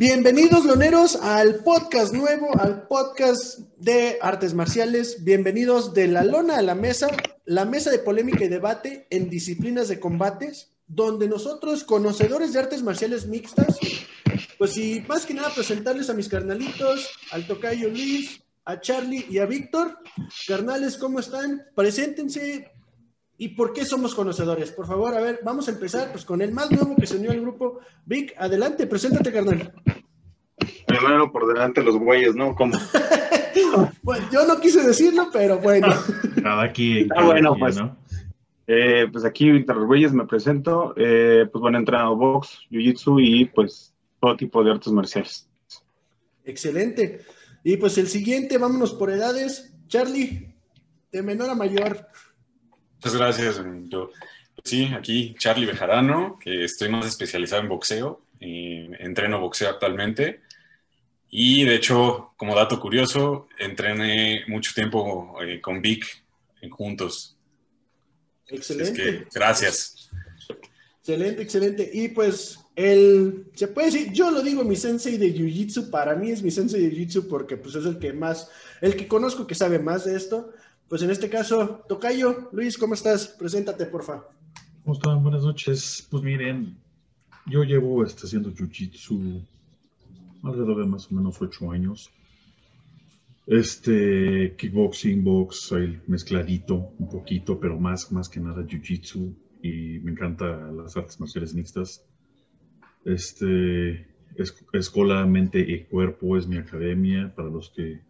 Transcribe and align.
Bienvenidos, 0.00 0.64
loneros, 0.64 1.16
al 1.16 1.56
podcast 1.56 2.14
nuevo, 2.14 2.58
al 2.58 2.88
podcast 2.88 3.58
de 3.76 4.16
artes 4.22 4.54
marciales. 4.54 5.24
Bienvenidos 5.24 5.92
de 5.92 6.08
la 6.08 6.24
lona 6.24 6.56
a 6.56 6.62
la 6.62 6.74
mesa, 6.74 7.08
la 7.44 7.66
mesa 7.66 7.90
de 7.90 7.98
polémica 7.98 8.42
y 8.42 8.48
debate 8.48 9.06
en 9.10 9.28
disciplinas 9.28 9.88
de 9.88 10.00
combates, 10.00 10.72
donde 10.86 11.28
nosotros, 11.28 11.84
conocedores 11.84 12.54
de 12.54 12.60
artes 12.60 12.82
marciales 12.82 13.26
mixtas, 13.26 13.78
pues 14.56 14.74
y 14.78 15.04
más 15.06 15.26
que 15.26 15.34
nada 15.34 15.52
presentarles 15.54 16.08
a 16.08 16.14
mis 16.14 16.30
carnalitos, 16.30 17.06
al 17.30 17.46
tocayo 17.46 17.90
Luis, 17.90 18.40
a 18.64 18.80
Charlie 18.80 19.26
y 19.28 19.36
a 19.36 19.44
Víctor. 19.44 19.98
Carnales, 20.48 20.96
¿cómo 20.96 21.20
están? 21.20 21.66
Preséntense, 21.76 22.72
¿Y 23.40 23.48
por 23.48 23.72
qué 23.72 23.86
somos 23.86 24.14
conocedores? 24.14 24.70
Por 24.70 24.86
favor, 24.86 25.14
a 25.14 25.20
ver, 25.22 25.40
vamos 25.42 25.66
a 25.66 25.70
empezar 25.70 26.12
pues 26.12 26.26
con 26.26 26.42
el 26.42 26.52
más 26.52 26.70
nuevo 26.70 26.94
que 26.94 27.06
se 27.06 27.16
unió 27.16 27.30
al 27.30 27.40
grupo. 27.40 27.80
Vic, 28.04 28.34
adelante, 28.36 28.86
preséntate, 28.86 29.32
carnal. 29.32 29.72
Primero 30.86 31.32
por 31.32 31.50
delante 31.50 31.82
los 31.82 31.96
güeyes, 31.96 32.34
¿no? 32.34 32.54
¿Cómo? 32.54 32.74
pues 34.04 34.30
yo 34.30 34.46
no 34.46 34.60
quise 34.60 34.86
decirlo, 34.86 35.30
pero 35.32 35.58
bueno. 35.58 35.88
Cada 36.42 36.64
aquí. 36.64 37.08
Ah, 37.16 37.24
bueno, 37.24 37.56
pues. 37.58 37.78
Eh, 38.66 39.06
pues 39.10 39.24
aquí 39.24 39.48
entre 39.48 39.74
los 39.74 39.86
güeyes 39.86 40.12
me 40.12 40.26
presento. 40.26 40.92
Eh, 40.98 41.48
pues 41.50 41.62
bueno, 41.62 41.78
he 41.78 41.80
entrenado 41.80 42.16
box, 42.16 42.66
jiu-jitsu 42.70 43.24
y 43.24 43.46
pues 43.46 43.94
todo 44.20 44.36
tipo 44.36 44.62
de 44.62 44.72
artes 44.72 44.92
marciales. 44.92 45.48
Excelente. 46.44 47.22
Y 47.64 47.78
pues 47.78 47.96
el 47.96 48.08
siguiente, 48.08 48.58
vámonos 48.58 48.92
por 48.92 49.10
edades. 49.10 49.72
Charlie, 49.88 50.54
de 51.10 51.22
menor 51.22 51.48
a 51.48 51.54
mayor. 51.54 52.06
Muchas 53.02 53.16
gracias. 53.16 53.62
Yo, 53.88 54.10
sí, 54.62 54.92
aquí 54.94 55.34
Charlie 55.38 55.64
Bejarano, 55.64 56.38
que 56.38 56.64
estoy 56.64 56.90
más 56.90 57.06
especializado 57.06 57.62
en 57.62 57.68
boxeo, 57.68 58.20
y 58.38 58.90
entreno 58.98 59.40
boxeo 59.40 59.70
actualmente. 59.70 60.42
Y 61.30 61.64
de 61.64 61.76
hecho, 61.76 62.34
como 62.36 62.54
dato 62.54 62.78
curioso, 62.78 63.48
entrené 63.58 64.42
mucho 64.48 64.72
tiempo 64.74 65.38
eh, 65.42 65.62
con 65.62 65.80
Vic 65.80 66.04
juntos. 66.70 67.38
Excelente. 68.48 69.26
gracias. 69.32 70.10
Excelente, 70.98 71.42
excelente. 71.42 71.90
Y 71.94 72.08
pues, 72.08 72.58
el, 72.76 73.46
se 73.54 73.68
puede 73.68 73.90
decir, 73.90 74.12
yo 74.12 74.30
lo 74.30 74.42
digo, 74.42 74.62
mi 74.62 74.76
sensei 74.76 75.16
de 75.16 75.32
Jiu-Jitsu, 75.34 75.88
para 75.88 76.14
mí 76.16 76.30
es 76.30 76.42
mi 76.42 76.50
sensei 76.50 76.82
de 76.82 76.94
Jiu-Jitsu 76.94 77.28
porque 77.28 77.56
pues 77.56 77.74
es 77.76 77.86
el 77.86 77.98
que 77.98 78.12
más, 78.12 78.50
el 78.82 78.94
que 78.94 79.08
conozco 79.08 79.46
que 79.46 79.54
sabe 79.54 79.78
más 79.78 80.04
de 80.04 80.16
esto. 80.16 80.52
Pues 80.90 81.02
en 81.02 81.10
este 81.10 81.30
caso, 81.30 81.84
Tocayo, 81.88 82.48
Luis, 82.50 82.76
¿cómo 82.76 82.94
estás? 82.94 83.28
Preséntate, 83.28 83.86
porfa. 83.86 84.24
¿Cómo 84.82 84.94
están? 84.96 85.22
Buenas 85.22 85.44
noches. 85.44 86.04
Pues 86.10 86.20
miren, 86.24 86.78
yo 87.46 87.62
llevo 87.62 88.02
este, 88.02 88.26
haciendo 88.26 88.50
jiu-jitsu 88.50 89.46
alrededor 90.42 90.80
de 90.80 90.86
más 90.86 91.06
o 91.06 91.14
menos 91.14 91.40
ocho 91.40 91.70
años. 91.70 92.10
Este, 93.46 94.56
kickboxing, 94.58 95.22
box, 95.22 95.72
mezcladito 96.08 96.92
un 96.98 97.08
poquito, 97.08 97.60
pero 97.60 97.78
más, 97.78 98.10
más 98.10 98.28
que 98.28 98.40
nada 98.40 98.66
jiu-jitsu 98.66 99.32
y 99.62 100.00
me 100.00 100.10
encanta 100.10 100.72
las 100.72 100.96
artes 100.96 101.20
marciales 101.20 101.54
mixtas. 101.54 102.04
Este, 103.04 104.08
es, 104.34 104.92
Mente 105.28 105.60
y 105.60 105.84
Cuerpo 105.84 106.36
es 106.36 106.48
mi 106.48 106.56
academia 106.56 107.32
para 107.32 107.48
los 107.48 107.70
que 107.70 108.00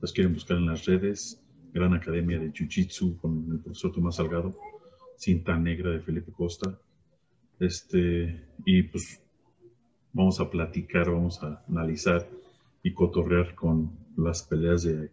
las 0.00 0.10
quieren 0.10 0.34
buscar 0.34 0.56
en 0.56 0.66
las 0.66 0.84
redes 0.84 1.40
gran 1.74 1.92
academia 1.92 2.38
de 2.38 2.52
Jiu-Jitsu 2.52 3.18
con 3.20 3.50
el 3.50 3.58
profesor 3.58 3.92
Tomás 3.92 4.16
Salgado, 4.16 4.56
cinta 5.16 5.58
negra 5.58 5.90
de 5.90 6.00
Felipe 6.00 6.30
Costa. 6.30 6.78
Este, 7.58 8.46
y 8.64 8.84
pues 8.84 9.20
vamos 10.12 10.38
a 10.38 10.48
platicar, 10.48 11.10
vamos 11.10 11.42
a 11.42 11.64
analizar 11.68 12.28
y 12.82 12.94
cotorrear 12.94 13.56
con 13.56 13.90
las 14.16 14.44
peleas 14.44 14.84
de, 14.84 15.10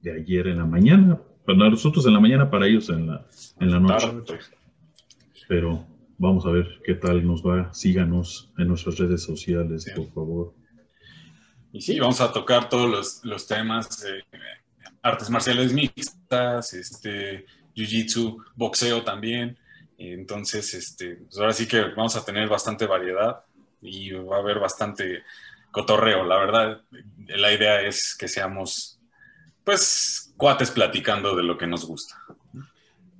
de 0.00 0.12
ayer 0.12 0.48
en 0.48 0.58
la 0.58 0.64
mañana. 0.66 1.20
Para 1.44 1.70
nosotros 1.70 2.06
en 2.06 2.14
la 2.14 2.20
mañana, 2.20 2.50
para 2.50 2.66
ellos 2.66 2.88
en 2.88 3.06
la, 3.06 3.26
en 3.60 3.70
la 3.70 3.78
noche. 3.78 4.08
Pero 5.48 5.86
vamos 6.16 6.46
a 6.46 6.50
ver 6.50 6.80
qué 6.84 6.94
tal 6.94 7.26
nos 7.26 7.42
va. 7.42 7.72
Síganos 7.74 8.52
en 8.56 8.68
nuestras 8.68 8.98
redes 8.98 9.22
sociales, 9.22 9.90
por 9.94 10.08
favor. 10.12 10.54
Y 11.72 11.82
sí, 11.82 12.00
vamos 12.00 12.22
a 12.22 12.32
tocar 12.32 12.70
todos 12.70 12.90
los, 12.90 13.24
los 13.24 13.46
temas. 13.46 14.04
Eh, 14.04 14.22
artes 15.08 15.30
marciales 15.30 15.72
mixtas, 15.72 16.74
este, 16.74 17.46
jiu-jitsu, 17.74 18.44
boxeo 18.54 19.02
también. 19.02 19.58
Entonces, 19.96 20.74
este, 20.74 21.16
pues 21.16 21.38
ahora 21.38 21.52
sí 21.52 21.66
que 21.66 21.80
vamos 21.80 22.14
a 22.16 22.24
tener 22.24 22.48
bastante 22.48 22.86
variedad 22.86 23.44
y 23.80 24.10
va 24.10 24.36
a 24.36 24.40
haber 24.40 24.58
bastante 24.58 25.22
cotorreo. 25.70 26.24
La 26.24 26.38
verdad, 26.38 26.82
la 27.26 27.52
idea 27.52 27.82
es 27.82 28.14
que 28.16 28.28
seamos, 28.28 29.00
pues, 29.64 30.32
cuates 30.36 30.70
platicando 30.70 31.34
de 31.36 31.42
lo 31.42 31.58
que 31.58 31.66
nos 31.66 31.84
gusta. 31.84 32.16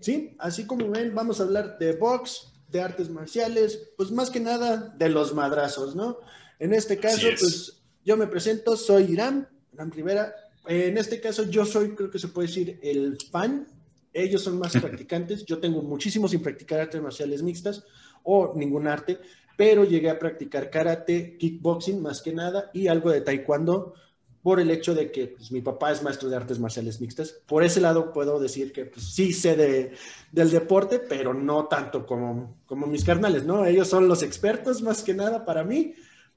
Sí, 0.01 0.37
así 0.39 0.67
como 0.67 0.89
ven, 0.91 1.15
vamos 1.15 1.41
a 1.41 1.43
hablar 1.43 1.79
de 1.79 1.97
box, 1.97 2.53
de 2.69 2.81
artes 2.81 3.11
marciales, 3.11 3.91
pues 3.97 4.11
más 4.11 4.31
que 4.31 4.41
nada 4.41 4.95
de 4.97 5.09
los 5.09 5.35
madrazos, 5.35 5.97
¿no? 5.97 6.19
En 6.59 6.73
este 6.73 6.99
caso, 6.99 7.27
pues 7.39 7.83
yo 8.05 8.17
me 8.17 8.27
presento, 8.27 8.77
soy 8.77 9.13
Irán, 9.13 9.49
Irán 9.73 9.91
Rivera, 9.91 10.33
en 10.69 10.99
este 10.99 11.21
caso, 11.21 11.45
yo 11.45 11.65
soy, 11.65 11.95
creo 11.95 12.11
que 12.11 12.19
se 12.19 12.29
puede 12.29 12.49
decir, 12.49 12.79
el 12.83 13.17
fan. 13.31 13.67
Ellos 14.13 14.43
son 14.43 14.59
más 14.59 14.73
practicantes. 14.73 15.45
Yo 15.45 15.59
tengo 15.59 15.83
muchísimo 15.83 16.29
sin 16.29 16.43
practicar 16.43 16.81
artes 16.81 17.01
marciales 17.01 17.43
mixtas 17.43 17.85
o 18.23 18.53
ningún 18.55 18.87
arte, 18.87 19.19
pero 19.57 19.85
llegué 19.85 20.11
a 20.11 20.19
practicar 20.19 20.71
karate, 20.71 21.37
kickboxing 21.39 22.03
más 22.03 22.21
que 22.21 22.33
nada 22.33 22.71
y 22.73 22.89
algo 22.89 23.11
de 23.11 23.21
taekwondo 23.21 23.95
por 24.43 24.61
el 24.61 24.71
hecho 24.71 24.95
de 24.95 25.11
que 25.11 25.29
pues, 25.29 25.51
mi 25.51 25.61
papá 25.61 25.93
es 25.93 26.03
maestro 26.03 26.29
de 26.29 26.37
artes 26.37 26.59
marciales 26.59 27.01
mixtas. 27.01 27.41
Por 27.47 27.65
ese 27.65 27.81
lado 27.81 28.13
puedo 28.13 28.39
decir 28.39 28.73
que 28.73 28.87
pues, 28.87 29.15
sí 29.15 29.33
sé 29.33 29.57
de, 29.57 29.93
del 30.33 30.51
deporte, 30.51 31.01
pero 31.01 31.35
no 31.35 31.67
tanto 31.67 32.07
como, 32.07 32.57
como 32.67 32.87
mis 32.87 33.05
carnales, 33.05 33.45
¿no? 33.45 33.67
Ellos 33.67 33.89
son 33.89 34.09
los 34.09 34.23
expertos 34.23 34.83
más 34.83 35.03
que 35.03 35.15
nada 35.15 35.45
para 35.45 35.65
mí, 35.65 35.95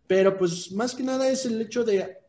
pero 0.07 0.37
pues 0.37 0.71
más 0.71 0.95
que 0.95 1.03
nada 1.03 1.29
es 1.29 1.45
el 1.45 1.61
hecho 1.61 1.83
de 1.83 2.20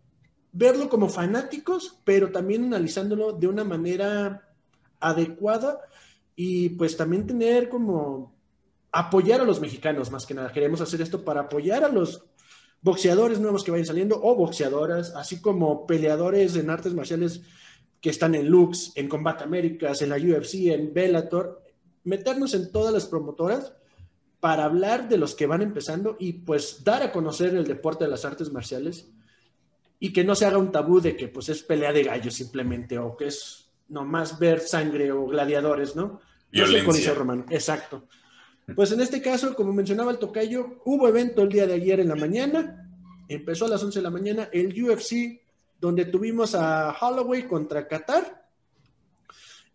verlo 0.52 0.88
como 0.88 1.08
fanáticos, 1.08 1.98
pero 2.04 2.30
también 2.30 2.64
analizándolo 2.64 3.32
de 3.32 3.48
una 3.48 3.64
manera 3.64 4.48
adecuada 5.00 5.80
y 6.36 6.70
pues 6.70 6.96
también 6.96 7.26
tener 7.26 7.68
como 7.68 8.34
apoyar 8.92 9.40
a 9.40 9.44
los 9.44 9.60
mexicanos 9.60 10.10
más 10.10 10.26
que 10.26 10.34
nada. 10.34 10.52
Queremos 10.52 10.80
hacer 10.80 11.00
esto 11.00 11.24
para 11.24 11.42
apoyar 11.42 11.82
a 11.82 11.88
los 11.88 12.24
boxeadores 12.82 13.40
nuevos 13.40 13.64
que 13.64 13.70
vayan 13.70 13.86
saliendo 13.86 14.20
o 14.22 14.34
boxeadoras, 14.34 15.14
así 15.16 15.40
como 15.40 15.86
peleadores 15.86 16.56
en 16.56 16.68
artes 16.68 16.92
marciales 16.94 17.42
que 18.00 18.10
están 18.10 18.34
en 18.34 18.48
Lux, 18.48 18.92
en 18.96 19.08
Combat 19.08 19.40
Américas, 19.42 20.02
en 20.02 20.10
la 20.10 20.16
UFC, 20.16 20.66
en 20.66 20.92
Bellator, 20.92 21.62
meternos 22.04 22.52
en 22.54 22.70
todas 22.70 22.92
las 22.92 23.06
promotoras 23.06 23.72
para 24.40 24.64
hablar 24.64 25.08
de 25.08 25.18
los 25.18 25.36
que 25.36 25.46
van 25.46 25.62
empezando 25.62 26.16
y 26.18 26.32
pues 26.32 26.82
dar 26.82 27.02
a 27.04 27.12
conocer 27.12 27.54
el 27.54 27.64
deporte 27.64 28.04
de 28.04 28.10
las 28.10 28.24
artes 28.24 28.52
marciales 28.52 29.08
y 30.04 30.12
que 30.12 30.24
no 30.24 30.34
se 30.34 30.46
haga 30.46 30.58
un 30.58 30.72
tabú 30.72 31.00
de 31.00 31.16
que 31.16 31.28
pues 31.28 31.48
es 31.48 31.62
pelea 31.62 31.92
de 31.92 32.02
gallos 32.02 32.34
simplemente 32.34 32.98
o 32.98 33.16
que 33.16 33.28
es 33.28 33.70
nomás 33.88 34.36
ver 34.36 34.58
sangre 34.58 35.12
o 35.12 35.28
gladiadores, 35.28 35.94
¿no? 35.94 36.20
Violencia. 36.50 37.14
romano. 37.14 37.46
Exacto. 37.50 38.08
Pues 38.74 38.90
en 38.90 39.00
este 39.00 39.22
caso, 39.22 39.54
como 39.54 39.72
mencionaba 39.72 40.10
el 40.10 40.18
tocayo, 40.18 40.80
hubo 40.86 41.06
evento 41.06 41.42
el 41.42 41.50
día 41.50 41.68
de 41.68 41.74
ayer 41.74 42.00
en 42.00 42.08
la 42.08 42.16
mañana, 42.16 42.90
empezó 43.28 43.66
a 43.66 43.68
las 43.68 43.84
11 43.84 44.00
de 44.00 44.02
la 44.02 44.10
mañana 44.10 44.48
el 44.52 44.74
UFC, 44.82 45.40
donde 45.80 46.06
tuvimos 46.06 46.56
a 46.56 46.96
Holloway 47.00 47.46
contra 47.46 47.86
Qatar. 47.86 48.44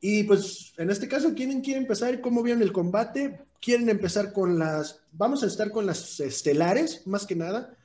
Y 0.02 0.24
pues 0.24 0.74
en 0.76 0.90
este 0.90 1.08
caso, 1.08 1.34
¿quién 1.36 1.62
quiere 1.62 1.80
empezar? 1.80 2.20
¿Cómo 2.20 2.44
vieron 2.44 2.64
el 2.64 2.74
combate? 2.74 3.46
¿Quieren 3.62 3.88
empezar 3.88 4.34
con 4.34 4.60
las, 4.60 5.00
vamos 5.14 5.42
a 5.44 5.48
estar 5.48 5.72
con 5.72 5.86
las 5.86 6.20
estelares, 6.20 7.08
más 7.08 7.26
que 7.26 7.36
nada? 7.38 7.78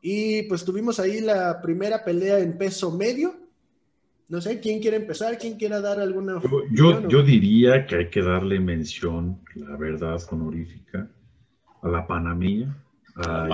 Y 0.00 0.42
pues 0.44 0.64
tuvimos 0.64 1.00
ahí 1.00 1.20
la 1.20 1.60
primera 1.60 2.04
pelea 2.04 2.38
en 2.38 2.56
peso 2.56 2.90
medio. 2.90 3.34
No 4.28 4.40
sé, 4.40 4.60
¿quién 4.60 4.80
quiere 4.80 4.98
empezar? 4.98 5.38
¿Quién 5.38 5.56
quiera 5.56 5.80
dar 5.80 6.00
alguna... 6.00 6.40
Yo, 6.70 7.08
yo, 7.08 7.22
diría 7.22 7.86
que 7.86 7.96
hay 7.96 8.10
que 8.10 8.22
darle 8.22 8.60
mención, 8.60 9.40
la 9.54 9.76
verdad 9.76 10.20
honorífica, 10.30 11.08
a 11.82 11.88
la 11.88 12.06
panameña, 12.06 12.76
a 13.16 13.48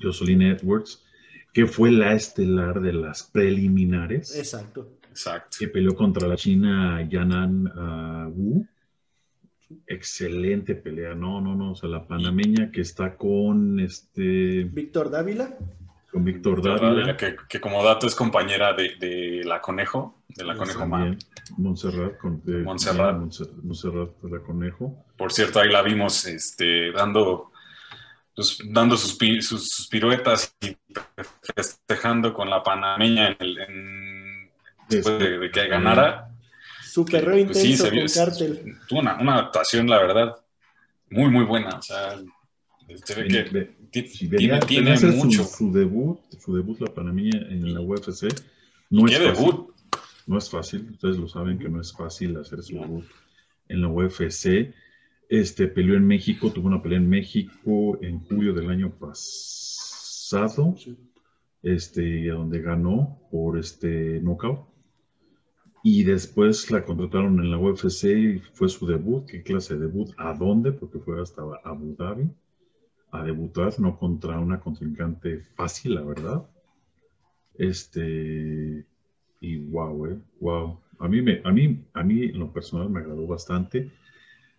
Jocelyn, 0.00 0.42
Edwards, 0.42 1.04
que 1.52 1.66
fue 1.66 1.90
la 1.90 2.14
estelar 2.14 2.80
de 2.80 2.94
las 2.94 3.24
preliminares. 3.24 4.34
Exacto. 4.34 4.88
Exacto. 5.10 5.56
Que 5.58 5.68
peleó 5.68 5.94
contra 5.94 6.26
la 6.26 6.36
china 6.36 7.06
Yanan 7.08 7.66
uh, 7.66 8.30
Wu 8.30 8.66
Excelente 9.86 10.74
pelea, 10.74 11.14
no, 11.14 11.40
no, 11.40 11.54
no, 11.54 11.72
o 11.72 11.74
sea, 11.74 11.88
la 11.88 12.06
panameña 12.06 12.70
que 12.70 12.80
está 12.80 13.16
con 13.16 13.80
este... 13.80 14.64
Víctor 14.64 15.10
Dávila. 15.10 15.56
Con 16.12 16.24
Víctor 16.24 16.62
Dávila. 16.62 17.16
que, 17.16 17.60
como 17.60 17.82
dato 17.82 18.06
es 18.06 18.14
compañera 18.14 18.74
de, 18.74 19.42
la 19.44 19.60
Conejo, 19.60 20.22
de 20.28 20.44
la 20.44 20.56
Conejo 20.56 20.86
Man. 20.86 21.18
Montserrat, 21.56 22.16
con, 22.16 22.42
de, 22.44 22.58
Montserrat. 22.58 23.16
Montserrat 23.16 24.10
de 24.22 24.30
la 24.30 24.42
Conejo. 24.42 25.04
Por 25.16 25.32
cierto, 25.32 25.60
ahí 25.60 25.70
la 25.70 25.82
vimos 25.82 26.26
este, 26.26 26.92
dando 26.92 27.50
pues, 28.36 28.58
dando 28.68 28.96
sus, 28.98 29.16
sus, 29.40 29.88
piruetas 29.90 30.54
y 30.60 30.76
festejando 31.54 32.34
con 32.34 32.50
la 32.50 32.62
panameña 32.62 33.28
en 33.28 33.36
el, 33.40 34.50
después 34.90 35.18
de, 35.18 35.50
que 35.50 35.66
ganara. 35.66 36.30
Super 36.96 37.24
pues, 37.24 37.62
intenso 37.62 37.90
con 37.90 38.06
Cartel. 38.08 38.74
Tuvo 38.88 39.00
una, 39.00 39.20
una, 39.20 39.38
actuación, 39.40 39.86
la 39.86 39.98
verdad, 39.98 40.34
muy, 41.10 41.30
muy 41.30 41.44
buena. 41.44 41.76
O 41.76 41.82
sea, 41.82 42.18
se 43.04 43.14
ve 43.14 43.28
que 43.92 44.02
tiene, 44.02 44.60
tiene 44.60 44.98
mucho. 45.12 45.44
Su, 45.44 45.70
debut, 45.70 46.18
su 46.40 46.56
debut 46.56 46.80
la 46.80 46.94
panameña 46.94 47.38
en 47.50 47.74
la 47.74 47.82
UFC. 47.82 48.28
No 48.88 49.06
es 49.06 49.18
Fácil. 49.18 49.66
No 50.26 50.38
es 50.38 50.48
fácil, 50.48 50.88
ustedes 50.90 51.18
lo 51.18 51.28
saben 51.28 51.58
que 51.58 51.68
no 51.68 51.82
es 51.82 51.92
fácil 51.92 52.34
hacer 52.38 52.62
su 52.62 52.80
debut 52.80 53.04
en 53.68 53.82
la 53.82 53.88
UFC. 53.88 54.72
Este 55.28 55.68
peleó 55.68 55.96
en 55.96 56.06
México, 56.06 56.50
tuvo 56.50 56.68
una 56.68 56.82
pelea 56.82 56.98
en 56.98 57.10
México 57.10 57.98
en 58.00 58.20
julio 58.20 58.54
del 58.54 58.70
año 58.70 58.90
pasado, 58.98 60.74
este, 61.62 62.28
donde 62.28 62.62
ganó 62.62 63.20
por 63.30 63.58
este 63.58 64.18
knockout. 64.22 64.75
Y 65.88 66.02
después 66.02 66.68
la 66.72 66.84
contrataron 66.84 67.38
en 67.38 67.48
la 67.48 67.58
UFC 67.58 68.04
y 68.06 68.38
fue 68.40 68.68
su 68.68 68.88
debut. 68.88 69.24
¿Qué 69.24 69.44
clase 69.44 69.74
de 69.74 69.86
debut? 69.86 70.10
¿A 70.16 70.34
dónde? 70.34 70.72
Porque 70.72 70.98
fue 70.98 71.22
hasta 71.22 71.42
Abu 71.62 71.94
Dhabi 71.94 72.28
a 73.12 73.22
debutar, 73.22 73.78
no 73.78 73.96
contra 73.96 74.36
una 74.40 74.58
contrincante 74.58 75.42
fácil, 75.54 75.94
la 75.94 76.02
verdad. 76.02 76.44
Este, 77.54 78.84
y 79.40 79.56
wow, 79.58 80.06
eh, 80.06 80.18
wow. 80.40 80.80
A 80.98 81.06
mí, 81.06 81.22
me, 81.22 81.40
a, 81.44 81.52
mí, 81.52 81.84
a 81.92 82.02
mí 82.02 82.24
en 82.24 82.40
lo 82.40 82.52
personal 82.52 82.90
me 82.90 82.98
agradó 82.98 83.24
bastante. 83.28 83.92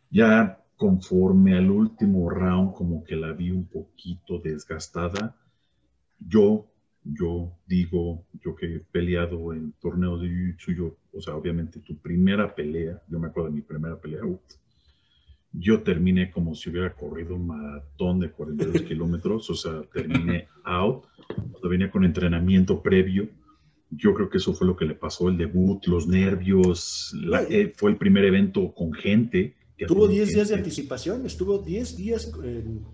Ya 0.09 0.63
conforme 0.77 1.57
al 1.57 1.69
último 1.69 2.29
round, 2.29 2.73
como 2.73 3.03
que 3.03 3.17
la 3.17 3.33
vi 3.33 3.51
un 3.51 3.65
poquito 3.65 4.39
desgastada. 4.39 5.35
Yo, 6.19 6.67
yo 7.03 7.51
digo, 7.65 8.23
yo 8.41 8.55
que 8.55 8.75
he 8.75 8.79
peleado 8.79 9.53
en 9.53 9.73
torneos 9.73 10.21
de 10.21 10.55
jiu 10.57 10.95
o 11.17 11.21
sea, 11.21 11.35
obviamente 11.35 11.79
tu 11.79 11.97
primera 11.97 12.53
pelea, 12.53 13.01
yo 13.07 13.19
me 13.19 13.27
acuerdo 13.27 13.49
de 13.49 13.55
mi 13.55 13.61
primera 13.61 13.99
pelea, 13.99 14.21
yo 15.51 15.81
terminé 15.81 16.29
como 16.31 16.53
si 16.55 16.69
hubiera 16.69 16.93
corrido 16.93 17.35
un 17.35 17.47
maratón 17.47 18.19
de 18.19 18.31
42 18.31 18.81
kilómetros, 18.87 19.49
o 19.49 19.55
sea, 19.55 19.81
terminé 19.91 20.47
out, 20.63 21.05
venía 21.63 21.91
con 21.91 22.05
entrenamiento 22.05 22.81
previo 22.81 23.27
yo 23.89 24.13
creo 24.13 24.29
que 24.29 24.37
eso 24.37 24.53
fue 24.53 24.67
lo 24.67 24.75
que 24.75 24.85
le 24.85 24.95
pasó, 24.95 25.29
el 25.29 25.37
debut, 25.37 25.85
los 25.87 26.07
nervios, 26.07 27.13
eh, 27.49 27.73
fue 27.75 27.91
el 27.91 27.97
primer 27.97 28.25
evento 28.25 28.73
con 28.73 28.93
gente. 28.93 29.55
Tuvo 29.87 30.07
10 30.07 30.33
días 30.33 30.49
de 30.49 30.55
anticipación, 30.55 31.25
estuvo 31.25 31.59
10 31.59 31.97
días 31.97 32.31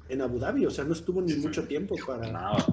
en, 0.10 0.22
Abu 0.22 0.38
Dhabi, 0.38 0.66
o 0.66 0.72
sea, 0.72 0.84
no 0.84 0.94
estuvo 0.94 1.22
ni 1.22 1.34
mucho 1.36 1.64
tiempo 1.64 1.96
para... 2.06 2.32
nada. 2.32 2.66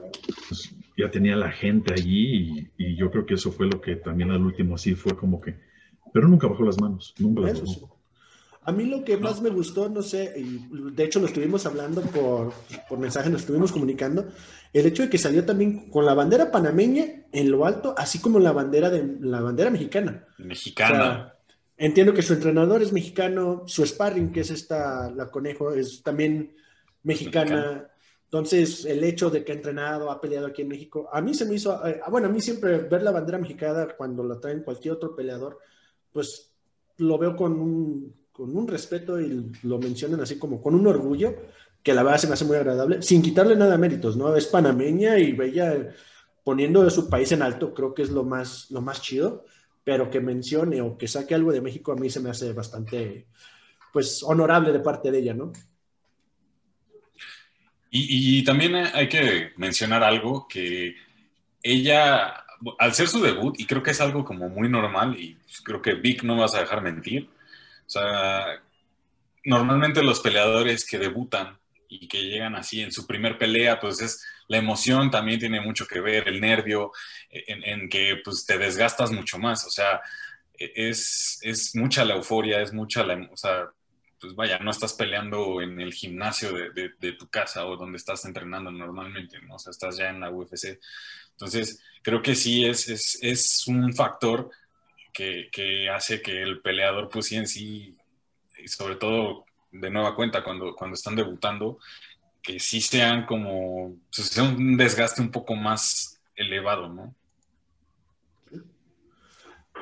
Pues, 0.49 0.75
ya 1.01 1.11
tenía 1.11 1.37
la 1.37 1.51
gente 1.51 1.95
allí 1.95 2.71
y, 2.79 2.97
yo 2.97 3.11
creo 3.11 3.27
que 3.27 3.35
eso 3.35 3.51
fue 3.53 3.67
lo 3.67 3.81
que 3.81 3.97
también 3.97 4.31
al 4.31 4.43
último 4.43 4.75
así 4.75 4.95
fue 4.95 5.17
como 5.17 5.41
que... 5.41 5.57
Pero 6.13 6.29
nunca 6.29 6.49
bajó 6.49 6.65
las 6.65 6.81
manos, 6.81 7.15
nunca 7.19 7.43
las 7.43 7.61
bajó. 7.61 8.01
A 8.63 8.73
mí 8.73 8.85
lo 8.85 9.05
que 9.05 9.17
más 9.17 9.41
me 9.41 9.49
gustó, 9.49 9.89
no 9.89 10.03
sé, 10.03 10.35
y 10.37 10.61
de 10.93 11.05
hecho 11.05 11.19
lo 11.19 11.27
estuvimos 11.27 11.65
hablando 11.65 12.03
por, 12.03 12.53
por 12.89 12.99
mensaje, 12.99 13.31
nos 13.31 13.41
estuvimos 13.41 13.73
comunicando, 13.73 14.29
el 14.73 14.87
hecho 14.87 15.03
de 15.03 15.09
que 15.09 15.17
salió 15.17 15.47
también 15.47 15.91
con 15.91 16.05
la 16.05 16.13
bandera 16.13 16.51
panameña 16.51 17.05
en 17.33 17.51
lo 17.51 17.65
alto, 17.65 17.95
así 17.97 18.21
como 18.21 18.39
la 18.39 18.53
bandera 18.53 18.91
de 18.91 19.17
la 19.21 19.41
bandera 19.41 19.71
mexicana. 19.71 20.27
Mexicana. 20.39 21.35
entiendo 21.79 22.13
que 22.13 22.23
su 22.23 22.35
entrenador 22.35 22.83
es 22.83 22.93
mexicano, 22.93 23.65
su 23.67 23.85
sparring, 23.87 24.31
que 24.31 24.41
es 24.41 24.51
esta, 24.51 25.11
la 25.11 25.31
conejo, 25.31 25.73
es 25.73 26.03
también 26.03 26.55
mexicana. 27.03 27.90
Entonces, 28.31 28.85
el 28.85 29.03
hecho 29.03 29.29
de 29.29 29.45
que 29.45 29.51
ha 29.51 29.57
entrenado, 29.57 30.09
ha 30.09 30.21
peleado 30.21 30.47
aquí 30.47 30.63
en 30.63 30.69
México, 30.69 31.09
a 31.13 31.21
mí 31.21 31.35
se 31.35 31.45
me 31.47 31.57
hizo, 31.57 31.85
eh, 31.85 32.01
bueno, 32.09 32.29
a 32.29 32.31
mí 32.31 32.41
siempre 32.41 32.79
ver 32.79 33.03
la 33.03 33.11
bandera 33.11 33.39
mexicana 33.39 33.89
cuando 33.97 34.23
la 34.23 34.39
traen 34.39 34.63
cualquier 34.63 34.95
otro 34.95 35.17
peleador, 35.17 35.59
pues 36.13 36.55
lo 36.99 37.19
veo 37.19 37.35
con 37.35 37.59
un, 37.59 38.15
con 38.31 38.57
un 38.57 38.69
respeto 38.69 39.21
y 39.21 39.51
lo 39.65 39.81
mencionan 39.81 40.21
así 40.21 40.39
como 40.39 40.63
con 40.63 40.77
un 40.77 40.87
orgullo, 40.87 41.35
que 41.83 41.93
la 41.93 42.05
verdad 42.05 42.19
se 42.19 42.29
me 42.29 42.35
hace 42.35 42.45
muy 42.45 42.57
agradable, 42.57 43.03
sin 43.03 43.21
quitarle 43.21 43.57
nada 43.57 43.73
de 43.73 43.79
méritos, 43.79 44.17
¿no? 44.17 44.37
Es 44.37 44.47
panameña 44.47 45.19
y 45.19 45.33
bella 45.33 45.93
poniendo 46.45 46.85
de 46.85 46.91
su 46.91 47.11
país 47.11 47.33
en 47.33 47.43
alto, 47.43 47.75
creo 47.75 47.93
que 47.95 48.03
es 48.03 48.11
lo 48.11 48.23
más, 48.23 48.71
lo 48.71 48.81
más 48.81 49.03
chido, 49.03 49.45
pero 49.83 50.09
que 50.09 50.21
mencione 50.21 50.81
o 50.81 50.97
que 50.97 51.09
saque 51.09 51.35
algo 51.35 51.51
de 51.51 51.63
México 51.63 51.91
a 51.91 51.97
mí 51.97 52.09
se 52.09 52.21
me 52.21 52.31
hace 52.31 52.53
bastante, 52.53 53.27
pues, 53.93 54.23
honorable 54.23 54.71
de 54.71 54.79
parte 54.79 55.11
de 55.11 55.19
ella, 55.19 55.35
¿no? 55.35 55.51
Y, 57.93 58.45
también 58.45 58.77
hay 58.77 59.09
que 59.09 59.53
mencionar 59.57 60.05
algo 60.05 60.47
que 60.49 60.95
ella, 61.63 62.45
al 62.79 62.95
ser 62.95 63.09
su 63.09 63.21
debut, 63.21 63.59
y 63.59 63.67
creo 63.67 63.83
que 63.83 63.91
es 63.91 64.01
algo 64.01 64.25
como 64.25 64.49
muy 64.49 64.69
normal, 64.69 65.17
y 65.19 65.37
creo 65.65 65.83
que 65.83 65.95
Vic 65.95 66.23
no 66.23 66.37
vas 66.37 66.55
a 66.55 66.61
dejar 66.61 66.83
mentir, 66.83 67.29
o 67.87 67.91
sea, 67.91 68.63
normalmente 69.45 70.03
los 70.05 70.21
peleadores 70.21 70.87
que 70.89 70.99
debutan 70.99 71.59
y 71.89 72.07
que 72.07 72.23
llegan 72.23 72.55
así 72.55 72.81
en 72.81 72.93
su 72.93 73.07
primer 73.07 73.37
pelea, 73.39 73.81
pues 73.81 74.01
es 74.01 74.25
la 74.47 74.59
emoción 74.59 75.11
también 75.11 75.41
tiene 75.41 75.61
mucho 75.61 75.87
que 75.87 76.01
ver, 76.01 76.29
el 76.29 76.41
nervio, 76.41 76.93
en, 77.31 77.89
que 77.89 78.21
pues 78.25 78.47
te 78.47 78.59
desgastas 78.59 79.11
mucho 79.11 79.39
más, 79.39 79.67
o 79.67 79.71
sea, 79.71 80.01
es, 80.55 81.41
es 81.43 81.75
mucha 81.75 82.05
la 82.05 82.15
euforia, 82.15 82.61
es 82.61 82.73
mucha 82.73 83.03
la, 83.03 83.15
o 83.33 83.37
pues 84.21 84.35
vaya, 84.35 84.59
no 84.59 84.71
estás 84.71 84.93
peleando 84.93 85.63
en 85.63 85.81
el 85.81 85.95
gimnasio 85.95 86.53
de, 86.53 86.93
de, 86.99 87.13
tu 87.13 87.29
casa 87.29 87.67
o 87.67 87.77
donde 87.77 87.97
estás 87.97 88.25
entrenando 88.27 88.71
normalmente, 88.71 89.41
¿no? 89.41 89.55
O 89.55 89.59
sea, 89.59 89.71
estás 89.71 89.97
ya 89.97 90.11
en 90.11 90.21
la 90.21 90.31
UFC. 90.31 90.79
Entonces, 91.31 91.83
creo 92.03 92.21
que 92.21 92.35
sí 92.35 92.67
es, 92.67 92.89
es, 92.89 93.19
es 93.23 93.67
un 93.67 93.95
factor 93.95 94.51
que, 95.13 95.89
hace 95.91 96.23
que 96.23 96.43
el 96.43 96.61
peleador, 96.61 97.09
pues 97.09 97.27
sí 97.27 97.37
en 97.37 97.47
sí, 97.47 97.97
y 98.59 98.69
sobre 98.69 98.97
todo 98.97 99.45
de 99.73 99.91
nueva 99.91 100.15
cuenta 100.15 100.43
cuando, 100.43 100.75
cuando 100.75 100.95
están 100.95 101.17
debutando, 101.17 101.79
que 102.43 102.59
sí 102.59 102.81
sean 102.81 103.27
como, 103.27 103.97
pues, 104.15 104.29
sea 104.29 104.45
un 104.45 104.77
desgaste 104.77 105.21
un 105.23 105.31
poco 105.31 105.55
más 105.55 106.21
elevado, 106.37 106.89
¿no? 106.89 107.15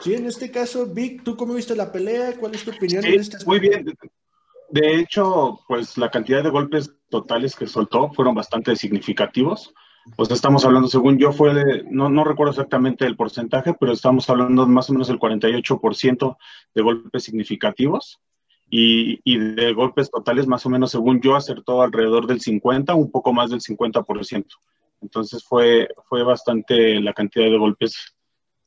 Sí, 0.00 0.14
en 0.14 0.26
este 0.26 0.50
caso, 0.50 0.86
Vic, 0.86 1.24
¿tú 1.24 1.36
cómo 1.36 1.54
viste 1.54 1.74
la 1.74 1.90
pelea? 1.90 2.36
¿Cuál 2.38 2.54
es 2.54 2.64
tu 2.64 2.70
opinión 2.70 3.04
en 3.04 3.18
este 3.18 3.44
Muy 3.44 3.58
bien. 3.58 3.84
De 4.70 4.96
hecho, 4.96 5.60
pues 5.66 5.96
la 5.96 6.10
cantidad 6.10 6.42
de 6.42 6.50
golpes 6.50 6.94
totales 7.08 7.56
que 7.56 7.66
soltó 7.66 8.10
fueron 8.12 8.34
bastante 8.34 8.76
significativos 8.76 9.72
pues 10.16 10.30
estamos 10.30 10.64
hablando, 10.64 10.88
según 10.88 11.18
yo, 11.18 11.32
fue 11.32 11.54
de, 11.54 11.84
no, 11.90 12.08
no 12.08 12.24
recuerdo 12.24 12.52
exactamente 12.52 13.04
el 13.04 13.16
porcentaje, 13.16 13.74
pero 13.78 13.92
estamos 13.92 14.28
hablando 14.30 14.66
más 14.66 14.88
o 14.90 14.92
menos 14.92 15.08
del 15.08 15.18
48% 15.18 16.36
de 16.74 16.82
golpes 16.82 17.24
significativos 17.24 18.20
y, 18.70 19.20
y, 19.24 19.38
de 19.38 19.72
golpes 19.72 20.10
totales, 20.10 20.46
más 20.46 20.64
o 20.66 20.70
menos, 20.70 20.90
según 20.90 21.20
yo, 21.20 21.36
acertó 21.36 21.82
alrededor 21.82 22.26
del 22.26 22.40
50, 22.40 22.94
un 22.94 23.10
poco 23.10 23.32
más 23.32 23.50
del 23.50 23.60
50%. 23.60 24.46
Entonces 25.00 25.44
fue, 25.44 25.88
fue 26.08 26.22
bastante 26.22 27.00
la 27.00 27.12
cantidad 27.12 27.46
de 27.46 27.58
golpes 27.58 28.14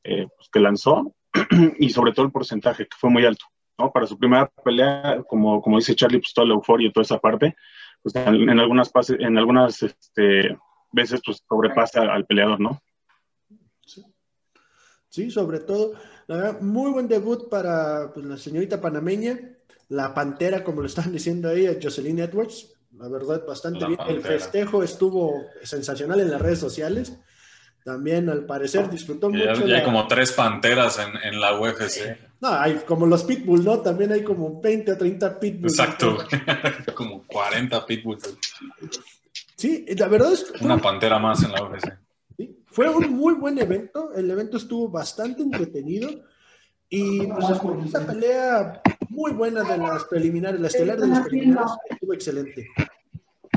eh, 0.03 0.27
pues, 0.35 0.49
que 0.49 0.59
lanzó 0.59 1.13
y 1.79 1.89
sobre 1.89 2.13
todo 2.13 2.25
el 2.25 2.31
porcentaje, 2.31 2.85
que 2.85 2.97
fue 2.97 3.09
muy 3.09 3.25
alto. 3.25 3.45
¿No? 3.81 3.91
Para 3.91 4.07
su 4.07 4.17
primera 4.17 4.49
pelea, 4.63 5.23
como, 5.27 5.61
como 5.61 5.77
dice 5.77 5.95
Charlie, 5.95 6.19
pues 6.19 6.33
toda 6.33 6.47
la 6.47 6.53
euforia 6.53 6.87
y 6.87 6.91
toda 6.91 7.03
esa 7.03 7.19
parte, 7.19 7.55
pues 8.01 8.15
en, 8.15 8.49
en 8.49 8.59
algunas, 8.59 8.89
pases, 8.89 9.19
en 9.19 9.37
algunas 9.37 9.81
este, 9.83 10.57
veces 10.91 11.21
pues 11.25 11.43
sobrepasa 11.47 12.01
al 12.01 12.25
peleador, 12.25 12.59
¿no? 12.59 12.81
Sí, 15.09 15.29
sobre 15.29 15.59
todo, 15.59 15.93
la 16.27 16.37
verdad, 16.37 16.61
muy 16.61 16.89
buen 16.91 17.09
debut 17.09 17.49
para 17.49 18.13
pues, 18.13 18.25
la 18.25 18.37
señorita 18.37 18.79
panameña, 18.79 19.37
la 19.89 20.13
pantera, 20.13 20.63
como 20.63 20.79
lo 20.79 20.87
estaban 20.87 21.11
diciendo 21.11 21.49
ahí, 21.49 21.67
Jocelyn 21.81 22.19
Edwards, 22.19 22.73
la 22.97 23.09
verdad, 23.09 23.45
bastante 23.45 23.85
bien. 23.85 23.99
El 24.07 24.21
festejo 24.21 24.83
estuvo 24.83 25.47
sensacional 25.63 26.21
en 26.21 26.31
las 26.31 26.41
redes 26.41 26.59
sociales. 26.59 27.17
También, 27.83 28.29
al 28.29 28.45
parecer, 28.45 28.89
disfrutó 28.89 29.29
mucho. 29.29 29.65
Ya 29.65 29.77
hay 29.77 29.83
como 29.83 30.07
tres 30.07 30.31
panteras 30.33 30.99
en, 30.99 31.33
en, 31.33 31.41
la 31.41 31.59
UFC. 31.59 32.30
No, 32.41 32.49
hay 32.49 32.75
como 32.87 33.05
los 33.05 33.23
pitbulls, 33.23 33.63
¿no? 33.63 33.79
También 33.81 34.11
hay 34.11 34.23
como 34.23 34.59
20 34.59 34.93
o 34.93 34.97
30 34.97 35.39
pitbulls. 35.39 35.79
Exacto, 35.79 36.17
como 36.95 37.23
40 37.27 37.85
pitbulls. 37.85 38.35
Sí, 39.55 39.85
la 39.95 40.07
verdad 40.07 40.33
es 40.33 40.51
Una 40.59 40.79
pantera 40.79 41.19
más 41.19 41.43
en 41.43 41.51
la 41.51 41.63
UFC. 41.63 41.93
Fue 42.65 42.89
un 42.89 43.11
muy 43.11 43.35
buen 43.35 43.59
evento. 43.59 44.11
El 44.15 44.31
evento 44.31 44.57
estuvo 44.57 44.89
bastante 44.89 45.43
entretenido. 45.43 46.09
Y 46.89 47.27
pues 47.27 47.45
esta 47.85 48.05
pelea 48.05 48.81
muy 49.09 49.31
buena 49.33 49.63
de 49.63 49.77
las 49.77 50.03
preliminares, 50.05 50.59
la 50.59 50.67
estelar 50.67 50.99
de 50.99 51.07
las 51.07 51.21
preliminares, 51.27 51.71
estuvo 51.89 52.13
excelente. 52.13 52.67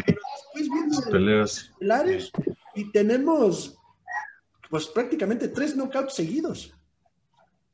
Pero 0.05 0.21
después 0.53 0.69
vienen 0.69 1.11
peleas 1.11 1.71
estelares 1.73 2.31
y 2.75 2.93
tenemos 2.93 3.76
pues 4.69 4.87
prácticamente 4.88 5.49
tres 5.49 5.75
knockouts 5.75 6.14
seguidos. 6.14 6.75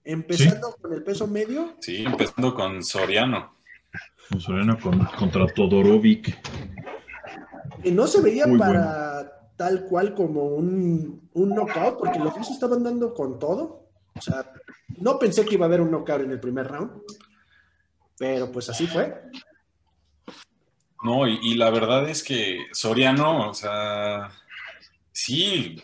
Empezando 0.04 0.75
con 0.80 0.92
el 0.92 1.02
peso 1.02 1.26
medio. 1.26 1.75
Sí, 1.80 2.04
empezando 2.04 2.54
con 2.54 2.83
Soriano. 2.83 3.57
Con 4.28 4.40
Soriano 4.40 4.78
contra 5.19 5.47
Todorovic. 5.47 6.38
que 7.83 7.92
no 7.92 8.07
se 8.07 8.21
veía 8.21 8.47
para 8.59 9.50
tal 9.57 9.85
cual 9.85 10.14
como 10.14 10.45
un, 10.45 11.28
un 11.35 11.49
knockout, 11.50 11.99
porque 11.99 12.19
los 12.19 12.35
dos 12.35 12.50
estaban 12.50 12.83
dando 12.83 13.12
con 13.12 13.38
todo. 13.38 13.90
O 14.16 14.21
sea, 14.21 14.52
no 14.99 15.19
pensé 15.19 15.45
que 15.45 15.54
iba 15.54 15.66
a 15.66 15.69
haber 15.69 15.80
un 15.80 15.90
knockout 15.90 16.23
en 16.23 16.30
el 16.30 16.40
primer 16.40 16.66
round, 16.66 17.02
pero 18.19 18.50
pues 18.50 18.69
así 18.69 18.87
fue. 18.87 19.23
No, 21.02 21.26
y, 21.26 21.54
la 21.54 21.71
verdad 21.71 22.09
es 22.09 22.23
que 22.23 22.66
Soriano, 22.73 23.49
o 23.49 23.54
sea, 23.54 24.30
sí, 25.12 25.83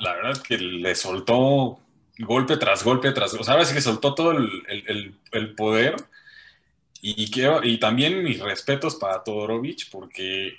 la 0.00 0.14
verdad 0.14 0.42
que 0.42 0.58
le 0.58 0.94
soltó 0.94 1.80
golpe 2.18 2.56
tras 2.56 2.84
golpe 2.84 3.12
tras, 3.12 3.34
o 3.34 3.44
sea, 3.44 3.54
ahora 3.54 3.64
sí 3.64 3.74
que 3.74 3.80
soltó 3.80 4.14
todo 4.14 4.32
el, 4.32 5.54
poder. 5.56 5.96
Y, 7.00 7.30
que, 7.30 7.48
y 7.62 7.78
también 7.78 8.24
mis 8.24 8.40
respetos 8.40 8.96
para 8.96 9.22
Todorovic, 9.22 9.88
porque 9.90 10.54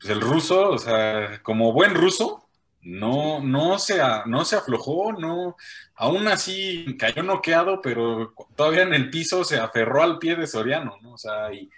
pues, 0.00 0.10
el 0.10 0.20
ruso, 0.20 0.70
o 0.70 0.78
sea, 0.78 1.40
como 1.42 1.72
buen 1.72 1.94
ruso, 1.94 2.48
no, 2.82 3.40
no, 3.40 3.78
se, 3.78 4.00
no 4.26 4.44
se 4.44 4.56
aflojó, 4.56 5.12
no, 5.12 5.56
aún 5.94 6.28
así 6.28 6.96
cayó 6.98 7.22
noqueado, 7.22 7.80
pero 7.80 8.34
todavía 8.56 8.82
en 8.82 8.94
el 8.94 9.10
piso 9.10 9.44
se 9.44 9.58
aferró 9.58 10.02
al 10.02 10.18
pie 10.18 10.36
de 10.36 10.46
Soriano, 10.46 10.98
¿no? 11.02 11.12
O 11.12 11.18
sea, 11.18 11.52
y, 11.52 11.70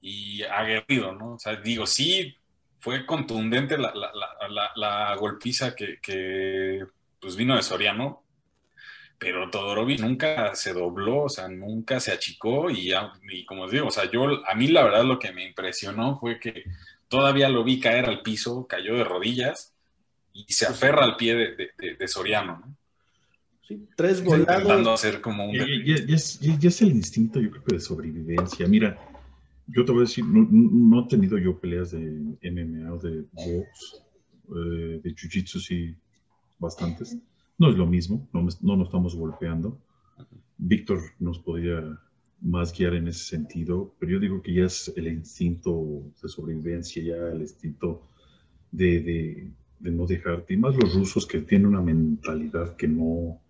y 0.00 0.42
aguerrido, 0.42 1.12
¿no? 1.12 1.34
O 1.34 1.38
sea, 1.38 1.56
digo, 1.56 1.86
sí, 1.86 2.36
fue 2.80 3.06
contundente 3.06 3.76
la, 3.78 5.16
golpiza 5.18 5.74
que, 5.74 6.86
pues 7.20 7.36
vino 7.36 7.56
de 7.56 7.62
Soriano, 7.62 8.22
pero 9.18 9.50
Todorovic 9.50 10.00
nunca 10.00 10.54
se 10.54 10.72
dobló, 10.72 11.24
o 11.24 11.28
sea, 11.28 11.48
nunca 11.48 11.98
se 11.98 12.12
achicó 12.12 12.70
y, 12.70 12.92
y 13.30 13.44
como 13.44 13.64
os 13.64 13.72
digo, 13.72 13.88
o 13.88 13.90
sea, 13.90 14.10
yo, 14.10 14.46
a 14.46 14.54
mí 14.54 14.68
la 14.68 14.84
verdad 14.84 15.04
lo 15.04 15.18
que 15.18 15.32
me 15.32 15.44
impresionó 15.44 16.18
fue 16.18 16.38
que 16.38 16.64
todavía 17.08 17.48
lo 17.48 17.64
vi 17.64 17.80
caer 17.80 18.06
al 18.06 18.22
piso, 18.22 18.66
cayó 18.68 18.94
de 18.96 19.04
rodillas 19.04 19.74
y 20.32 20.52
se 20.52 20.66
aferra 20.66 21.04
al 21.04 21.16
pie 21.16 21.34
de, 21.34 22.08
Soriano, 22.08 22.60
¿no? 22.64 22.76
Sí, 23.66 23.86
tres 23.96 24.22
volados. 24.22 24.60
Intentando 24.60 24.92
hacer 24.92 25.20
como 25.20 25.46
un... 25.46 25.54
Ya, 25.54 25.64
es, 26.14 26.82
el 26.82 26.90
instinto, 26.90 27.40
yo 27.40 27.50
creo 27.50 27.64
que 27.64 27.74
de 27.74 27.80
sobrevivencia. 27.80 28.66
Mira, 28.66 28.98
yo 29.66 29.84
te 29.84 29.92
voy 29.92 30.02
a 30.02 30.04
decir, 30.04 30.24
no, 30.24 31.04
he 31.04 31.08
tenido 31.08 31.36
yo 31.36 31.58
peleas 31.58 31.90
de 31.90 31.98
MMA 32.50 32.92
o 32.92 32.98
de 32.98 33.24
box, 33.32 34.02
eh, 34.50 35.00
de 35.02 35.14
jiu-jitsu, 35.14 35.60
sí, 35.60 35.94
bastantes. 36.58 37.18
No 37.58 37.70
es 37.70 37.76
lo 37.76 37.86
mismo, 37.86 38.28
no, 38.32 38.46
no 38.62 38.76
nos 38.76 38.88
estamos 38.88 39.16
golpeando. 39.16 39.78
Víctor 40.56 41.00
nos 41.18 41.38
podría 41.38 41.98
más 42.40 42.76
guiar 42.76 42.94
en 42.94 43.08
ese 43.08 43.24
sentido, 43.24 43.94
pero 43.98 44.12
yo 44.12 44.20
digo 44.20 44.40
que 44.42 44.54
ya 44.54 44.64
es 44.64 44.92
el 44.96 45.08
instinto 45.08 46.04
de 46.22 46.28
sobrevivencia, 46.28 47.02
ya 47.02 47.16
el 47.32 47.40
instinto 47.40 48.08
de, 48.70 49.00
de, 49.00 49.50
de 49.80 49.90
no 49.90 50.06
dejarte. 50.06 50.54
Y 50.54 50.56
más 50.56 50.76
los 50.76 50.94
rusos 50.94 51.26
que 51.26 51.40
tienen 51.40 51.68
una 51.68 51.82
mentalidad 51.82 52.76
que 52.76 52.86
no, 52.86 53.40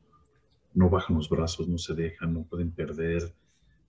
no 0.75 0.89
bajan 0.89 1.17
los 1.17 1.29
brazos, 1.29 1.69
no 1.69 1.79
se 1.79 1.95
dejan, 1.95 2.33
no 2.33 2.43
pueden 2.45 2.71
perder 2.71 3.33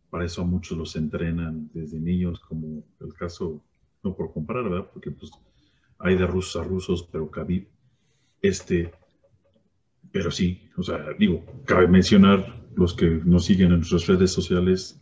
para 0.09 0.25
eso 0.25 0.41
a 0.41 0.45
muchos 0.45 0.77
los 0.77 0.95
entrenan 0.95 1.69
desde 1.73 1.99
niños, 1.99 2.39
como 2.39 2.83
el 2.99 3.13
caso, 3.13 3.61
no 4.03 4.15
por 4.15 4.33
comparar, 4.33 4.63
¿verdad? 4.63 4.89
Porque 4.91 5.11
pues 5.11 5.31
hay 5.99 6.17
de 6.17 6.25
rusos 6.25 6.61
a 6.61 6.65
rusos, 6.65 7.07
pero 7.11 7.29
Khabib, 7.29 7.67
este, 8.41 8.91
pero 10.11 10.31
sí, 10.31 10.69
o 10.77 10.83
sea, 10.83 10.99
digo, 11.17 11.45
cabe 11.65 11.87
mencionar 11.87 12.59
los 12.75 12.93
que 12.93 13.05
nos 13.05 13.45
siguen 13.45 13.71
en 13.71 13.77
nuestras 13.77 14.07
redes 14.07 14.31
sociales, 14.31 15.01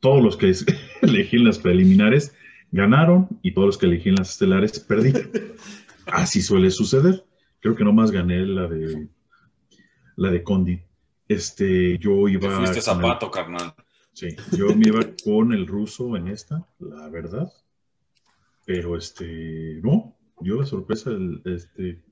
todos 0.00 0.22
los 0.22 0.36
que 0.36 0.52
elegí 1.02 1.38
las 1.38 1.58
preliminares 1.58 2.34
ganaron 2.72 3.28
y 3.42 3.52
todos 3.54 3.66
los 3.66 3.78
que 3.78 3.86
elegí 3.86 4.10
las 4.10 4.30
estelares 4.30 4.80
perdieron. 4.80 5.30
Así 6.06 6.42
suele 6.42 6.70
suceder. 6.70 7.24
Creo 7.60 7.74
que 7.74 7.84
nomás 7.84 8.10
gané 8.10 8.44
la 8.44 8.66
de 8.66 9.08
la 10.16 10.30
de 10.30 10.42
Condi. 10.42 10.80
Este, 11.28 11.98
yo 11.98 12.28
iba. 12.28 12.48
Te 12.48 12.56
fuiste 12.56 12.80
zapato, 12.82 13.30
carnal. 13.30 13.74
Sí, 14.12 14.28
yo 14.56 14.74
me 14.76 14.88
iba 14.88 15.00
con 15.24 15.52
el 15.52 15.66
ruso 15.66 16.16
en 16.16 16.28
esta, 16.28 16.68
la 16.78 17.08
verdad. 17.08 17.50
Pero 18.66 18.96
este, 18.96 19.80
no, 19.82 20.16
dio 20.40 20.60
la 20.60 20.66
sorpresa 20.66 21.10
el 21.10 21.42
este 21.44 22.03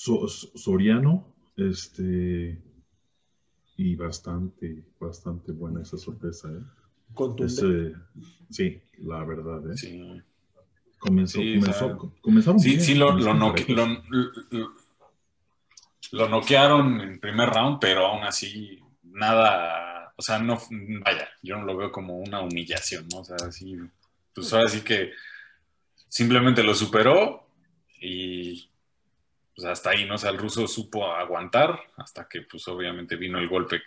Soriano, 0.00 1.26
este, 1.56 2.58
y 3.76 3.94
bastante, 3.96 4.82
bastante 4.98 5.52
buena 5.52 5.82
esa 5.82 5.98
sorpresa, 5.98 6.48
¿eh? 6.48 6.62
sí, 8.50 8.80
la 8.98 9.24
verdad, 9.24 9.70
¿eh? 9.70 9.76
Sí. 9.76 10.22
Comenzó, 10.98 11.38
comenzó, 11.38 12.14
comenzaron 12.20 12.60
sí, 12.60 12.70
bien, 12.70 12.80
sí, 12.82 12.94
lo, 12.94 13.12
lo, 13.12 13.34
lo 16.12 16.28
noquearon 16.28 17.00
en 17.00 17.18
primer 17.20 17.48
round, 17.48 17.78
pero 17.80 18.06
aún 18.06 18.22
así 18.24 18.78
nada 19.02 19.90
o 20.20 20.22
sea, 20.22 20.38
no, 20.38 20.60
vaya, 21.02 21.30
yo 21.42 21.56
no 21.56 21.64
lo 21.64 21.78
veo 21.78 21.90
como 21.90 22.18
una 22.18 22.42
humillación, 22.42 23.08
¿no? 23.10 23.20
O 23.20 23.24
sea, 23.24 23.38
sí, 23.50 23.74
pues 24.34 24.52
ahora 24.52 24.68
sí 24.68 24.82
que 24.82 25.12
simplemente 26.08 26.62
lo 26.62 26.74
superó 26.74 27.46
y 28.02 28.69
pues 29.60 29.72
hasta 29.72 29.90
ahí, 29.90 30.06
¿no? 30.06 30.14
O 30.14 30.18
sea, 30.18 30.30
el 30.30 30.38
ruso 30.38 30.66
supo 30.66 31.04
aguantar 31.04 31.78
hasta 31.96 32.26
que 32.26 32.42
pues 32.50 32.66
obviamente 32.68 33.16
vino 33.16 33.38
el 33.38 33.48
golpe 33.48 33.80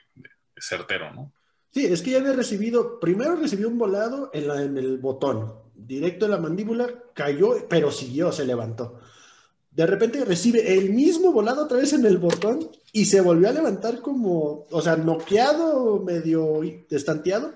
certero, 0.55 1.11
¿no? 1.13 1.31
Sí, 1.71 1.85
es 1.85 2.03
que 2.03 2.11
ya 2.11 2.19
había 2.19 2.33
recibido, 2.33 2.99
primero 2.99 3.35
recibió 3.35 3.67
un 3.67 3.79
volado 3.79 4.29
en, 4.33 4.77
el 4.77 4.99
botón, 4.99 5.53
directo 5.73 6.25
en 6.25 6.31
la 6.31 6.37
mandíbula, 6.37 6.87
cayó, 7.15 7.67
pero 7.67 7.91
siguió, 7.91 8.31
se 8.31 8.45
levantó. 8.45 8.99
De 9.71 9.87
repente 9.87 10.23
recibe 10.23 10.77
el 10.77 10.91
mismo 10.91 11.31
volado 11.31 11.63
otra 11.63 11.79
vez 11.79 11.93
en 11.93 12.05
el 12.05 12.19
botón 12.19 12.69
y 12.91 13.05
se 13.05 13.21
volvió 13.21 13.49
a 13.49 13.53
levantar 13.53 14.01
como, 14.01 14.67
o 14.69 14.81
sea, 14.83 14.95
noqueado, 14.95 15.99
medio 16.03 16.61
destanteado. 16.87 17.55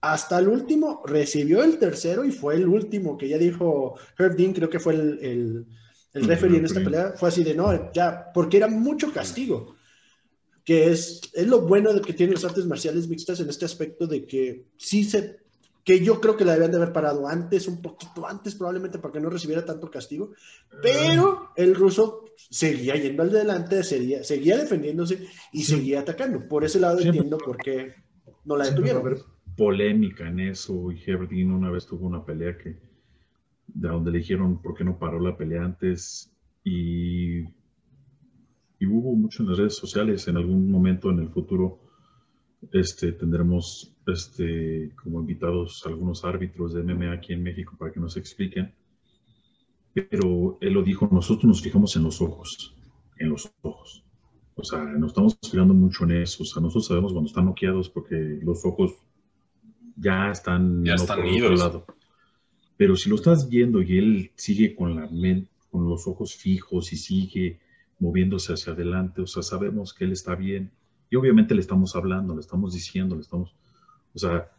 Hasta 0.00 0.40
el 0.40 0.48
último 0.48 1.04
recibió 1.06 1.62
el 1.62 1.78
tercero 1.78 2.24
y 2.24 2.32
fue 2.32 2.56
el 2.56 2.66
último 2.66 3.16
que 3.16 3.28
ya 3.28 3.38
dijo 3.38 3.94
Herb 4.18 4.34
Dean, 4.34 4.52
creo 4.52 4.68
que 4.68 4.80
fue 4.80 4.94
el, 4.94 5.68
el 6.12 6.24
referee 6.24 6.58
en 6.58 6.64
esta 6.64 6.82
pelea. 6.82 7.12
Fue 7.16 7.28
así 7.28 7.42
de 7.44 7.54
no, 7.54 7.92
ya, 7.92 8.30
porque 8.32 8.56
era 8.56 8.68
mucho 8.68 9.12
castigo. 9.12 9.76
Que 10.64 10.92
es, 10.92 11.20
es 11.34 11.46
lo 11.48 11.62
bueno 11.62 11.92
de 11.92 12.00
que 12.00 12.12
tienen 12.12 12.34
las 12.34 12.44
artes 12.44 12.66
marciales 12.66 13.08
mixtas 13.08 13.40
en 13.40 13.48
este 13.48 13.64
aspecto 13.64 14.06
de 14.06 14.24
que 14.24 14.66
sí 14.76 15.02
se 15.02 15.42
que 15.84 16.04
yo 16.04 16.20
creo 16.20 16.36
que 16.36 16.44
la 16.44 16.52
debían 16.52 16.70
de 16.70 16.76
haber 16.76 16.92
parado 16.92 17.26
antes, 17.26 17.66
un 17.66 17.82
poquito 17.82 18.26
antes 18.26 18.54
probablemente 18.54 18.98
para 18.98 19.12
que 19.12 19.20
no 19.20 19.30
recibiera 19.30 19.64
tanto 19.64 19.90
castigo, 19.90 20.32
pero 20.80 21.50
el 21.56 21.74
ruso 21.74 22.24
seguía 22.36 22.94
yendo 22.94 23.22
al 23.22 23.32
delante, 23.32 23.82
seguía, 23.82 24.22
seguía 24.22 24.56
defendiéndose 24.58 25.26
y 25.52 25.64
seguía 25.64 26.00
atacando. 26.00 26.46
Por 26.46 26.64
ese 26.64 26.78
lado 26.78 27.00
entiendo 27.00 27.38
por 27.38 27.56
qué 27.56 27.94
no 28.44 28.56
la 28.56 28.66
detuvieron. 28.66 29.02
Haber 29.02 29.18
polémica 29.56 30.28
en 30.28 30.40
eso 30.40 30.90
y 30.92 31.02
Heberdin 31.04 31.50
una 31.50 31.70
vez 31.70 31.86
tuvo 31.86 32.06
una 32.06 32.24
pelea 32.24 32.56
que 32.56 32.78
de 33.74 33.88
donde 33.88 34.10
le 34.10 34.18
dijeron 34.18 34.60
por 34.60 34.74
qué 34.74 34.84
no 34.84 34.98
paró 34.98 35.18
la 35.20 35.36
pelea 35.36 35.64
antes 35.64 36.32
y, 36.64 37.40
y 37.40 38.86
hubo 38.86 39.14
mucho 39.14 39.42
en 39.42 39.48
las 39.50 39.58
redes 39.58 39.76
sociales 39.76 40.28
en 40.28 40.36
algún 40.36 40.70
momento 40.70 41.10
en 41.10 41.20
el 41.20 41.28
futuro 41.28 41.82
este, 42.70 43.12
tendremos 43.12 43.92
este, 44.06 44.92
como 45.02 45.20
invitados 45.20 45.82
algunos 45.86 46.24
árbitros 46.24 46.74
de 46.74 46.82
MMA 46.82 47.12
aquí 47.12 47.32
en 47.32 47.42
México 47.42 47.74
para 47.76 47.92
que 47.92 48.00
nos 48.00 48.16
expliquen. 48.16 48.72
Pero 49.94 50.58
él 50.60 50.72
lo 50.72 50.82
dijo, 50.82 51.08
nosotros 51.10 51.44
nos 51.44 51.60
fijamos 51.60 51.96
en 51.96 52.04
los 52.04 52.20
ojos, 52.22 52.74
en 53.18 53.30
los 53.30 53.52
ojos. 53.62 54.04
O 54.54 54.64
sea, 54.64 54.84
nos 54.84 55.10
estamos 55.10 55.38
fijando 55.42 55.74
mucho 55.74 56.04
en 56.04 56.22
eso. 56.22 56.42
O 56.42 56.46
sea, 56.46 56.62
nosotros 56.62 56.86
sabemos 56.86 57.12
cuando 57.12 57.28
están 57.28 57.46
noqueados 57.46 57.88
porque 57.90 58.38
los 58.42 58.64
ojos 58.64 58.92
ya 59.96 60.30
están, 60.30 60.84
ya 60.84 60.94
están 60.94 61.20
por 61.20 61.58
lado. 61.58 61.86
Pero 62.76 62.96
si 62.96 63.08
lo 63.08 63.16
estás 63.16 63.48
viendo 63.48 63.82
y 63.82 63.98
él 63.98 64.30
sigue 64.34 64.74
con 64.74 64.96
la 64.96 65.06
mente, 65.08 65.50
con 65.70 65.88
los 65.88 66.06
ojos 66.06 66.34
fijos 66.34 66.92
y 66.92 66.96
sigue 66.96 67.60
moviéndose 67.98 68.52
hacia 68.52 68.72
adelante, 68.72 69.22
o 69.22 69.26
sea, 69.26 69.42
sabemos 69.42 69.94
que 69.94 70.04
él 70.04 70.12
está 70.12 70.34
bien 70.34 70.70
y 71.10 71.16
obviamente 71.16 71.54
le 71.54 71.60
estamos 71.60 71.94
hablando, 71.94 72.34
le 72.34 72.40
estamos 72.40 72.72
diciendo, 72.72 73.14
le 73.14 73.20
estamos, 73.20 73.54
o 74.14 74.18
sea, 74.18 74.50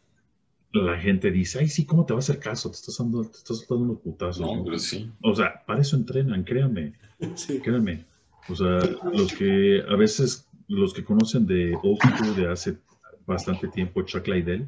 la 0.72 0.98
gente 0.98 1.32
dice, 1.32 1.60
ay, 1.60 1.68
sí, 1.68 1.86
¿cómo 1.86 2.06
te 2.06 2.14
va 2.14 2.20
a 2.20 2.22
hacer 2.22 2.40
caso? 2.40 2.70
Te 2.70 2.78
estás 2.78 2.98
dando, 2.98 3.24
te 3.24 3.38
estás 3.38 3.66
dando 3.68 3.86
unos 3.86 4.00
putazos. 4.00 4.42
No, 4.42 4.64
pero 4.64 4.80
sí. 4.80 5.12
O 5.22 5.36
sea, 5.36 5.64
para 5.66 5.82
eso 5.82 5.96
entrenan, 5.96 6.44
créanme. 6.44 6.94
Sí. 7.36 7.60
Créanme. 7.60 8.06
O 8.50 8.56
sea, 8.56 8.80
los 9.14 9.34
que 9.34 9.82
a 9.88 9.96
veces, 9.96 10.50
los 10.68 10.94
que 10.94 11.04
conocen 11.06 11.46
de 11.46 11.74
Old 11.82 12.36
de 12.36 12.52
hace 12.52 12.78
bastante 13.26 13.70
tiempo, 13.70 14.02
Chuck 14.04 14.28
Liddell, 14.28 14.68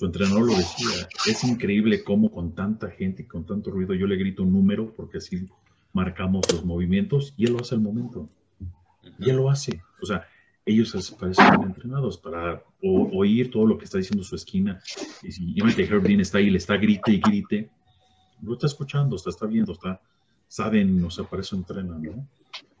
su 0.00 0.06
entrenador 0.06 0.46
lo 0.46 0.56
decía, 0.56 1.06
es 1.26 1.44
increíble 1.44 2.02
cómo 2.02 2.30
con 2.30 2.54
tanta 2.54 2.88
gente 2.88 3.20
y 3.20 3.26
con 3.26 3.44
tanto 3.44 3.70
ruido 3.70 3.92
yo 3.92 4.06
le 4.06 4.16
grito 4.16 4.42
un 4.42 4.50
número 4.50 4.94
porque 4.96 5.18
así 5.18 5.46
marcamos 5.92 6.50
los 6.50 6.64
movimientos 6.64 7.34
y 7.36 7.44
él 7.44 7.52
lo 7.52 7.60
hace 7.60 7.74
al 7.74 7.82
momento. 7.82 8.26
Y 9.18 9.28
él 9.28 9.36
lo 9.36 9.50
hace. 9.50 9.82
O 10.00 10.06
sea, 10.06 10.26
ellos 10.64 11.14
parecen 11.20 11.52
entrenados 11.64 12.16
para 12.16 12.64
oír 12.80 13.50
todo 13.50 13.66
lo 13.66 13.76
que 13.76 13.84
está 13.84 13.98
diciendo 13.98 14.24
su 14.24 14.36
esquina. 14.36 14.80
Y 15.22 15.32
si 15.32 15.54
Herb 15.58 16.02
Dean 16.02 16.20
está 16.20 16.38
ahí, 16.38 16.48
le 16.48 16.56
está 16.56 16.78
grite 16.78 17.12
y 17.12 17.20
grite, 17.20 17.68
lo 18.40 18.54
está 18.54 18.68
escuchando, 18.68 19.16
está, 19.16 19.28
está 19.28 19.44
viendo, 19.44 19.72
está, 19.72 20.00
saben, 20.48 21.04
o 21.04 21.10
sea, 21.10 21.26
para 21.26 21.42
eso 21.42 21.56
entrenan, 21.56 22.00
¿no? 22.00 22.26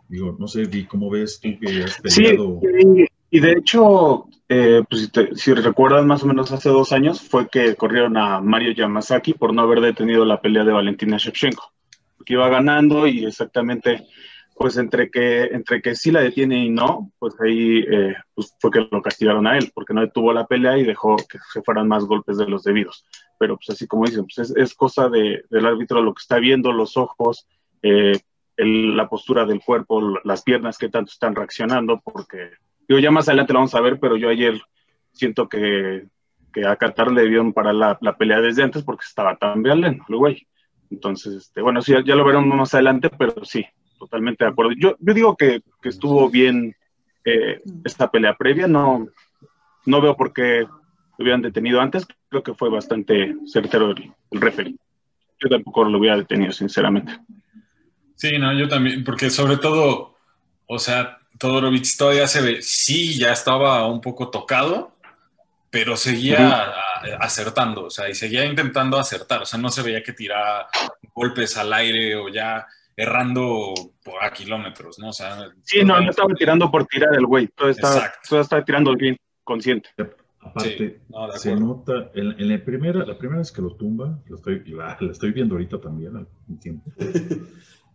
Digo, 0.08 0.34
no 0.40 0.48
sé, 0.48 0.64
Vi, 0.64 0.86
¿cómo 0.86 1.10
ves 1.10 1.38
tú 1.38 1.50
que 1.60 1.84
has 1.84 2.00
peleado? 2.00 2.60
Sí, 2.62 3.04
y 3.30 3.40
de 3.40 3.52
hecho, 3.52 4.26
eh, 4.48 4.82
pues 4.88 5.10
si, 5.12 5.36
si, 5.36 5.54
recuerdan 5.54 6.06
más 6.06 6.22
o 6.24 6.26
menos 6.26 6.50
hace 6.50 6.68
dos 6.68 6.92
años, 6.92 7.20
fue 7.20 7.48
que 7.48 7.76
corrieron 7.76 8.16
a 8.16 8.40
Mario 8.40 8.72
Yamazaki 8.72 9.34
por 9.34 9.54
no 9.54 9.62
haber 9.62 9.80
detenido 9.80 10.24
la 10.24 10.40
pelea 10.40 10.64
de 10.64 10.72
Valentina 10.72 11.16
Shevchenko, 11.16 11.72
porque 12.16 12.32
iba 12.32 12.48
ganando 12.48 13.06
y 13.06 13.24
exactamente, 13.24 14.06
pues 14.56 14.76
entre 14.76 15.10
que, 15.10 15.44
entre 15.44 15.80
que 15.80 15.94
sí 15.94 16.10
la 16.10 16.22
detiene 16.22 16.64
y 16.64 16.70
no, 16.70 17.12
pues 17.20 17.34
ahí 17.40 17.84
eh, 17.88 18.14
pues 18.34 18.54
fue 18.58 18.72
que 18.72 18.88
lo 18.90 19.00
castigaron 19.00 19.46
a 19.46 19.56
él, 19.56 19.70
porque 19.72 19.94
no 19.94 20.00
detuvo 20.00 20.32
la 20.32 20.46
pelea 20.46 20.76
y 20.78 20.84
dejó 20.84 21.16
que 21.16 21.38
se 21.52 21.62
fueran 21.62 21.86
más 21.86 22.04
golpes 22.04 22.36
de 22.36 22.48
los 22.48 22.64
debidos. 22.64 23.06
Pero 23.38 23.56
pues 23.56 23.70
así 23.70 23.86
como 23.86 24.06
dicen, 24.06 24.24
pues 24.24 24.50
es, 24.50 24.56
es 24.56 24.74
cosa 24.74 25.08
de, 25.08 25.44
del 25.48 25.66
árbitro 25.66 26.02
lo 26.02 26.12
que 26.12 26.20
está 26.20 26.38
viendo, 26.40 26.72
los 26.72 26.96
ojos, 26.96 27.46
eh, 27.82 28.18
la 28.56 29.08
postura 29.08 29.46
del 29.46 29.62
cuerpo, 29.62 30.18
las 30.24 30.42
piernas 30.42 30.76
que 30.76 30.88
tanto 30.88 31.12
están 31.12 31.34
reaccionando, 31.34 32.00
porque 32.00 32.50
yo 32.90 32.98
ya 32.98 33.12
más 33.12 33.28
adelante 33.28 33.52
lo 33.52 33.60
vamos 33.60 33.74
a 33.76 33.80
ver, 33.80 34.00
pero 34.00 34.16
yo 34.16 34.28
ayer 34.28 34.60
siento 35.12 35.48
que, 35.48 36.08
que 36.52 36.66
a 36.66 36.74
Qatar 36.74 37.12
le 37.12 37.28
dieron 37.28 37.52
para 37.52 37.72
la, 37.72 37.96
pelea 38.18 38.40
desde 38.40 38.64
antes 38.64 38.82
porque 38.82 39.04
estaba 39.06 39.36
tan 39.36 39.62
bien 39.62 39.84
el 39.84 40.00
güey. 40.08 40.48
Entonces, 40.90 41.34
este, 41.34 41.62
bueno, 41.62 41.82
sí, 41.82 41.94
ya, 42.04 42.16
lo 42.16 42.24
veremos 42.24 42.52
más 42.56 42.74
adelante, 42.74 43.08
pero 43.16 43.44
sí, 43.44 43.64
totalmente 43.96 44.44
de 44.44 44.50
acuerdo. 44.50 44.72
Yo, 44.76 44.96
yo 44.98 45.14
digo 45.14 45.36
que, 45.36 45.62
que 45.80 45.88
estuvo 45.88 46.28
bien 46.28 46.74
eh, 47.24 47.62
esta 47.84 48.10
pelea 48.10 48.34
previa, 48.34 48.66
no, 48.66 49.06
no 49.86 50.00
veo 50.00 50.16
por 50.16 50.32
qué 50.32 50.62
lo 50.62 51.22
hubieran 51.22 51.42
detenido 51.42 51.80
antes, 51.80 52.08
creo 52.28 52.42
que 52.42 52.54
fue 52.54 52.70
bastante 52.70 53.36
certero 53.46 53.92
el, 53.92 54.12
el 54.32 54.40
referee. 54.40 54.74
Yo 55.38 55.48
tampoco 55.48 55.84
lo 55.84 55.96
hubiera 55.96 56.16
detenido, 56.16 56.50
sinceramente. 56.50 57.12
Sí, 58.16 58.36
no, 58.36 58.52
yo 58.52 58.66
también, 58.66 59.04
porque 59.04 59.30
sobre 59.30 59.58
todo, 59.58 60.16
o 60.66 60.78
sea, 60.80 61.19
Todorovic 61.40 61.96
todavía 61.96 62.26
se 62.26 62.42
ve, 62.42 62.60
sí, 62.60 63.18
ya 63.18 63.32
estaba 63.32 63.88
un 63.88 64.02
poco 64.02 64.28
tocado, 64.28 64.92
pero 65.70 65.96
seguía 65.96 66.74
acertando, 67.18 67.84
o 67.84 67.90
sea, 67.90 68.10
y 68.10 68.14
seguía 68.14 68.44
intentando 68.44 68.98
acertar, 68.98 69.40
o 69.40 69.46
sea, 69.46 69.58
no 69.58 69.70
se 69.70 69.82
veía 69.82 70.02
que 70.02 70.12
tiraba 70.12 70.68
golpes 71.14 71.56
al 71.56 71.72
aire 71.72 72.14
o 72.16 72.28
ya 72.28 72.66
errando 72.94 73.72
por 74.04 74.22
a 74.22 74.30
kilómetros, 74.30 74.98
¿no? 74.98 75.08
O 75.08 75.12
sea, 75.14 75.50
sí, 75.62 75.82
no, 75.82 75.98
no 75.98 76.10
estaba 76.10 76.34
tirando 76.34 76.70
por 76.70 76.84
tirar 76.86 77.14
el 77.14 77.24
güey, 77.24 77.48
todo 77.48 77.70
estaba, 77.70 78.12
todo 78.28 78.40
estaba 78.42 78.62
tirando 78.62 78.94
bien, 78.94 79.16
consciente. 79.42 79.88
Aparte, 80.40 81.00
se 81.36 81.56
nota, 81.56 82.10
en, 82.14 82.48
la, 82.48 82.62
primera, 82.62 83.06
la 83.06 83.16
primera 83.16 83.38
vez 83.38 83.50
que 83.50 83.62
lo 83.62 83.76
tumba, 83.76 84.18
lo 84.26 84.36
estoy, 84.36 84.62
la, 84.66 84.98
estoy 85.10 85.32
viendo 85.32 85.54
ahorita 85.54 85.80
también 85.80 86.16
al 86.16 86.26
tiempo, 86.60 86.90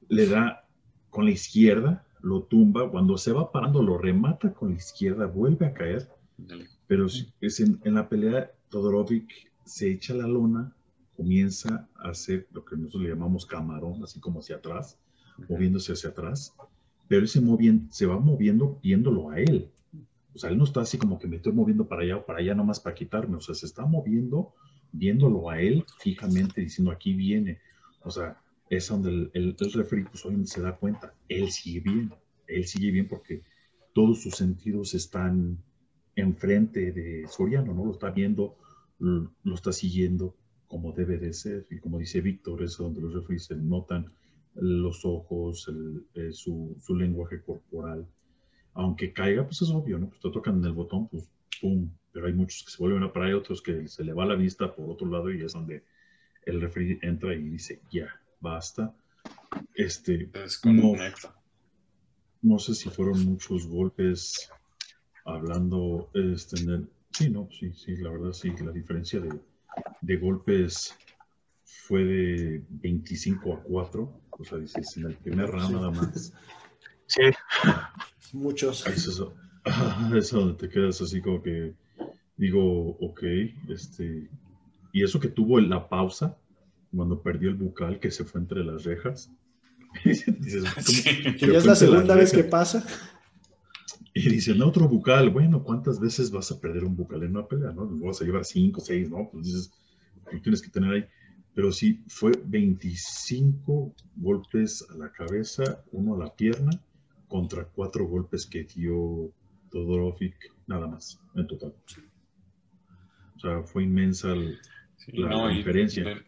le 0.10 0.28
da 0.28 0.66
con 1.12 1.25
la 1.25 1.32
izquierda, 1.32 2.05
lo 2.25 2.41
tumba, 2.41 2.89
cuando 2.89 3.20
se 3.20 3.32
va 3.32 3.51
parando 3.51 3.84
lo 3.84 4.00
remata 4.00 4.51
con 4.51 4.70
la 4.70 4.77
izquierda, 4.77 5.27
vuelve 5.27 5.67
a 5.67 5.74
caer, 5.74 6.10
pero 6.88 7.05
es 7.05 7.60
en, 7.60 7.79
la 7.84 8.10
pelea 8.10 8.51
Todorovic 8.70 9.51
se 9.63 9.91
echa 9.91 10.15
la 10.15 10.25
lona, 10.25 10.75
comienza 11.15 11.88
a 11.96 12.10
hacer 12.10 12.48
lo 12.51 12.65
que 12.65 12.77
nosotros 12.77 13.03
le 13.03 13.10
llamamos 13.10 13.46
camarón, 13.46 14.03
así 14.03 14.20
como 14.20 14.39
hacia 14.39 14.55
atrás, 14.55 14.98
moviéndose 15.48 15.94
hacia 15.94 16.10
atrás, 16.10 16.55
pero 17.08 17.25
ese 17.25 17.39
se 17.91 18.05
va 18.08 18.20
moviendo 18.20 18.79
viéndolo 18.81 19.29
a 19.29 19.40
él. 19.40 19.70
O 20.33 20.40
sea, 20.40 20.50
él 20.50 20.57
no 20.57 20.64
está 20.64 20.81
así 20.81 20.98
como 20.98 21.20
que 21.20 21.27
me 21.27 21.35
estoy 21.35 21.53
moviendo 21.53 21.88
para 21.88 22.01
allá 22.01 22.18
o 22.18 22.25
para 22.25 22.40
allá 22.40 22.55
nomás 22.55 22.79
para 22.79 22.96
quitarme, 22.96 23.38
o 23.38 23.42
sea, 23.42 23.53
se 23.53 23.68
está 23.68 23.85
moviendo 23.85 24.55
viéndolo 24.92 25.48
a 25.48 25.61
él 25.61 25.85
fijamente, 26.00 26.59
diciendo 26.61 26.92
aquí 26.92 27.14
viene. 27.14 27.59
O 28.01 28.09
sea, 28.09 28.42
es 28.70 28.88
donde 28.88 29.10
el, 29.10 29.32
el, 29.34 29.56
referee 29.74 30.06
pues, 30.06 30.25
obviamente 30.25 30.51
se 30.51 30.62
da 30.62 30.75
cuenta, 30.75 31.14
él 31.30 31.51
sigue 31.51 31.82
bien, 31.82 32.14
él 32.48 32.66
sigue 32.66 32.92
bien 32.92 33.08
porque 33.08 33.44
todos 33.94 34.22
sus 34.22 34.36
sentidos 34.36 34.94
están 34.94 35.58
enfrente 36.16 36.92
de 36.92 37.28
Soriano, 37.28 37.74
¿no? 37.74 37.86
Lo 37.86 37.92
está 37.92 38.12
viendo, 38.12 38.58
lo 39.00 39.54
está 39.54 39.72
siguiendo 39.72 40.36
como 40.68 40.92
debe 40.92 41.18
de 41.18 41.34
ser. 41.34 41.66
Y 41.70 41.80
como 41.80 42.00
dice 42.00 42.22
Víctor, 42.22 42.64
es 42.64 42.78
donde 42.78 43.01
los 43.01 43.14
referees 43.14 43.46
se 43.46 43.56
notan 43.56 44.12
los 44.56 45.06
ojos, 45.06 45.70
eh, 46.14 46.32
su, 46.32 46.78
su, 46.82 46.96
lenguaje 46.96 47.42
corporal. 47.42 48.08
Aunque 48.74 49.14
caiga, 49.14 49.46
pues 49.46 49.62
es 49.62 49.70
obvio, 49.70 49.98
¿no? 49.98 50.10
Pues 50.10 50.22
te 50.22 50.32
tocan 50.32 50.58
en 50.58 50.66
el 50.66 50.74
botón, 50.74 51.08
pues 51.08 51.30
pum. 51.62 51.90
Pero 52.12 52.28
hay 52.28 52.34
muchos 52.34 52.64
que 52.64 52.72
se 52.72 52.78
vuelven 52.78 53.04
a 53.04 53.12
parar 53.12 53.30
y 53.30 53.34
otros 53.34 53.62
que 53.62 53.88
se 53.88 54.04
le 54.04 54.14
va 54.14 54.25
la 54.25 54.36
vista 54.36 54.74
por 54.74 54.90
otro 54.90 55.10
lado 55.10 55.32
y 55.32 55.42
es 55.42 55.54
donde 55.54 55.84
el 56.46 56.62
referee 56.62 57.00
entra 57.01 57.34
y 57.36 57.50
dice, 57.50 57.82
ya, 57.92 58.08
basta. 58.40 58.94
Este, 59.74 60.30
no, 60.64 60.94
no, 62.42 62.60
sé 62.60 62.76
si 62.76 62.90
fueron 62.90 63.26
muchos 63.26 63.68
golpes 63.68 64.50
hablando, 65.26 66.10
este, 66.14 66.62
en 66.62 66.70
el, 66.70 66.90
sí, 67.12 67.30
no, 67.30 67.50
sí, 67.52 67.74
sí, 67.74 67.96
la 67.98 68.12
verdad 68.12 68.34
sí, 68.34 68.52
la 68.64 68.72
diferencia 68.72 69.20
de, 69.20 69.40
de 70.02 70.18
golpes 70.18 70.96
fue 71.64 72.04
de 72.04 72.64
25 72.70 73.54
a 73.54 73.64
4, 73.64 74.22
o 74.30 74.44
sea, 74.44 74.58
dices, 74.58 74.98
en 74.98 75.06
el 75.06 75.16
primer 75.16 75.50
round 75.50 75.76
nada 75.76 75.92
más. 75.92 76.34
Sí. 77.08 77.22
Muchos. 78.34 78.86
Es 78.88 79.08
eso, 79.08 79.36
es 80.16 80.32
donde 80.32 80.56
te 80.56 80.70
quedas 80.70 81.02
así 81.02 81.22
como 81.22 81.42
que 81.42 81.74
digo, 82.38 82.98
ok, 83.00 83.24
este, 83.70 84.30
y 84.92 85.04
eso 85.04 85.20
que 85.20 85.30
tuvo 85.30 85.60
la 85.60 85.88
pausa, 85.88 86.38
cuando 86.96 87.22
perdió 87.22 87.50
el 87.50 87.55
bucal 87.55 88.00
que 88.00 88.12
se 88.12 88.24
fue 88.24 88.42
entre 88.42 88.64
las 88.64 88.84
rejas. 88.84 89.31
Dices, 90.03 90.64
ya 91.40 91.58
es 91.58 91.66
la 91.66 91.75
segunda 91.75 92.16
vez 92.16 92.31
que 92.31 92.44
pasa. 92.44 92.86
Y 94.14 94.29
dice, 94.29 94.55
no, 94.55 94.68
otro 94.68 94.88
bucal. 94.88 95.29
Bueno, 95.29 95.64
¿cuántas 95.64 96.00
veces 96.00 96.31
vas 96.31 96.51
a 96.51 96.60
perder 96.60 96.86
un 96.86 96.96
bucal 96.96 97.24
en 97.24 97.31
una 97.31 97.48
pelea? 97.48 97.72
¿no? 97.74 97.86
Vas 98.00 98.22
a 98.22 98.25
llevar 98.25 98.46
cinco, 98.46 98.79
seis, 98.79 99.10
¿no? 99.10 99.29
Pues 99.29 99.46
dices, 99.46 99.72
tienes 100.42 100.62
que 100.62 100.70
tener 100.70 100.92
ahí. 100.92 101.05
Pero 101.53 101.72
sí, 101.72 102.03
fue 102.08 102.31
25 102.46 103.94
golpes 104.18 104.86
a 104.90 104.98
la 104.98 105.12
cabeza, 105.12 105.84
uno 105.92 106.16
a 106.16 106.18
la 106.18 106.36
pierna, 106.36 106.72
contra 107.27 107.66
cuatro 107.66 108.05
golpes 108.05 108.46
que 108.46 108.64
dio 108.64 109.31
Todorovic, 109.70 110.36
nada 110.68 110.88
más, 110.88 111.20
en 111.36 111.48
total. 111.48 111.74
O 113.36 113.40
sea, 113.40 113.64
fue 113.64 113.84
inmensa 113.84 114.34
la, 114.36 115.50
diferencia. 115.50 116.24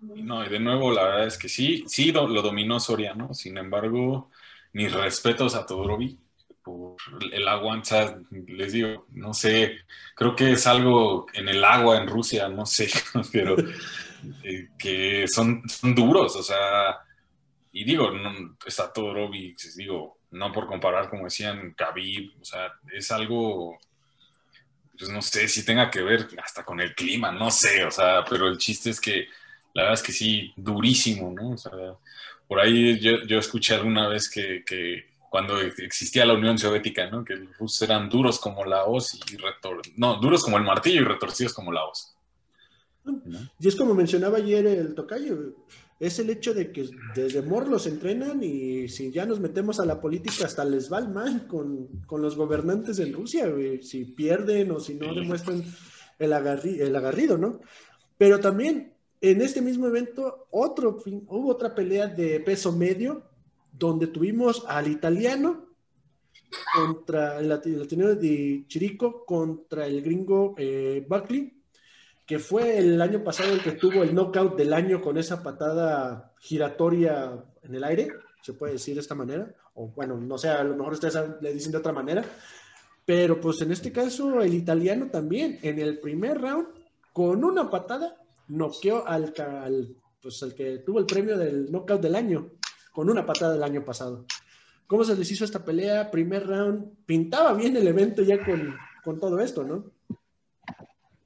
No, 0.00 0.44
y 0.44 0.48
de 0.48 0.60
nuevo, 0.60 0.92
la 0.92 1.04
verdad 1.04 1.26
es 1.26 1.36
que 1.36 1.48
sí, 1.48 1.84
sí 1.86 2.10
lo, 2.10 2.26
dominó 2.26 2.80
Soriano, 2.80 3.34
sin 3.34 3.58
embargo, 3.58 4.30
mis 4.72 4.92
respetos 4.92 5.54
a 5.54 5.66
Todorovic 5.66 6.18
por 6.62 6.96
el 7.32 7.46
aguanta, 7.46 8.18
les 8.30 8.72
digo, 8.72 9.06
no 9.10 9.34
sé, 9.34 9.78
creo 10.14 10.34
que 10.34 10.52
es 10.52 10.66
algo 10.66 11.26
en 11.34 11.48
el 11.48 11.62
agua 11.64 11.98
en 11.98 12.08
Rusia, 12.08 12.48
no 12.48 12.64
sé, 12.64 12.88
pero 13.32 13.56
eh, 14.42 14.68
que 14.78 15.28
son, 15.28 15.62
duros, 15.94 16.34
o 16.36 16.42
sea, 16.42 16.98
y 17.72 17.84
digo, 17.84 18.10
no, 18.10 18.56
está 18.64 18.90
Todorovic, 18.90 19.58
digo, 19.76 20.18
no 20.30 20.50
por 20.50 20.66
comparar, 20.66 21.10
como 21.10 21.24
decían, 21.24 21.74
Khabib, 21.74 22.40
o 22.40 22.44
sea, 22.44 22.72
es 22.90 23.10
algo, 23.10 23.78
pues 24.98 25.10
no 25.10 25.20
sé 25.20 25.46
si 25.46 25.62
tenga 25.62 25.90
que 25.90 26.02
ver 26.02 26.28
hasta 26.42 26.64
con 26.64 26.80
el 26.80 26.94
clima, 26.94 27.30
no 27.32 27.50
sé, 27.50 27.84
o 27.84 27.90
sea, 27.90 28.24
pero 28.24 28.48
el 28.48 28.56
chiste 28.56 28.88
es 28.88 29.00
que 29.00 29.26
la 29.74 29.82
verdad 29.82 30.00
es 30.00 30.02
que 30.02 30.12
sí, 30.12 30.52
durísimo, 30.56 31.32
¿no? 31.32 31.50
O 31.50 31.56
sea, 31.56 31.72
por 32.48 32.60
ahí 32.60 32.98
yo, 32.98 33.22
yo 33.26 33.38
escuché 33.38 33.74
alguna 33.74 34.08
vez 34.08 34.28
que, 34.28 34.64
que, 34.64 35.10
cuando 35.30 35.60
existía 35.60 36.26
la 36.26 36.34
Unión 36.34 36.58
Soviética, 36.58 37.08
¿no? 37.08 37.24
Que 37.24 37.36
los 37.36 37.56
rusos 37.56 37.80
eran 37.82 38.08
duros 38.08 38.40
como 38.40 38.64
la 38.64 38.84
hoz 38.84 39.18
y 39.32 39.36
retor 39.36 39.80
no, 39.96 40.16
duros 40.16 40.42
como 40.42 40.58
el 40.58 40.64
martillo 40.64 41.02
y 41.02 41.04
retorcidos 41.04 41.54
como 41.54 41.72
la 41.72 41.84
hoz. 41.84 42.16
Y 43.58 43.68
es 43.68 43.76
como 43.76 43.94
mencionaba 43.94 44.38
ayer 44.38 44.66
el 44.66 44.94
tocayo, 44.94 45.54
es 46.00 46.18
el 46.18 46.30
hecho 46.30 46.52
de 46.52 46.72
que 46.72 46.88
desde 47.14 47.42
morlos 47.42 47.86
entrenan 47.86 48.42
y 48.42 48.88
si 48.88 49.12
ya 49.12 49.24
nos 49.24 49.38
metemos 49.38 49.78
a 49.78 49.86
la 49.86 50.00
política 50.00 50.46
hasta 50.46 50.64
les 50.64 50.92
va 50.92 51.00
mal 51.02 51.46
con, 51.46 51.86
con 52.06 52.20
los 52.22 52.36
gobernantes 52.36 52.98
en 52.98 53.12
Rusia, 53.12 53.46
si 53.82 54.06
pierden 54.06 54.72
o 54.72 54.80
si 54.80 54.94
no 54.94 55.14
demuestran 55.14 55.62
el, 56.18 56.32
el 56.32 56.96
agarrido, 56.96 57.38
¿no? 57.38 57.60
Pero 58.18 58.40
también 58.40 58.94
en 59.20 59.42
este 59.42 59.60
mismo 59.60 59.86
evento, 59.86 60.46
otro, 60.50 60.98
hubo 61.28 61.50
otra 61.50 61.74
pelea 61.74 62.06
de 62.06 62.40
peso 62.40 62.72
medio, 62.72 63.22
donde 63.72 64.06
tuvimos 64.06 64.64
al 64.66 64.88
italiano 64.88 65.66
contra 66.74 67.38
el 67.38 67.48
latino 67.48 68.14
de 68.14 68.64
Chirico 68.66 69.24
contra 69.24 69.86
el 69.86 70.02
gringo 70.02 70.54
eh, 70.58 71.04
Buckley, 71.08 71.52
que 72.26 72.38
fue 72.38 72.78
el 72.78 73.00
año 73.00 73.22
pasado 73.22 73.52
el 73.52 73.62
que 73.62 73.72
tuvo 73.72 74.02
el 74.02 74.14
knockout 74.14 74.56
del 74.56 74.72
año 74.72 75.00
con 75.00 75.18
esa 75.18 75.42
patada 75.42 76.32
giratoria 76.38 77.44
en 77.62 77.74
el 77.74 77.84
aire, 77.84 78.08
se 78.42 78.54
puede 78.54 78.74
decir 78.74 78.94
de 78.94 79.00
esta 79.00 79.14
manera, 79.14 79.52
o 79.74 79.88
bueno, 79.88 80.16
no 80.16 80.38
sé, 80.38 80.48
a 80.48 80.64
lo 80.64 80.76
mejor 80.76 80.94
ustedes 80.94 81.18
le 81.40 81.52
dicen 81.52 81.72
de 81.72 81.78
otra 81.78 81.92
manera, 81.92 82.24
pero 83.04 83.40
pues 83.40 83.60
en 83.62 83.72
este 83.72 83.92
caso 83.92 84.40
el 84.40 84.54
italiano 84.54 85.08
también, 85.10 85.58
en 85.62 85.78
el 85.78 85.98
primer 85.98 86.40
round, 86.40 86.68
con 87.12 87.44
una 87.44 87.68
patada, 87.68 88.19
noqueó 88.50 89.06
al, 89.06 89.32
pues, 90.20 90.42
al 90.42 90.54
que 90.54 90.78
tuvo 90.78 90.98
el 90.98 91.06
premio 91.06 91.38
del 91.38 91.70
knockout 91.70 92.02
del 92.02 92.14
año 92.14 92.50
con 92.92 93.08
una 93.08 93.24
patada 93.24 93.52
del 93.54 93.62
año 93.62 93.84
pasado. 93.84 94.26
¿Cómo 94.86 95.04
se 95.04 95.16
les 95.16 95.30
hizo 95.30 95.44
esta 95.44 95.64
pelea? 95.64 96.10
Primer 96.10 96.46
round, 96.46 97.04
pintaba 97.06 97.54
bien 97.54 97.76
el 97.76 97.86
evento 97.86 98.22
ya 98.22 98.44
con, 98.44 98.76
con 99.04 99.20
todo 99.20 99.40
esto, 99.40 99.62
¿no? 99.64 99.92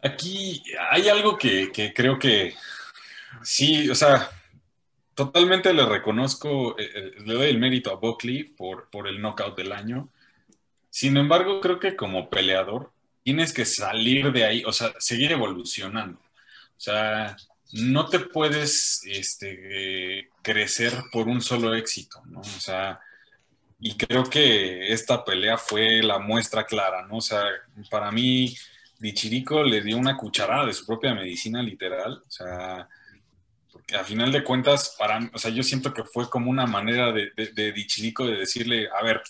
Aquí 0.03 0.63
hay 0.91 1.09
algo 1.09 1.39
que, 1.39 1.73
que, 1.73 1.95
creo 1.95 2.19
que 2.19 2.55
sí, 3.43 3.89
o 3.89 3.95
sea, 3.95 4.29
totalmente 5.15 5.73
le 5.73 5.87
reconozco, 5.87 6.79
eh, 6.79 6.91
eh, 6.95 7.13
le 7.25 7.35
doy 7.35 7.49
el 7.49 7.59
mérito 7.59 7.91
a 7.91 7.97
Buckley 7.97 8.45
por, 8.45 8.91
por 8.91 9.09
el 9.09 9.23
knockout 9.23 9.57
del 9.57 9.73
año. 9.73 10.11
Sin 10.91 11.17
embargo, 11.17 11.61
creo 11.61 11.81
que 11.81 11.97
como 11.97 12.29
peleador 12.29 12.93
tienes 13.23 13.55
que 13.55 13.65
salir 13.65 14.31
de 14.31 14.45
ahí, 14.45 14.63
o 14.67 14.73
sea, 14.73 14.93
seguir 14.99 15.33
evolucionando. 15.33 16.21
O 16.85 16.91
sea, 16.93 17.35
no 17.73 18.09
te 18.11 18.21
puedes 18.21 19.03
este, 19.07 20.29
crecer 20.43 20.93
por 21.11 21.29
un 21.29 21.41
solo 21.41 21.75
éxito, 21.75 22.23
¿no? 22.27 22.41
O 22.41 22.61
sea, 22.61 23.01
y 23.81 23.97
creo 23.97 24.25
que 24.25 24.93
esta 24.93 25.25
pelea 25.25 25.57
fue 25.57 26.03
la 26.03 26.19
muestra 26.19 26.65
clara, 26.65 27.07
¿no? 27.07 27.17
O 27.17 27.21
sea, 27.23 27.43
para 27.91 28.11
mí, 28.11 28.55
Dichirico 28.99 29.63
le 29.63 29.81
dio 29.81 29.97
una 29.97 30.17
cucharada 30.17 30.67
de 30.67 30.75
su 30.75 30.85
propia 30.85 31.15
medicina 31.15 31.63
literal, 31.63 32.23
o 32.27 32.31
sea, 32.31 32.87
porque 33.73 33.97
a 33.97 34.05
final 34.05 34.31
de 34.31 34.45
cuentas, 34.45 34.95
para, 34.99 35.31
o 35.33 35.39
sea, 35.39 35.51
yo 35.51 35.63
siento 35.63 35.95
que 35.95 36.05
fue 36.05 36.29
como 36.29 36.51
una 36.51 36.67
manera 36.67 37.13
de, 37.13 37.31
de, 37.35 37.73
Dichirico 37.73 38.27
de 38.27 38.37
decirle, 38.37 38.89
a 38.89 39.03
ver, 39.03 39.23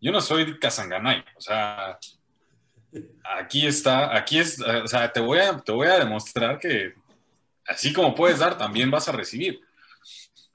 yo 0.00 0.10
no 0.12 0.22
soy 0.22 0.58
Kazanganay, 0.58 1.22
o 1.36 1.40
sea, 1.40 1.98
aquí 3.38 3.66
está, 3.66 4.16
aquí 4.16 4.38
es, 4.38 4.60
o 4.60 4.86
sea, 4.88 5.12
te 5.12 5.20
voy 5.20 5.38
a, 5.38 5.58
te 5.58 5.72
voy 5.72 5.88
a 5.88 5.98
demostrar 5.98 6.58
que 6.58 6.94
así 7.72 7.92
como 7.92 8.14
puedes 8.14 8.38
dar, 8.38 8.56
también 8.56 8.90
vas 8.90 9.08
a 9.08 9.12
recibir. 9.12 9.60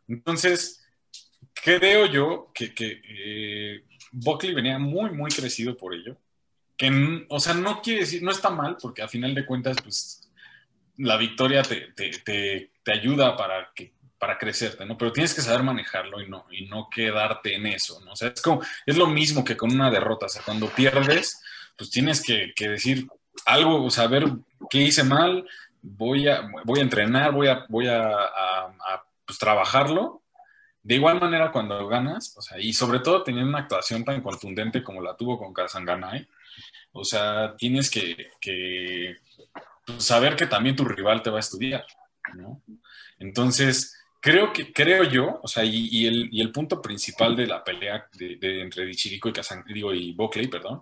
Entonces, 0.07 0.83
creo 1.53 2.05
yo 2.05 2.51
que, 2.53 2.73
que 2.73 3.01
eh, 3.03 3.83
Buckley 4.11 4.53
venía 4.53 4.79
muy, 4.79 5.11
muy 5.11 5.29
crecido 5.31 5.75
por 5.75 5.93
ello. 5.93 6.17
Que, 6.77 7.25
o 7.29 7.39
sea, 7.39 7.53
no 7.53 7.81
quiere 7.81 8.01
decir, 8.01 8.21
no 8.23 8.31
está 8.31 8.49
mal, 8.49 8.77
porque 8.79 9.01
a 9.01 9.07
final 9.07 9.33
de 9.33 9.45
cuentas, 9.45 9.77
pues, 9.81 10.29
la 10.97 11.17
victoria 11.17 11.61
te, 11.63 11.91
te, 11.93 12.11
te, 12.83 12.91
ayuda 12.91 13.35
para 13.35 13.71
que 13.75 13.93
para 14.17 14.37
crecerte, 14.37 14.83
¿no? 14.83 14.97
Pero 14.97 15.11
tienes 15.11 15.33
que 15.33 15.41
saber 15.41 15.61
manejarlo 15.61 16.19
y 16.21 16.27
no, 16.27 16.45
y 16.49 16.65
no 16.65 16.89
quedarte 16.89 17.53
en 17.53 17.67
eso, 17.67 18.01
¿no? 18.03 18.13
O 18.13 18.15
sea, 18.15 18.29
es 18.29 18.41
como, 18.41 18.61
es 18.85 18.97
lo 18.97 19.05
mismo 19.05 19.43
que 19.43 19.55
con 19.55 19.71
una 19.71 19.91
derrota, 19.91 20.25
o 20.25 20.29
sea, 20.29 20.41
cuando 20.43 20.69
pierdes, 20.69 21.39
pues 21.77 21.91
tienes 21.91 22.23
que, 22.23 22.51
decir 22.57 23.07
algo, 23.45 23.89
saber 23.91 24.25
qué 24.71 24.79
hice 24.79 25.03
mal, 25.03 25.47
voy 25.95 26.27
a, 26.27 26.49
voy 26.65 26.79
a 26.79 26.83
entrenar, 26.83 27.31
voy 27.31 27.47
a, 27.47 27.65
voy 27.69 27.87
a, 27.87 28.13
pues, 29.25 29.39
trabajarlo. 29.39 30.23
De 30.83 30.95
igual 30.95 31.19
manera, 31.19 31.51
cuando 31.51 31.87
ganas, 31.87 32.35
o 32.37 32.41
sea, 32.41 32.59
y 32.59 32.71
sobre 32.73 32.99
todo 32.99 33.23
teniendo 33.23 33.49
una 33.49 33.59
actuación 33.59 34.05
tan 34.05 34.21
contundente 34.21 34.83
como 34.83 35.01
la 35.01 35.17
tuvo 35.17 35.37
con 35.37 35.53
Kazanganay, 35.53 36.27
o 36.93 37.03
sea, 37.03 37.55
tienes 37.57 37.89
que, 37.89 39.17
pues, 39.85 40.03
saber 40.03 40.35
que 40.35 40.47
también 40.47 40.75
tu 40.75 40.85
rival 40.85 41.21
te 41.21 41.29
va 41.29 41.37
a 41.37 41.41
estudiar, 41.41 41.85
¿no? 42.35 42.61
Entonces, 43.19 43.97
creo 44.21 44.53
que, 44.53 44.71
creo 44.71 45.03
yo, 45.03 45.39
o 45.43 45.47
sea, 45.47 45.63
y, 45.65 46.05
el, 46.05 46.29
y 46.31 46.41
el, 46.41 46.51
punto 46.51 46.81
principal 46.81 47.35
de 47.35 47.47
la 47.47 47.63
pelea 47.63 48.07
de, 48.13 48.61
entre 48.61 48.85
Dichirico 48.85 49.29
y 49.29 49.33
Kazan, 49.33 49.63
digo, 49.67 49.93
y 49.93 50.13
Buckley, 50.13 50.47
perdón, 50.47 50.81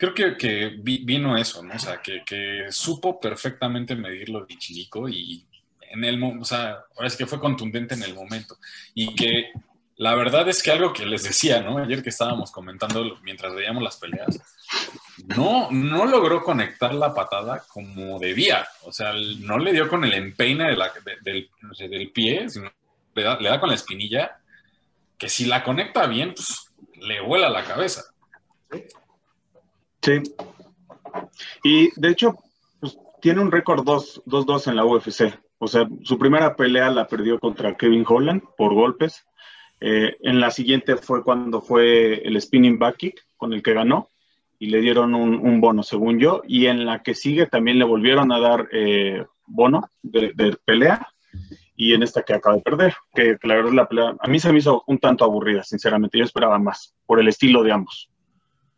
creo 0.00 0.14
que, 0.14 0.36
que, 0.38 0.76
vino 0.80 1.36
eso, 1.36 1.62
¿no? 1.62 1.74
O 1.74 1.78
sea, 1.78 2.00
que, 2.00 2.22
que 2.24 2.66
supo 2.70 3.20
perfectamente 3.20 3.94
medirlo 3.94 4.46
de 4.46 4.56
Chilico 4.56 5.06
y 5.10 5.46
en 5.90 6.04
el, 6.04 6.22
o 6.22 6.44
sea, 6.44 6.78
ahora 6.96 7.10
que 7.10 7.26
fue 7.26 7.38
contundente 7.38 7.94
en 7.94 8.02
el 8.02 8.14
momento. 8.14 8.56
Y 8.94 9.14
que 9.14 9.52
la 9.96 10.14
verdad 10.14 10.48
es 10.48 10.62
que 10.62 10.70
algo 10.70 10.94
que 10.94 11.04
les 11.04 11.24
decía, 11.24 11.60
¿no? 11.60 11.76
Ayer 11.76 12.02
que 12.02 12.08
estábamos 12.08 12.50
comentando 12.50 13.18
mientras 13.22 13.54
veíamos 13.54 13.82
las 13.82 13.98
peleas, 13.98 14.40
no, 15.36 15.70
no 15.70 16.06
logró 16.06 16.42
conectar 16.42 16.94
la 16.94 17.12
patada 17.12 17.62
como 17.68 18.18
debía. 18.18 18.66
O 18.84 18.92
sea, 18.92 19.12
no 19.40 19.58
le 19.58 19.72
dio 19.72 19.86
con 19.86 20.02
el 20.06 20.14
empeine 20.14 20.70
de 20.70 20.76
la, 20.76 20.90
del, 21.20 21.50
del, 21.78 22.10
pie, 22.10 22.48
sino 22.48 22.72
le 23.14 23.22
da, 23.22 23.38
le 23.38 23.50
da 23.50 23.60
con 23.60 23.68
la 23.68 23.74
espinilla, 23.74 24.40
que 25.18 25.28
si 25.28 25.44
la 25.44 25.62
conecta 25.62 26.06
bien, 26.06 26.32
pues 26.32 26.72
le 26.94 27.20
vuela 27.20 27.50
la 27.50 27.64
cabeza. 27.64 28.04
Sí. 30.02 30.22
Y 31.62 32.00
de 32.00 32.08
hecho, 32.08 32.36
pues, 32.80 32.98
tiene 33.20 33.40
un 33.40 33.52
récord 33.52 33.84
2-2 33.84 34.68
en 34.68 34.76
la 34.76 34.84
UFC. 34.84 35.38
O 35.58 35.68
sea, 35.68 35.88
su 36.02 36.18
primera 36.18 36.56
pelea 36.56 36.90
la 36.90 37.06
perdió 37.06 37.38
contra 37.38 37.76
Kevin 37.76 38.04
Holland 38.06 38.42
por 38.56 38.74
golpes. 38.74 39.26
Eh, 39.80 40.16
en 40.20 40.40
la 40.40 40.50
siguiente 40.50 40.96
fue 40.96 41.22
cuando 41.22 41.60
fue 41.60 42.26
el 42.26 42.40
spinning 42.40 42.78
back 42.78 42.96
kick 42.96 43.26
con 43.36 43.52
el 43.52 43.62
que 43.62 43.72
ganó 43.72 44.08
y 44.58 44.66
le 44.66 44.80
dieron 44.80 45.14
un, 45.14 45.60
bono, 45.60 45.82
según 45.82 46.18
yo. 46.18 46.42
Y 46.46 46.66
en 46.66 46.86
la 46.86 47.02
que 47.02 47.14
sigue 47.14 47.46
también 47.46 47.78
le 47.78 47.84
volvieron 47.84 48.32
a 48.32 48.40
dar 48.40 48.68
eh, 48.72 49.24
bono 49.46 49.88
de, 50.02 50.56
pelea. 50.64 51.06
Y 51.76 51.94
en 51.94 52.02
esta 52.02 52.22
que 52.22 52.34
acaba 52.34 52.56
de 52.56 52.62
perder, 52.62 52.94
que, 53.14 53.38
que 53.38 53.48
la 53.48 53.54
verdad 53.54 53.72
la 53.72 53.88
pelea 53.88 54.14
a 54.18 54.28
mí 54.28 54.38
se 54.38 54.52
me 54.52 54.58
hizo 54.58 54.84
un 54.86 54.98
tanto 54.98 55.24
aburrida, 55.24 55.62
sinceramente. 55.62 56.18
Yo 56.18 56.24
esperaba 56.24 56.58
más 56.58 56.94
por 57.06 57.20
el 57.20 57.28
estilo 57.28 57.62
de 57.62 57.72
ambos 57.72 58.10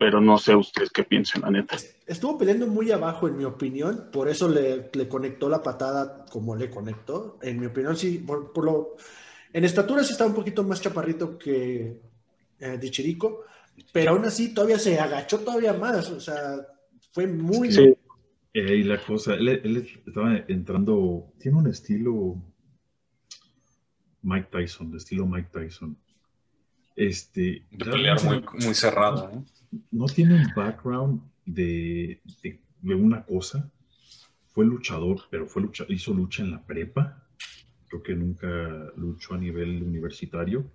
pero 0.02 0.20
no 0.20 0.36
sé 0.36 0.56
ustedes 0.56 0.90
qué 0.90 1.04
piensan, 1.04 1.42
la 1.42 1.50
neta. 1.52 1.76
Estuvo 2.08 2.36
peleando 2.36 2.66
muy 2.66 2.90
abajo, 2.90 3.28
en 3.28 3.36
mi 3.36 3.44
opinión, 3.44 4.08
por 4.12 4.28
eso 4.28 4.48
le, 4.48 4.90
le 4.92 5.08
conectó 5.08 5.48
la 5.48 5.62
patada 5.62 6.26
como 6.28 6.56
le 6.56 6.68
conectó. 6.68 7.38
En 7.40 7.60
mi 7.60 7.66
opinión, 7.66 7.96
sí, 7.96 8.18
por, 8.18 8.64
lo. 8.64 8.96
En 9.52 9.64
estatura 9.64 10.02
sí 10.02 10.10
estaba 10.10 10.30
un 10.30 10.34
poquito 10.34 10.64
más 10.64 10.82
chaparrito 10.82 11.38
que 11.38 12.00
eh, 12.58 12.78
Dichirico, 12.80 13.44
pero 13.92 14.10
aún 14.10 14.24
así 14.24 14.52
todavía 14.52 14.76
se 14.76 14.98
agachó 14.98 15.38
todavía 15.38 15.72
más, 15.72 16.10
o 16.10 16.18
sea, 16.18 16.56
fue 17.12 17.28
muy. 17.28 17.70
Sí. 17.70 17.94
Eh, 18.54 18.76
y 18.78 18.82
la 18.82 19.00
cosa, 19.00 19.34
él, 19.34 19.48
él, 19.50 19.88
estaba 20.04 20.36
entrando, 20.48 21.32
tiene 21.38 21.58
un 21.58 21.68
estilo 21.68 22.42
Mike 24.22 24.48
Tyson, 24.50 24.90
de 24.90 24.98
estilo 24.98 25.26
Mike 25.28 25.50
Tyson. 25.52 25.96
Este, 26.96 27.64
de 27.70 27.84
pelear 27.84 28.22
muy, 28.24 28.44
muy 28.64 28.74
cerrado, 28.74 29.30
¿no? 29.32 29.61
No 29.90 30.06
tiene 30.06 30.34
un 30.34 30.52
background 30.54 31.22
de, 31.46 32.20
una 32.82 33.24
cosa. 33.24 33.70
Fue 34.48 34.66
luchador, 34.66 35.22
pero 35.30 35.46
fue 35.46 35.62
lucha, 35.62 35.84
hizo 35.88 36.12
lucha 36.12 36.42
en 36.42 36.50
la 36.50 36.64
prepa. 36.64 37.24
Creo 37.88 38.02
que 38.02 38.14
nunca 38.14 38.48
luchó 38.96 39.34
a 39.34 39.38
nivel 39.38 39.82
universitario. 39.82 40.70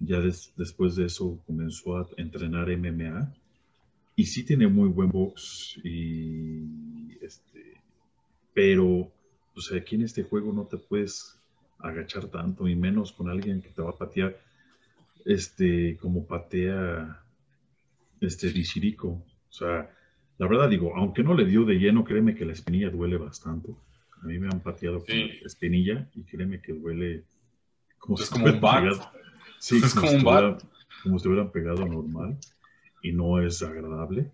Ya 0.00 0.20
después 0.20 0.96
de 0.96 1.06
eso 1.06 1.40
comenzó 1.46 1.96
a 1.96 2.08
entrenar 2.16 2.68
MMA. 2.76 3.32
Y 4.16 4.26
sí 4.26 4.44
tiene 4.44 4.66
muy 4.66 4.88
buen 4.88 5.10
box. 5.10 5.78
Y 5.84 7.16
este, 7.22 7.80
pero, 8.52 9.12
o 9.54 9.60
sea, 9.60 9.78
aquí 9.78 9.94
en 9.94 10.02
este 10.02 10.24
juego 10.24 10.52
no 10.52 10.64
te 10.64 10.76
puedes 10.76 11.38
agachar 11.78 12.28
tanto, 12.28 12.66
y 12.66 12.74
menos 12.74 13.12
con 13.12 13.28
alguien 13.28 13.60
que 13.60 13.68
te 13.68 13.82
va 13.82 13.90
a 13.90 13.98
patear 13.98 14.40
este, 15.24 15.96
como 15.98 16.26
patea 16.26 17.23
este 18.26 18.50
Dishiriko. 18.50 19.08
O 19.08 19.52
sea, 19.52 19.90
la 20.38 20.48
verdad 20.48 20.68
digo, 20.68 20.94
aunque 20.96 21.22
no 21.22 21.34
le 21.34 21.44
dio 21.44 21.64
de 21.64 21.74
lleno, 21.74 22.04
créeme 22.04 22.34
que 22.34 22.44
la 22.44 22.52
espinilla 22.52 22.90
duele 22.90 23.16
bastante. 23.16 23.74
A 24.22 24.26
mí 24.26 24.38
me 24.38 24.48
han 24.48 24.60
pateado 24.60 25.04
con 25.04 25.16
la 25.16 25.46
espinilla 25.46 26.08
y 26.14 26.24
créeme 26.24 26.60
que 26.60 26.72
duele 26.72 27.24
como 27.98 28.18
es 28.18 28.28
como 28.28 28.46
un 28.46 28.60
bat. 28.60 28.84
Sí, 29.58 29.80
es 29.82 29.94
como, 29.94 30.10
un 30.10 30.24
bat. 30.24 30.62
Como 31.02 31.18
si 31.18 31.28
hubieran 31.28 31.50
pegado 31.50 31.86
normal 31.86 32.38
y 33.02 33.12
no 33.12 33.40
es 33.40 33.62
agradable. 33.62 34.30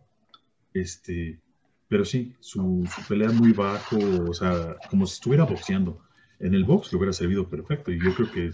Este, 0.72 1.40
pero 1.88 2.04
sí, 2.04 2.34
su, 2.40 2.88
pelea 3.08 3.30
muy 3.30 3.52
bajo, 3.52 3.98
o 4.28 4.32
sea, 4.32 4.76
como 4.88 5.06
si 5.06 5.14
estuviera 5.14 5.44
boxeando. 5.44 6.00
En 6.38 6.54
el 6.54 6.64
box 6.64 6.92
le 6.92 6.98
hubiera 6.98 7.12
servido 7.12 7.48
perfecto 7.48 7.92
y 7.92 8.02
yo 8.02 8.14
creo 8.14 8.30
que 8.32 8.50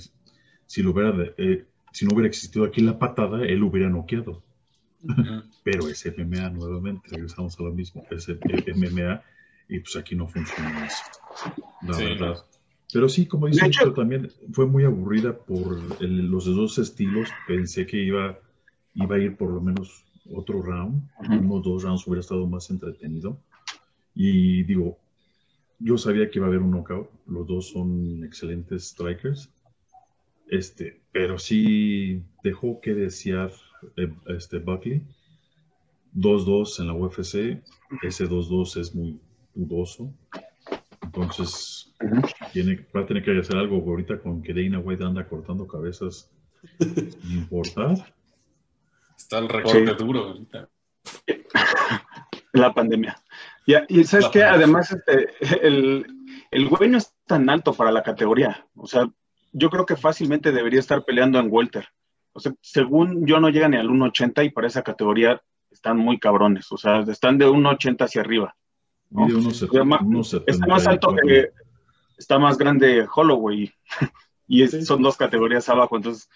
si, 0.66 0.82
lo 0.82 0.90
hubiera, 0.90 1.14
eh, 1.38 1.66
si 1.92 2.04
no 2.04 2.14
hubiera 2.14 2.28
existido 2.28 2.64
aquí 2.64 2.80
la 2.80 2.98
patada, 2.98 3.44
él 3.44 3.62
hubiera 3.62 3.88
noqueado. 3.88 4.42
Pero 5.62 5.88
es 5.88 6.04
MMA 6.06 6.50
nuevamente, 6.50 7.08
regresamos 7.10 7.58
a 7.58 7.62
lo 7.62 7.72
mismo, 7.72 8.04
es 8.10 8.28
MMA 8.28 9.22
y 9.68 9.80
pues 9.80 9.96
aquí 9.96 10.14
no 10.14 10.28
funciona 10.28 10.86
eso, 10.86 11.02
la 11.82 11.98
verdad. 11.98 12.44
Pero 12.92 13.08
sí, 13.08 13.26
como 13.26 13.48
dice 13.48 13.70
también 13.94 14.30
fue 14.52 14.66
muy 14.66 14.84
aburrida 14.84 15.36
por 15.36 16.00
los 16.00 16.44
dos 16.44 16.78
estilos. 16.78 17.28
Pensé 17.46 17.86
que 17.86 18.02
iba, 18.02 18.38
iba 18.94 19.16
a 19.16 19.18
ir 19.18 19.36
por 19.36 19.50
lo 19.50 19.60
menos 19.60 20.04
otro 20.32 20.62
round, 20.62 21.02
unos 21.28 21.64
dos 21.64 21.82
rounds 21.82 22.06
hubiera 22.06 22.20
estado 22.20 22.46
más 22.46 22.70
entretenido. 22.70 23.38
Y 24.14 24.62
digo, 24.62 24.98
yo 25.78 25.98
sabía 25.98 26.30
que 26.30 26.38
iba 26.38 26.46
a 26.46 26.48
haber 26.48 26.62
un 26.62 26.70
knockout, 26.70 27.10
los 27.26 27.46
dos 27.46 27.70
son 27.70 28.24
excelentes 28.24 28.88
strikers, 28.88 29.50
este, 30.48 31.00
pero 31.12 31.38
sí 31.38 32.22
dejó 32.42 32.80
que 32.80 32.94
desear 32.94 33.52
este 34.26 34.58
Buckley. 34.58 35.02
2-2 36.14 36.80
en 36.80 36.86
la 36.86 36.94
UFC. 36.94 37.62
Ese 38.02 38.28
2-2 38.28 38.80
es 38.80 38.94
muy 38.94 39.20
dudoso. 39.54 40.12
Entonces, 41.02 41.94
tiene, 42.52 42.86
va 42.94 43.02
a 43.02 43.06
tener 43.06 43.22
que 43.22 43.38
hacer 43.38 43.56
algo 43.56 43.76
ahorita 43.76 44.18
con 44.18 44.42
que 44.42 44.52
Dana 44.52 44.78
White 44.78 45.04
anda 45.04 45.26
cortando 45.26 45.66
cabezas 45.66 46.30
sin 46.78 47.38
importar. 47.38 48.12
Está 49.16 49.38
el 49.38 49.48
recorte 49.48 49.94
duro 49.94 50.24
ahorita. 50.24 50.68
La 52.52 52.72
pandemia. 52.72 53.22
y 53.88 54.04
sabes 54.04 54.28
que 54.28 54.42
además 54.42 54.92
este, 54.92 55.28
el, 55.66 56.06
el 56.50 56.68
güey 56.68 56.88
no 56.90 56.98
es 56.98 57.12
tan 57.26 57.48
alto 57.50 57.72
para 57.74 57.92
la 57.92 58.02
categoría. 58.02 58.66
O 58.74 58.86
sea, 58.86 59.10
yo 59.52 59.70
creo 59.70 59.86
que 59.86 59.96
fácilmente 59.96 60.52
debería 60.52 60.80
estar 60.80 61.04
peleando 61.04 61.38
en 61.38 61.48
Welter. 61.50 61.88
O 62.36 62.40
sea, 62.40 62.52
según 62.60 63.26
yo 63.26 63.40
no 63.40 63.48
llega 63.48 63.66
ni 63.66 63.78
al 63.78 63.88
1.80 63.88 64.44
y 64.44 64.50
para 64.50 64.66
esa 64.66 64.82
categoría 64.82 65.40
están 65.70 65.96
muy 65.96 66.18
cabrones. 66.18 66.70
O 66.70 66.76
sea, 66.76 67.00
están 67.00 67.38
de 67.38 67.48
1.80 67.48 68.04
hacia 68.04 68.20
arriba. 68.20 68.54
está 70.46 70.66
más 70.66 70.86
alto 70.86 71.14
que 71.16 71.48
está 72.18 72.38
más 72.38 72.58
grande 72.58 73.06
Holloway 73.14 73.72
y 74.46 74.66
son 74.68 75.00
dos 75.00 75.16
categorías 75.16 75.66
abajo. 75.70 75.96
Entonces, 75.96 76.28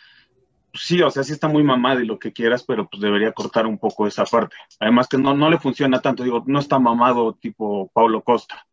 pues 0.73 0.85
sí, 0.85 1.03
o 1.03 1.11
sea, 1.11 1.23
sí 1.23 1.33
está 1.33 1.49
muy 1.49 1.63
mamado 1.63 2.01
y 2.01 2.07
lo 2.07 2.19
que 2.19 2.33
quieras, 2.33 2.65
pero 2.65 2.89
pues 2.89 3.03
debería 3.03 3.33
cortar 3.33 3.67
un 3.67 3.77
poco 3.77 4.07
esa 4.07 4.25
parte. 4.25 4.57
Además 4.79 5.07
que 5.07 5.19
no, 5.19 5.35
no 5.35 5.51
le 5.51 5.59
funciona 5.59 6.01
tanto, 6.01 6.25
digo, 6.25 6.45
no 6.47 6.61
está 6.61 6.79
mamado 6.79 7.35
tipo 7.35 7.91
Paulo 7.93 8.23
Costa, 8.23 8.67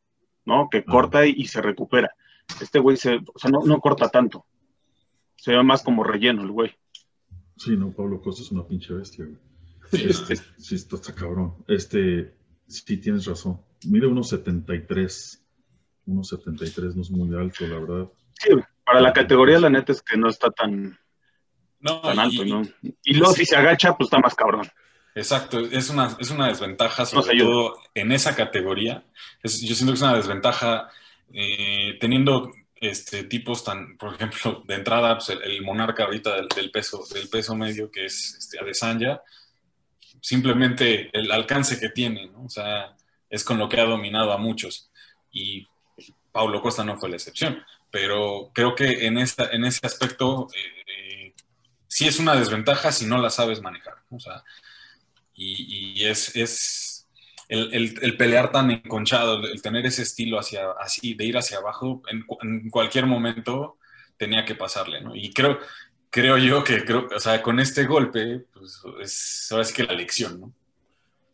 ¿no? 0.46 0.70
Que 0.70 0.86
corta 0.86 1.26
y, 1.26 1.46
se 1.46 1.62
recupera. 1.62 2.12
Este 2.62 2.80
güey 2.80 2.96
se, 2.96 3.16
o 3.16 3.38
sea, 3.38 3.52
no, 3.52 3.66
no 3.66 3.82
corta 3.82 4.08
tanto. 4.08 4.46
Se 5.36 5.52
ve 5.52 5.62
más 5.62 5.84
como 5.84 6.06
relleno 6.06 6.44
el 6.44 6.52
güey. 6.52 6.74
Sí, 7.58 7.76
no, 7.76 7.91
Pablo 7.91 8.22
Costa 8.22 8.43
es 8.43 8.52
una 8.52 8.65
pinche 8.65 8.93
bestia, 8.93 9.26
güey. 9.26 9.38
Este, 10.10 10.36
sí, 10.58 10.76
está, 10.76 10.98
está, 10.98 11.15
cabrón. 11.15 11.56
Este, 11.67 12.34
sí, 12.67 12.98
tienes 12.98 13.26
razón. 13.26 13.62
Mide 13.86 14.08
unos 14.08 14.30
73. 14.30 15.43
Unos 16.08 16.28
73 16.30 16.96
no 16.96 17.02
es 17.02 17.10
muy 17.10 17.38
alto, 17.38 17.65
la 17.67 17.80
verdad. 17.80 18.12
Sí, 18.34 18.50
para 18.86 19.02
la 19.02 19.13
categoría, 19.13 19.60
la 19.60 19.70
neta 19.70 19.91
es 19.91 20.02
que 20.02 20.17
no 20.17 20.30
está 20.30 20.50
tan, 20.50 20.98
no, 21.80 22.02
alto, 22.04 22.43
y, 22.43 22.50
¿no? 22.50 22.62
Y 23.04 23.13
luego 23.13 23.34
si 23.34 23.46
se 23.46 23.56
agacha, 23.56 23.96
pues 23.96 24.08
está 24.08 24.20
más 24.20 24.36
cabrón. 24.36 24.67
Exacto, 25.15 25.60
es 25.60 25.89
una, 25.89 26.15
es 26.20 26.30
una 26.30 26.48
desventaja, 26.48 27.06
sobre 27.06 27.38
todo 27.38 27.78
en 27.93 28.12
esa 28.12 28.36
categoría. 28.36 29.04
yo 29.43 29.50
siento 29.50 29.88
que 29.88 29.96
es 29.96 30.02
una 30.02 30.15
desventaja 30.15 30.89
eh, 31.34 31.98
teniendo 32.00 32.52
este, 32.82 33.24
tipos 33.24 33.63
tan, 33.63 33.98
por 33.98 34.16
ejemplo, 34.16 34.63
de 34.68 34.76
entrada, 34.76 35.18
pues, 35.18 35.30
el, 35.30 35.62
monarca 35.62 36.04
ahorita 36.04 36.36
del, 36.56 36.72
peso, 36.72 37.04
del 37.13 37.30
peso 37.30 37.56
medio, 37.56 37.92
que 37.92 38.06
es 38.06 38.36
este, 38.38 38.60
Adesanya, 38.60 39.22
simplemente 40.22 41.10
el 41.13 41.32
alcance 41.32 41.80
que 41.80 41.90
tiene, 41.90 42.28
¿no? 42.28 42.46
O 42.46 42.50
sea, 42.50 42.96
es 43.30 43.44
con 43.44 43.58
lo 43.58 43.70
que 43.70 43.80
ha 43.80 43.86
dominado 43.86 44.32
a 44.32 44.38
muchos. 44.38 44.90
Y 45.32 45.68
Paulo 46.32 46.62
Costa 46.62 46.84
no 46.84 46.98
fue 46.98 47.10
la 47.10 47.16
excepción. 47.16 47.63
Pero 47.90 48.52
creo 48.54 48.76
que 48.76 49.06
en, 49.08 49.18
esta, 49.18 49.50
en 49.52 49.63
ese 49.63 49.86
aspecto 49.86 50.48
eh, 50.54 51.34
sí 51.88 52.08
es 52.08 52.20
una 52.20 52.36
desventaja 52.36 52.92
si 52.92 53.06
no 53.06 53.18
la 53.18 53.30
sabes 53.30 53.62
manejar. 53.62 53.96
O 54.10 54.20
sea, 54.20 54.44
y, 55.34 56.04
es 56.06 56.36
el, 57.50 58.18
pelear 58.18 58.52
tan 58.52 58.72
enconchado, 58.72 59.44
el 59.44 59.62
tener 59.62 59.86
ese 59.86 60.02
estilo 60.02 60.40
hacia, 60.40 60.72
así, 60.80 61.14
de 61.14 61.26
ir 61.26 61.38
hacia 61.38 61.60
abajo, 61.60 62.02
en, 62.10 62.70
cualquier 62.70 63.06
momento 63.06 63.78
tenía 64.18 64.46
que 64.46 64.56
pasarle, 64.56 65.02
¿no? 65.02 65.16
Y 65.16 65.32
creo, 65.32 65.60
creo 66.10 66.38
yo 66.38 66.64
que, 66.64 66.84
creo, 66.84 67.08
o 67.16 67.20
sea, 67.20 67.42
con 67.42 67.60
este 67.60 67.86
golpe, 67.86 68.46
pues 68.54 68.82
es 69.02 69.48
ahora 69.52 69.64
sí 69.64 69.74
que 69.74 69.84
la 69.84 69.94
lección, 69.94 70.40
¿no? 70.40 70.54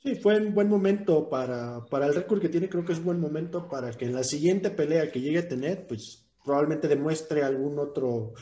Sí, 0.03 0.15
fue 0.15 0.37
un 0.37 0.53
buen 0.53 0.67
momento 0.67 1.29
para, 1.29 1.85
para 1.85 2.07
el 2.07 2.13
récord 2.13 2.41
que 2.41 2.49
tiene, 2.49 2.67
creo 2.67 2.83
que 2.83 2.91
es 2.91 2.99
un 2.99 3.05
buen 3.05 3.21
momento 3.21 3.69
para 3.69 3.91
que 3.91 4.03
en 4.05 4.13
la 4.13 4.23
siguiente 4.23 4.69
pelea 4.69 5.09
que 5.09 5.21
llegue 5.21 5.39
a 5.39 5.47
tener, 5.47 5.87
pues 5.87 6.25
probablemente 6.43 6.89
demuestre 6.89 7.41
algún 7.41 7.79
otro, 7.79 8.33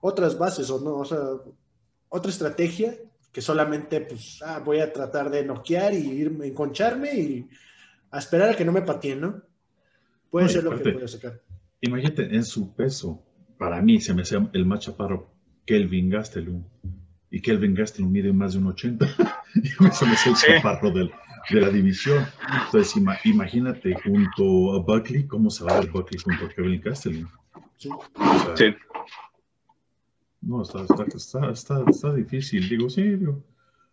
otras 0.00 0.38
bases 0.38 0.70
o 0.70 0.80
no, 0.80 0.96
o 0.96 1.04
sea, 1.04 1.18
otra 2.08 2.30
estrategia 2.30 2.96
que 3.34 3.40
solamente 3.40 4.00
pues 4.00 4.40
ah, 4.46 4.60
voy 4.64 4.78
a 4.78 4.92
tratar 4.92 5.28
de 5.28 5.44
noquear 5.44 5.92
y 5.92 6.08
irme, 6.08 6.46
enconcharme 6.46 7.12
y 7.12 7.48
a 8.12 8.20
esperar 8.20 8.50
a 8.50 8.56
que 8.56 8.64
no 8.64 8.70
me 8.70 8.82
pateen, 8.82 9.20
¿no? 9.20 9.42
Puede 10.30 10.48
ser 10.48 10.62
lo 10.62 10.80
que 10.80 10.92
voy 10.92 11.02
a 11.02 11.08
sacar. 11.08 11.40
Imagínate, 11.80 12.32
en 12.32 12.44
su 12.44 12.76
peso, 12.76 13.24
para 13.58 13.82
mí 13.82 14.00
se 14.00 14.14
me 14.14 14.22
hace 14.22 14.38
el 14.52 14.64
más 14.64 14.80
chaparro 14.80 15.34
Kelvin 15.66 16.10
Gastelum. 16.10 16.62
Y 17.28 17.42
Kelvin 17.42 17.74
Gastelum 17.74 18.12
mide 18.12 18.32
más 18.32 18.52
de 18.52 18.60
un 18.60 18.68
80. 18.68 19.04
y 19.56 19.68
eso 19.84 20.06
me 20.06 20.12
hace 20.12 20.30
el 20.30 20.36
chaparro 20.36 20.92
de 20.92 21.10
la 21.50 21.70
división. 21.70 22.24
Entonces, 22.66 22.94
imagínate 23.24 23.96
junto 24.00 24.74
a 24.74 24.78
Buckley, 24.78 25.26
¿cómo 25.26 25.50
se 25.50 25.64
va 25.64 25.76
a 25.76 25.80
ver 25.80 25.90
Buckley 25.90 26.20
junto 26.22 26.46
a 26.46 26.48
Kelvin 26.50 26.80
Gastelum? 26.80 27.28
Sí. 27.78 27.90
sí. 28.54 28.66
No, 30.46 30.62
está, 30.62 30.82
está, 30.82 31.50
está, 31.50 31.84
está, 31.88 32.14
difícil. 32.14 32.68
Digo, 32.68 32.90
sí, 32.90 33.02
digo, 33.02 33.42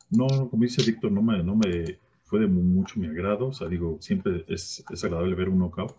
no, 0.09 0.27
como 0.49 0.63
dice 0.63 0.83
Víctor, 0.83 1.11
no 1.11 1.21
me, 1.21 1.41
no 1.43 1.55
me 1.55 1.99
fue 2.23 2.41
de 2.41 2.47
mucho 2.47 2.99
mi 2.99 3.07
agrado. 3.07 3.47
O 3.47 3.53
sea, 3.53 3.67
digo, 3.67 3.97
siempre 4.01 4.45
es, 4.47 4.83
es 4.91 5.03
agradable 5.03 5.35
ver 5.35 5.49
un 5.49 5.59
knockout, 5.59 5.95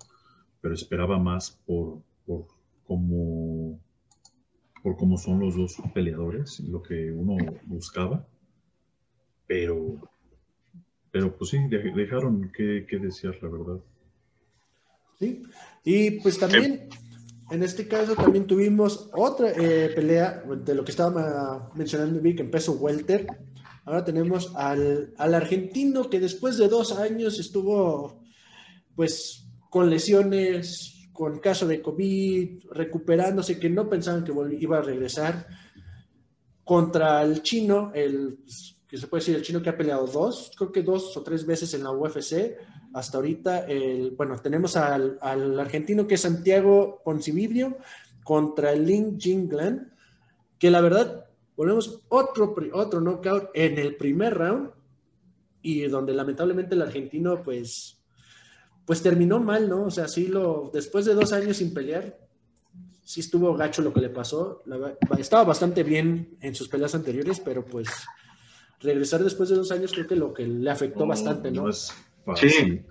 pero 0.61 0.75
esperaba 0.75 1.19
más 1.19 1.53
por, 1.67 2.03
por 2.27 2.47
cómo 2.85 3.81
por 4.83 4.97
cómo 4.97 5.17
son 5.17 5.38
los 5.38 5.57
dos 5.57 5.77
peleadores, 5.95 6.61
lo 6.61 6.83
que 6.83 7.12
uno 7.12 7.37
buscaba. 7.65 8.27
Pero, 9.47 9.97
pero 11.11 11.37
pues 11.37 11.51
sí, 11.51 11.59
dejaron 11.69 12.51
que, 12.51 12.85
que 12.88 12.99
desear, 12.99 13.37
la 13.43 13.49
verdad. 13.49 13.81
Sí, 15.19 15.45
y 15.85 16.11
pues 16.21 16.38
también 16.38 16.88
en 17.53 17.62
este 17.62 17.87
caso 17.87 18.15
también 18.15 18.47
tuvimos 18.47 19.11
otra 19.12 19.51
eh, 19.51 19.93
pelea 19.95 20.43
de 20.65 20.75
lo 20.75 20.85
que 20.85 20.91
estaba 20.91 21.71
mencionando 21.75 22.19
Vic 22.21 22.41
en 22.41 22.51
peso 22.51 22.73
welter. 22.73 23.27
Ahora 23.85 24.03
tenemos 24.05 24.55
al, 24.57 25.12
argentino 25.19 26.09
que 26.09 26.19
después 26.19 26.57
de 26.57 26.69
dos 26.69 26.99
años 26.99 27.38
estuvo 27.38 28.23
pues 28.97 29.47
con 29.69 29.91
lesiones, 29.91 31.11
con 31.12 31.41
caso 31.41 31.67
de 31.67 31.83
COVID, 31.83 32.71
recuperándose, 32.71 33.59
que 33.59 33.69
no 33.69 33.87
pensaban 33.88 34.25
que 34.25 34.33
iba 34.59 34.79
a 34.79 34.83
regresar, 34.83 35.47
contra 36.65 37.23
el 37.23 37.43
chino, 37.43 37.93
el 37.95 38.38
que 38.92 38.98
se 38.98 39.07
puede 39.07 39.22
decir 39.22 39.37
el 39.37 39.42
chino 39.42 39.62
que 39.62 39.70
ha 39.70 39.76
peleado 39.78 40.07
dos, 40.07 40.52
creo 40.55 40.70
que 40.70 40.83
dos 40.83 41.16
o 41.16 41.22
tres 41.22 41.46
veces 41.46 41.72
en 41.72 41.83
la 41.83 41.92
UFC, 41.92 42.59
hasta 42.92 43.16
ahorita, 43.16 43.61
el, 43.61 44.11
bueno, 44.11 44.38
tenemos 44.38 44.76
al, 44.76 45.18
argentino 45.59 46.07
que 46.07 46.16
es 46.16 46.20
Santiago 46.20 47.00
Poncibibio 47.02 47.78
contra 48.22 48.74
Lin 48.74 49.18
Jinglan, 49.18 49.94
que 50.59 50.70
la 50.70 50.83
verdad, 50.83 51.24
volvemos 51.57 52.02
otro, 52.11 52.55
otro 52.74 53.00
knockout 53.00 53.48
en 53.55 53.78
el 53.78 53.96
primer 53.96 54.35
round 54.35 54.72
y 55.62 55.85
donde 55.85 56.12
lamentablemente 56.12 56.74
el 56.74 56.83
argentino 56.83 57.42
pues, 57.42 57.98
pues 58.85 59.02
terminó 59.02 59.40
mal, 59.40 59.70
¿no? 59.70 59.85
O 59.85 59.90
sea, 59.90 60.07
sí 60.07 60.26
lo, 60.26 60.70
después 60.70 61.07
de 61.07 61.14
dos 61.14 61.33
años 61.33 61.57
sin 61.57 61.72
pelear, 61.72 62.18
sí 63.02 63.20
estuvo 63.20 63.57
gacho 63.57 63.81
lo 63.81 63.90
que 63.90 64.02
le 64.02 64.11
pasó. 64.11 64.62
estaba 65.16 65.44
bastante 65.44 65.83
bien 65.83 66.37
en 66.42 66.55
sus 66.55 66.68
peleas 66.68 66.94
anteriores, 66.94 67.40
pero 67.40 67.64
pues 67.64 67.88
regresar 68.83 69.23
después 69.23 69.49
de 69.49 69.57
dos 69.57 69.73
años 69.73 69.92
creo 69.92 70.07
que 70.07 70.16
lo 70.16 70.33
que 70.33 70.47
le 70.47 70.71
afectó 70.71 71.07
bastante, 71.07 71.51
¿no? 71.51 71.73
Sí. 71.73 72.83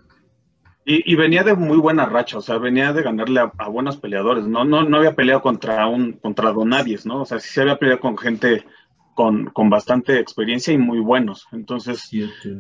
Y, 0.83 1.15
venía 1.15 1.43
de 1.43 1.53
muy 1.53 1.77
buena 1.77 2.07
racha, 2.07 2.39
o 2.39 2.41
sea, 2.41 2.57
venía 2.57 2.91
de 2.91 3.03
ganarle 3.03 3.39
a, 3.39 3.67
buenos 3.69 3.97
peleadores. 3.97 4.47
No, 4.47 4.65
no, 4.65 4.83
no 4.83 4.97
había 4.97 5.15
peleado 5.15 5.41
contra 5.41 5.87
un, 5.87 6.13
contra 6.13 6.51
Donadies, 6.51 7.05
¿no? 7.05 7.21
O 7.21 7.25
sea, 7.25 7.39
sí 7.39 7.49
se 7.49 7.61
había 7.61 7.77
peleado 7.77 8.01
con 8.01 8.17
gente 8.17 8.65
con, 9.13 9.45
con 9.51 9.69
bastante 9.69 10.19
experiencia 10.19 10.73
y 10.73 10.79
muy 10.79 10.99
buenos. 10.99 11.45
Entonces, 11.51 12.09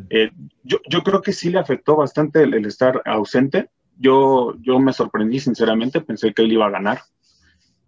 eh, 0.09 0.31
yo, 0.63 0.77
yo 0.87 1.01
creo 1.01 1.21
que 1.21 1.33
sí 1.33 1.49
le 1.49 1.57
afectó 1.57 1.95
bastante 1.95 2.43
el, 2.43 2.65
estar 2.65 3.01
ausente. 3.05 3.69
Yo, 3.97 4.55
yo 4.61 4.79
me 4.79 4.93
sorprendí, 4.93 5.39
sinceramente, 5.39 6.01
pensé 6.01 6.31
que 6.33 6.43
él 6.43 6.53
iba 6.53 6.67
a 6.67 6.71
ganar. 6.71 7.01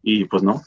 Y 0.01 0.25
pues 0.25 0.41
no. 0.41 0.63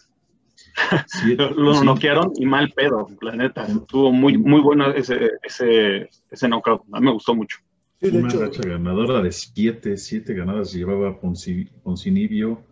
lo 1.57 1.85
noquearon 1.85 2.33
y 2.37 2.47
mal 2.47 2.73
pedo, 2.73 3.09
la 3.21 3.37
neta. 3.37 3.67
Estuvo 3.67 4.12
muy, 4.12 4.37
muy 4.37 4.61
bueno 4.61 4.91
ese, 4.93 5.31
ese, 5.43 6.11
ese 6.31 6.49
knockout. 6.49 6.83
A 6.93 7.01
mí 7.01 7.07
me 7.07 7.12
gustó 7.12 7.35
mucho 7.35 7.59
una 8.03 8.29
racha 8.29 8.62
ganadora 8.62 9.23
de 9.23 9.33
siete, 9.33 9.97
siete 9.97 10.35
ganadas 10.35 10.73
llevaba 10.73 11.19
Poncinibio. 11.21 12.65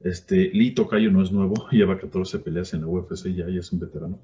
Este, 0.00 0.50
Lito 0.52 0.86
Cayo 0.86 1.10
no 1.10 1.22
es 1.22 1.32
nuevo, 1.32 1.68
lleva 1.70 1.98
14 1.98 2.38
peleas 2.40 2.74
en 2.74 2.82
la 2.82 2.86
UFC, 2.86 3.28
ya, 3.28 3.48
ya 3.48 3.60
es 3.60 3.72
un 3.72 3.80
veterano. 3.80 4.20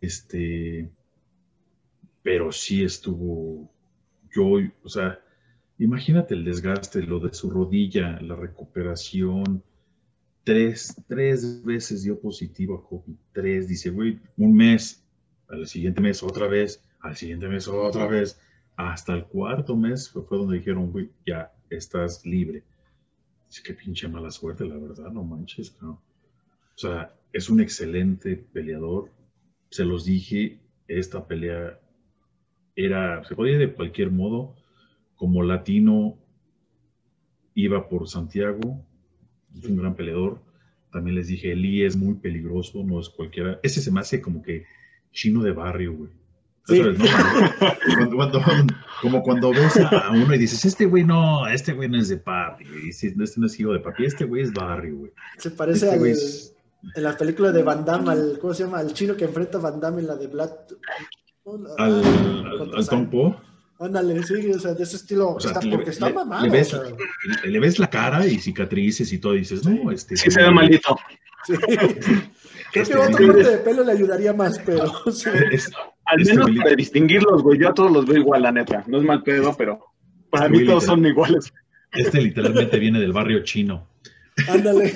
Este, 0.00 0.90
pero 2.22 2.52
sí 2.52 2.82
estuvo, 2.82 3.70
yo, 4.34 4.58
o 4.82 4.88
sea, 4.88 5.20
imagínate 5.78 6.34
el 6.34 6.44
desgaste, 6.44 7.02
lo 7.02 7.20
de 7.20 7.32
su 7.34 7.50
rodilla, 7.50 8.20
la 8.20 8.34
recuperación. 8.34 9.62
Tres, 10.48 10.96
tres 11.06 11.62
veces 11.62 12.04
dio 12.04 12.18
positivo 12.18 12.76
a 12.76 12.88
COVID, 12.88 13.14
tres, 13.34 13.68
dice, 13.68 13.90
güey, 13.90 14.18
un 14.38 14.56
mes, 14.56 15.04
al 15.46 15.66
siguiente 15.66 16.00
mes 16.00 16.22
otra 16.22 16.46
vez, 16.46 16.82
al 17.00 17.16
siguiente 17.16 17.48
mes 17.48 17.68
otra 17.68 18.06
vez 18.06 18.40
hasta 18.74 19.12
el 19.12 19.26
cuarto 19.26 19.76
mes 19.76 20.08
fue, 20.08 20.24
donde 20.30 20.56
dijeron, 20.56 20.90
güey, 20.90 21.10
ya 21.26 21.52
estás 21.68 22.24
libre. 22.24 22.64
Sí, 23.48 23.62
qué 23.62 23.74
pinche 23.74 24.08
mala 24.08 24.30
suerte, 24.30 24.64
la 24.64 24.78
verdad, 24.78 25.10
no 25.10 25.22
manches, 25.22 25.76
no. 25.82 25.90
O 25.90 26.78
sea, 26.78 27.14
es 27.30 27.50
un 27.50 27.60
excelente 27.60 28.34
peleador. 28.36 29.12
Se 29.68 29.84
los 29.84 30.06
dije, 30.06 30.60
esta 30.86 31.26
pelea 31.26 31.78
era, 32.74 33.22
se 33.24 33.36
podía 33.36 33.58
de 33.58 33.74
cualquier 33.74 34.10
modo, 34.10 34.54
como 35.14 35.42
latino 35.42 36.16
iba 37.52 37.86
por 37.90 38.08
Santiago, 38.08 38.87
es 39.58 39.68
un 39.68 39.76
gran 39.76 39.94
peleador. 39.94 40.40
También 40.92 41.16
les 41.16 41.28
dije, 41.28 41.52
Eli 41.52 41.84
es 41.84 41.96
muy 41.96 42.14
peligroso, 42.14 42.82
no 42.82 43.00
es 43.00 43.08
cualquiera. 43.08 43.60
Ese 43.62 43.80
se 43.80 43.90
me 43.90 44.00
hace 44.00 44.20
como 44.20 44.42
que 44.42 44.64
chino 45.12 45.42
de 45.42 45.52
barrio, 45.52 45.94
güey. 45.94 46.10
como 49.00 49.22
cuando 49.22 49.50
ves 49.50 49.78
a 49.78 50.10
uno 50.10 50.34
y 50.34 50.38
dices, 50.38 50.64
este 50.66 50.84
güey 50.84 51.02
no, 51.02 51.46
este 51.46 51.72
güey 51.72 51.88
no 51.88 51.98
es 51.98 52.08
de 52.08 52.18
papi, 52.18 52.64
este 52.88 53.14
no 53.16 53.24
es 53.24 53.58
hijo 53.58 53.72
de 53.72 53.80
papi, 53.80 54.04
este 54.04 54.24
güey 54.24 54.42
es 54.42 54.52
barrio, 54.52 54.96
güey. 54.96 55.12
Se 55.38 55.50
parece 55.50 55.86
este 55.86 56.54
al, 56.82 56.94
en 56.94 57.02
la 57.02 57.16
película 57.16 57.52
de 57.52 57.62
Van 57.62 57.84
Damme, 57.84 58.10
al, 58.10 58.38
¿cómo 58.38 58.52
se 58.52 58.64
llama? 58.64 58.78
Al 58.78 58.92
chino 58.92 59.16
que 59.16 59.24
enfrenta 59.24 59.58
a 59.58 59.62
Van 59.62 59.80
Damme 59.80 60.00
en 60.00 60.06
la 60.08 60.16
de 60.16 60.26
Black. 60.26 60.52
Al, 61.78 62.02
al, 62.76 62.88
Tom 62.88 63.08
Poe. 63.08 63.34
Ándale, 63.80 64.22
sí, 64.24 64.50
o 64.50 64.58
sea, 64.58 64.74
de 64.74 64.82
ese 64.82 64.96
estilo, 64.96 65.34
o 65.34 65.40
sea, 65.40 65.52
está, 65.52 65.70
porque 65.70 65.90
está 65.90 66.10
mamado. 66.10 66.44
Le 66.44 66.50
ves, 66.50 66.76
le 67.44 67.60
ves, 67.60 67.78
la 67.78 67.88
cara 67.88 68.26
y 68.26 68.38
cicatrices 68.38 69.12
y 69.12 69.18
todo, 69.18 69.36
y 69.36 69.40
dices, 69.40 69.64
no, 69.64 69.92
este. 69.92 70.16
Sí, 70.16 70.30
se 70.30 70.42
ve 70.42 70.50
maldito. 70.50 70.98
Sí. 71.46 71.54
Creo 72.72 72.84
que 72.84 72.94
otro 72.94 73.26
corte 73.26 73.50
de 73.50 73.58
pelo 73.58 73.84
le 73.84 73.92
ayudaría 73.92 74.32
más, 74.32 74.58
pero. 74.58 74.84
al 76.04 76.24
menos 76.24 76.50
para 76.56 76.74
distinguirlos, 76.74 77.42
güey. 77.42 77.58
Yo 77.58 77.68
a 77.68 77.74
todos 77.74 77.90
los 77.90 78.06
veo 78.06 78.18
igual, 78.18 78.42
la 78.42 78.52
neta. 78.52 78.84
No 78.86 78.98
es 78.98 79.04
mal 79.04 79.22
pedo, 79.22 79.54
pero 79.56 79.80
para 80.30 80.48
mí 80.48 80.64
todos 80.64 80.84
son 80.84 81.06
iguales. 81.06 81.52
Este 81.92 82.20
literalmente 82.20 82.78
viene 82.80 83.00
del 83.00 83.12
barrio 83.12 83.42
chino. 83.42 83.88
Ándale. 84.48 84.94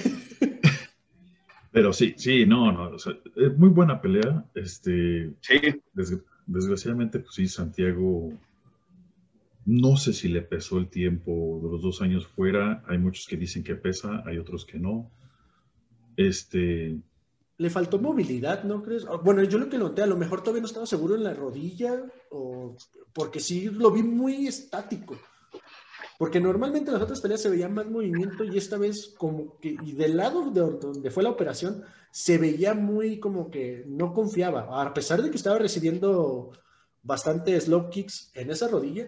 Pero 1.70 1.92
sí, 1.92 2.14
sí, 2.18 2.44
no, 2.44 2.70
no. 2.70 2.96
es 2.96 3.56
muy 3.56 3.70
buena 3.70 4.00
pelea. 4.00 4.44
Este, 4.54 5.30
sí. 5.40 5.82
desgraciadamente, 6.46 7.20
pues 7.20 7.34
sí, 7.34 7.48
Santiago. 7.48 8.30
No 9.64 9.96
sé 9.96 10.12
si 10.12 10.28
le 10.28 10.42
pesó 10.42 10.78
el 10.78 10.88
tiempo 10.88 11.60
de 11.62 11.70
los 11.70 11.82
dos 11.82 12.02
años 12.02 12.26
fuera. 12.26 12.82
Hay 12.88 12.98
muchos 12.98 13.26
que 13.26 13.36
dicen 13.36 13.62
que 13.62 13.76
pesa, 13.76 14.22
hay 14.26 14.38
otros 14.38 14.64
que 14.64 14.78
no. 14.78 15.10
Este, 16.16 17.00
le 17.62 17.70
faltó 17.70 17.98
movilidad, 17.98 18.64
¿no 18.64 18.82
crees? 18.82 19.06
Bueno, 19.22 19.42
yo 19.44 19.58
lo 19.58 19.68
que 19.68 19.78
noté, 19.78 20.02
a 20.02 20.06
lo 20.06 20.16
mejor 20.16 20.40
todavía 20.40 20.62
no 20.62 20.66
estaba 20.66 20.84
seguro 20.84 21.14
en 21.14 21.22
la 21.22 21.32
rodilla, 21.32 22.02
o 22.30 22.76
porque 23.12 23.38
sí 23.38 23.66
lo 23.66 23.92
vi 23.92 24.02
muy 24.02 24.48
estático. 24.48 25.16
Porque 26.18 26.40
normalmente 26.40 26.88
en 26.88 26.94
las 26.94 27.02
otras 27.02 27.20
peleas 27.20 27.40
se 27.40 27.50
veía 27.50 27.68
más 27.68 27.86
movimiento 27.86 28.42
y 28.44 28.56
esta 28.56 28.78
vez 28.78 29.14
como 29.16 29.58
que, 29.60 29.76
y 29.80 29.92
del 29.92 30.16
lado 30.16 30.50
de 30.50 30.60
donde 30.60 31.10
fue 31.10 31.22
la 31.22 31.30
operación, 31.30 31.84
se 32.10 32.36
veía 32.38 32.74
muy 32.74 33.20
como 33.20 33.50
que 33.50 33.84
no 33.86 34.12
confiaba. 34.12 34.82
A 34.82 34.92
pesar 34.92 35.22
de 35.22 35.30
que 35.30 35.36
estaba 35.36 35.58
recibiendo 35.58 36.52
bastantes 37.02 37.68
low 37.68 37.90
kicks 37.90 38.30
en 38.34 38.50
esa 38.50 38.68
rodilla, 38.68 39.06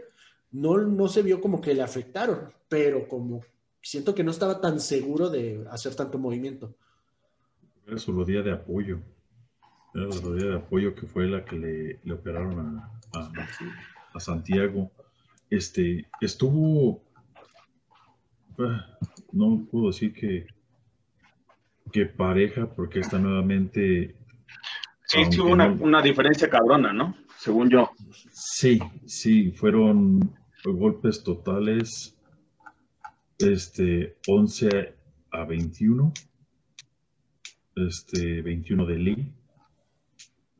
no, 0.55 0.79
no 0.79 1.09
se 1.09 1.23
vio 1.23 1.40
como 1.40 1.61
que 1.61 1.75
le 1.75 1.83
afectaron, 1.83 2.53
pero 2.69 3.09
como 3.09 3.43
siento 3.83 4.14
que 4.14 4.23
no 4.23 4.31
estaba 4.31 4.61
tan 4.61 4.79
seguro 4.79 5.29
de 5.29 5.67
hacer 5.69 5.97
tanto 5.97 6.17
movimiento. 6.17 6.77
Era 7.87 7.99
su 7.99 8.12
rodilla 8.12 8.43
de 8.43 8.53
apoyo. 8.53 9.01
Era 9.93 10.07
la 10.07 10.21
rodilla 10.21 10.51
de 10.51 10.57
apoyo 10.57 10.95
que 10.95 11.07
fue 11.09 11.27
la 11.27 11.45
que 11.45 11.99
le, 12.05 12.12
operaron 12.12 12.79
a, 12.79 14.21
Santiago. 14.21 14.93
Este, 15.51 16.07
estuvo, 16.21 17.03
ah, 18.61 18.97
no 19.33 19.67
puedo 19.69 19.88
decir 19.88 20.14
que, 20.14 20.47
que 21.90 22.07
pareja, 22.07 22.73
porque 22.73 23.01
está 23.01 23.19
nuevamente... 23.19 24.14
Sí, 25.07 25.19
tuvo 25.35 25.51
una, 25.51 25.67
una 25.67 26.01
diferencia 26.01 26.49
cabrona, 26.49 26.93
¿no? 26.93 27.17
Según 27.38 27.69
yo. 27.69 27.90
Sí, 28.31 28.79
sí, 29.05 29.51
fueron 29.51 30.33
golpes 30.72 31.22
totales, 31.22 32.16
este, 33.38 34.16
11 34.27 34.94
a 35.33 35.44
21 35.44 36.12
este 37.77 38.42
21 38.42 38.87
de 38.87 38.98
Lee, 38.98 39.33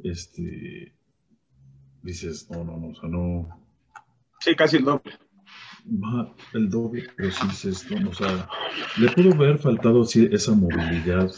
este, 0.02 0.92
dices, 2.02 2.50
no, 2.50 2.64
no, 2.64 2.76
no, 2.76 2.88
o 2.88 2.94
sea, 2.94 3.08
no. 3.08 3.48
Sí, 4.40 4.54
casi 4.54 4.76
el 4.76 4.84
doble. 4.84 5.12
el 6.54 6.68
doble, 6.68 7.06
pero 7.16 7.30
sí 7.30 7.46
dices, 7.46 7.90
no, 7.90 8.10
o 8.10 8.14
sea, 8.14 8.48
le 8.98 9.10
pudo 9.10 9.32
haber 9.34 9.58
faltado 9.58 10.02
esa 10.02 10.52
movilidad 10.52 11.30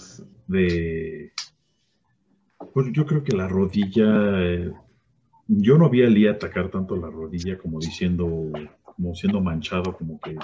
de. 0.46 1.33
Pues 2.72 2.88
yo 2.92 3.07
creo 3.07 3.22
que 3.22 3.37
la 3.37 3.48
rodilla. 3.48 4.42
Eh, 4.42 4.72
yo 5.49 5.79
no 5.79 5.89
vi 5.89 6.03
a 6.03 6.09
Lee 6.09 6.29
atacar 6.29 6.71
tanto 6.71 6.97
la 6.97 7.09
rodilla 7.09 7.59
como 7.59 7.79
diciendo, 7.79 8.51
como 8.83 9.15
siendo 9.15 9.41
manchado, 9.41 9.97
como 9.97 10.21
que 10.21 10.37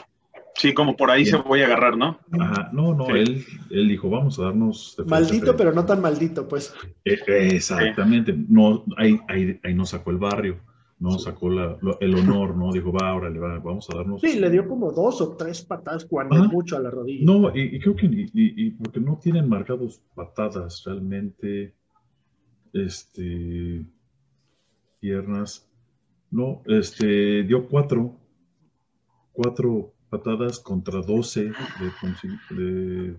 Sí, 0.55 0.75
como 0.75 0.97
por 0.97 1.11
ahí 1.11 1.25
se 1.25 1.37
voy 1.37 1.63
a 1.63 1.67
agarrar, 1.67 1.97
¿no? 1.97 2.19
Ajá, 2.39 2.71
no, 2.73 2.95
no, 2.95 3.09
él, 3.09 3.45
él 3.71 3.89
dijo, 3.89 4.11
vamos 4.11 4.39
a 4.39 4.45
darnos... 4.45 4.97
Maldito, 5.07 5.57
pero 5.57 5.73
no 5.73 5.85
tan 5.85 6.01
maldito, 6.01 6.47
pues. 6.47 6.75
Eh, 7.05 7.19
exactamente, 7.53 8.35
no, 8.49 8.85
ahí, 8.97 9.19
ahí, 9.29 9.59
ahí 9.63 9.75
no 9.75 9.87
sacó 9.87 10.11
el 10.11 10.19
barrio, 10.19 10.61
no 10.99 11.19
sacó 11.19 11.49
la, 11.49 11.79
el 12.01 12.15
honor, 12.15 12.57
¿no? 12.57 12.71
Dijo, 12.71 12.93
va, 12.93 13.15
órale, 13.15 13.39
va, 13.39 13.59
vamos 13.59 13.89
a 13.91 13.97
darnos... 13.97 14.21
Sí, 14.21 14.39
le 14.39 14.51
dio 14.51 14.69
como 14.69 14.93
dos 14.93 15.21
o 15.21 15.37
tres 15.37 15.63
patadas 15.63 16.05
cuando 16.05 16.45
mucho 16.45 16.77
a 16.77 16.81
la 16.81 16.91
rodilla. 16.91 17.25
No, 17.25 17.51
y, 17.57 17.81
creo 17.81 17.97
que, 17.97 18.07
y, 18.07 18.31
y, 18.35 18.71
porque 18.73 19.01
no 19.01 19.19
tienen 19.21 19.49
marcados 19.49 20.03
patadas 20.15 20.83
realmente, 20.85 21.75
este, 22.75 23.85
piernas, 25.03 25.69
no, 26.31 26.63
este, 26.67 27.43
dio 27.43 27.69
cuatro, 27.69 28.17
cuatro 29.33 29.93
patadas 30.09 30.61
contra 30.61 31.01
12 31.01 31.53
de, 32.51 33.17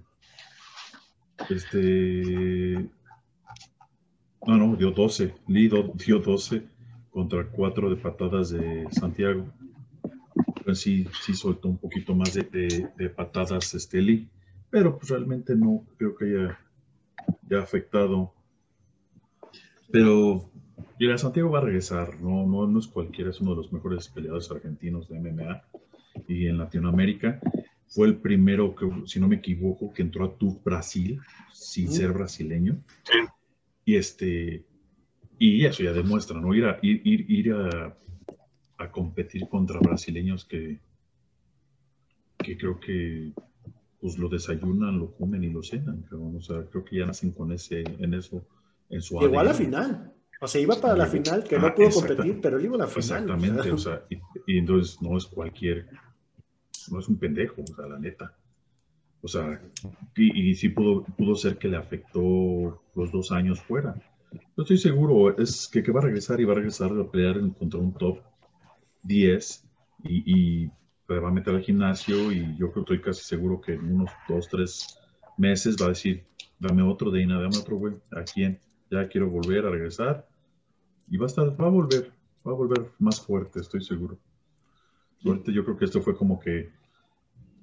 este 1.49 2.89
no, 4.47 4.57
no, 4.57 4.75
dio 4.75 4.91
12. 4.91 5.35
Lido 5.47 5.93
dio 5.95 6.19
12 6.19 6.63
contra 7.11 7.45
4 7.49 7.89
de 7.89 7.95
patadas 7.97 8.51
de 8.51 8.87
Santiago. 8.91 9.45
Pues 10.63 10.79
sí, 10.79 11.05
sí 11.21 11.33
soltó 11.33 11.67
un 11.67 11.77
poquito 11.77 12.15
más 12.15 12.33
de, 12.33 13.13
patadas 13.15 13.73
este 13.73 14.01
Lee, 14.01 14.29
pero 14.69 14.97
pues 14.97 15.09
realmente 15.09 15.55
no 15.55 15.85
creo 15.97 16.15
que 16.15 16.25
haya, 16.25 16.59
haya 17.49 17.61
afectado. 17.61 18.33
Pero 19.91 20.49
mira, 20.99 21.17
Santiago 21.17 21.51
va 21.51 21.59
a 21.59 21.63
regresar, 21.63 22.19
no, 22.21 22.45
no, 22.45 22.67
no 22.67 22.79
es 22.79 22.87
cualquiera, 22.87 23.29
es 23.29 23.41
uno 23.41 23.51
de 23.51 23.57
los 23.57 23.73
mejores 23.73 24.07
peleadores 24.07 24.49
argentinos 24.51 25.07
de 25.07 25.19
MMA 25.19 25.63
y 26.27 26.47
en 26.47 26.57
Latinoamérica. 26.57 27.39
Fue 27.87 28.07
el 28.07 28.15
primero 28.15 28.73
que, 28.75 28.89
si 29.05 29.19
no 29.19 29.27
me 29.27 29.35
equivoco, 29.35 29.93
que 29.93 30.01
entró 30.01 30.25
a 30.25 30.35
tu 30.35 30.59
Brasil 30.63 31.19
sin 31.51 31.91
ser 31.91 32.11
brasileño. 32.11 32.81
Y 33.85 33.95
este, 33.95 34.65
y 35.37 35.65
eso 35.65 35.83
ya 35.83 35.93
demuestra, 35.93 36.39
¿no? 36.39 36.53
Ir 36.55 36.65
a, 36.65 36.79
ir, 36.81 37.01
ir, 37.03 37.53
a, 37.53 37.95
a, 38.77 38.91
competir 38.91 39.47
contra 39.47 39.79
brasileños 39.79 40.45
que, 40.45 40.79
que 42.37 42.57
creo 42.57 42.79
que 42.79 43.33
pues 43.99 44.17
lo 44.17 44.27
desayunan, 44.27 44.99
lo 44.99 45.13
comen 45.13 45.43
y 45.43 45.49
lo 45.49 45.63
cenan, 45.63 46.05
O 46.11 46.41
sea, 46.41 46.65
creo 46.65 46.83
que 46.83 46.97
ya 46.97 47.05
nacen 47.05 47.31
con 47.31 47.51
ese, 47.51 47.83
en 47.99 48.13
eso, 48.13 48.45
en 48.89 49.01
su 49.01 49.19
Llegó 49.19 49.39
a 49.39 49.43
la 49.43 49.53
final. 49.53 50.13
O 50.43 50.47
sea, 50.47 50.59
iba 50.59 50.75
para 50.75 50.97
la 50.97 51.05
final, 51.05 51.41
que 51.45 51.57
no 51.57 51.67
ah, 51.67 51.73
pudo 51.73 51.89
competir, 51.89 52.41
pero 52.41 52.57
él 52.57 52.65
iba 52.65 52.75
a 52.75 52.79
la 52.79 52.87
final. 52.87 53.23
Exactamente, 53.23 53.71
o 53.71 53.77
sea, 53.77 54.03
y, 54.09 54.57
entonces 54.57 55.01
no 55.01 55.17
es 55.17 55.25
cualquier, 55.25 55.87
no 56.91 56.99
es 56.99 57.07
un 57.07 57.17
pendejo, 57.17 57.61
o 57.61 57.75
sea, 57.75 57.87
la 57.87 57.97
neta. 57.97 58.35
O 59.21 59.27
sea, 59.29 59.61
y, 60.17 60.53
sí 60.55 60.67
pudo, 60.67 61.05
pudo 61.05 61.35
ser 61.35 61.57
que 61.57 61.69
le 61.69 61.77
afectó 61.77 62.83
los 62.93 63.09
dos 63.09 63.31
años 63.31 63.61
fuera. 63.61 63.95
Yo 64.33 64.63
estoy 64.63 64.77
seguro, 64.77 65.37
es 65.37 65.69
que, 65.71 65.81
que 65.81 65.93
va 65.93 66.01
a 66.01 66.03
regresar 66.03 66.41
y 66.41 66.43
va 66.43 66.51
a 66.51 66.55
regresar 66.57 66.91
a 66.91 67.09
pelear 67.09 67.39
contra 67.57 67.79
un 67.79 67.93
top 67.93 68.19
10 69.03 69.63
y, 70.03 70.63
y 70.65 70.71
va 71.09 71.29
a 71.29 71.31
meter 71.31 71.55
al 71.55 71.61
gimnasio 71.61 72.33
y 72.33 72.57
yo 72.57 72.69
creo 72.69 72.83
que 72.83 72.95
estoy 72.95 73.01
casi 73.01 73.23
seguro 73.23 73.61
que 73.61 73.75
en 73.75 73.93
unos 73.93 74.11
dos, 74.27 74.49
tres 74.49 74.99
meses 75.37 75.77
va 75.81 75.85
a 75.85 75.89
decir, 75.89 76.25
dame 76.59 76.83
otro 76.83 77.11
Deina, 77.11 77.39
dame 77.39 77.57
otro 77.57 77.77
güey, 77.77 77.93
¿a 78.11 78.23
quién? 78.23 78.59
Ya 78.91 79.07
quiero 79.07 79.29
volver 79.29 79.65
a 79.65 79.69
regresar 79.69 80.32
y 81.09 81.17
va 81.17 81.25
a 81.25 81.27
estar, 81.27 81.61
va 81.61 81.67
a 81.67 81.69
volver, 81.69 82.11
va 82.45 82.51
a 82.51 82.55
volver 82.55 82.91
más 82.99 83.21
fuerte, 83.21 83.59
estoy 83.59 83.83
seguro. 83.83 84.17
Fuerte, 85.21 85.53
yo 85.53 85.63
creo 85.63 85.77
que 85.77 85.85
esto 85.85 86.01
fue 86.01 86.15
como 86.15 86.39
que 86.39 86.71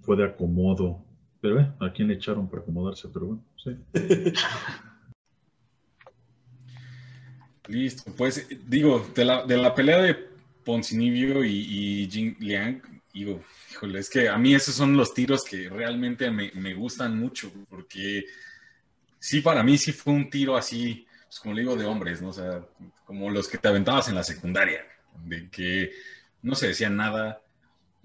fue 0.03 0.16
de 0.16 0.24
acomodo. 0.24 1.05
Pero 1.41 1.61
eh, 1.61 1.72
a 1.80 1.93
quién 1.93 2.09
le 2.09 2.14
echaron 2.14 2.49
para 2.49 2.62
acomodarse, 2.62 3.09
pero 3.09 3.26
bueno, 3.26 3.45
sí. 3.57 3.76
Listo, 7.68 8.12
pues 8.16 8.47
digo, 8.66 9.07
de 9.14 9.24
la, 9.24 9.47
de 9.47 9.57
la 9.57 9.74
pelea 9.74 10.03
de 10.03 10.16
Poncinibio 10.64 11.45
y, 11.45 12.03
y 12.03 12.11
Jin 12.11 12.36
Liang, 12.41 12.82
digo, 13.14 13.43
híjole, 13.70 14.01
es 14.01 14.11
que 14.11 14.28
a 14.28 14.36
mí 14.38 14.55
esos 14.55 14.74
son 14.74 14.97
los 14.97 15.14
tiros 15.14 15.45
que 15.45 15.68
realmente 15.68 16.30
me, 16.30 16.51
me 16.55 16.74
gustan 16.74 17.18
mucho, 17.18 17.53
porque 17.68 18.24
sí, 19.18 19.41
para 19.41 19.62
mí 19.62 19.78
sí 19.78 19.93
fue 19.93 20.12
un 20.12 20.28
tiro 20.28 20.57
así, 20.57 21.07
pues 21.31 21.39
como 21.39 21.55
le 21.55 21.61
digo, 21.61 21.76
de 21.76 21.87
hombres, 21.87 22.20
¿no? 22.20 22.31
O 22.31 22.33
sea, 22.33 22.61
como 23.05 23.31
los 23.31 23.47
que 23.47 23.57
te 23.57 23.68
aventabas 23.68 24.09
en 24.09 24.16
la 24.16 24.24
secundaria, 24.24 24.85
de 25.24 25.49
que 25.49 25.93
no 26.43 26.57
se 26.57 26.66
decía 26.66 26.91
nada, 26.91 27.41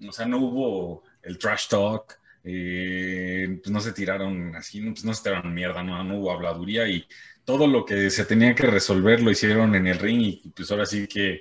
o 0.06 0.12
sea, 0.12 0.26
no 0.26 0.38
hubo 0.38 1.02
el 1.22 1.36
trash 1.36 1.66
talk, 1.66 2.20
eh, 2.44 3.58
pues 3.60 3.72
no 3.72 3.80
se 3.80 3.92
tiraron 3.92 4.54
así, 4.54 4.80
pues 4.80 5.04
no 5.04 5.12
se 5.12 5.24
tiraron 5.24 5.52
mierda, 5.52 5.82
no, 5.82 6.04
no 6.04 6.20
hubo 6.20 6.30
habladuría 6.30 6.86
y 6.86 7.04
todo 7.44 7.66
lo 7.66 7.84
que 7.84 8.10
se 8.10 8.26
tenía 8.26 8.54
que 8.54 8.68
resolver 8.68 9.20
lo 9.20 9.32
hicieron 9.32 9.74
en 9.74 9.88
el 9.88 9.98
ring 9.98 10.20
y 10.20 10.52
pues 10.54 10.70
ahora 10.70 10.86
sí 10.86 11.08
que 11.08 11.40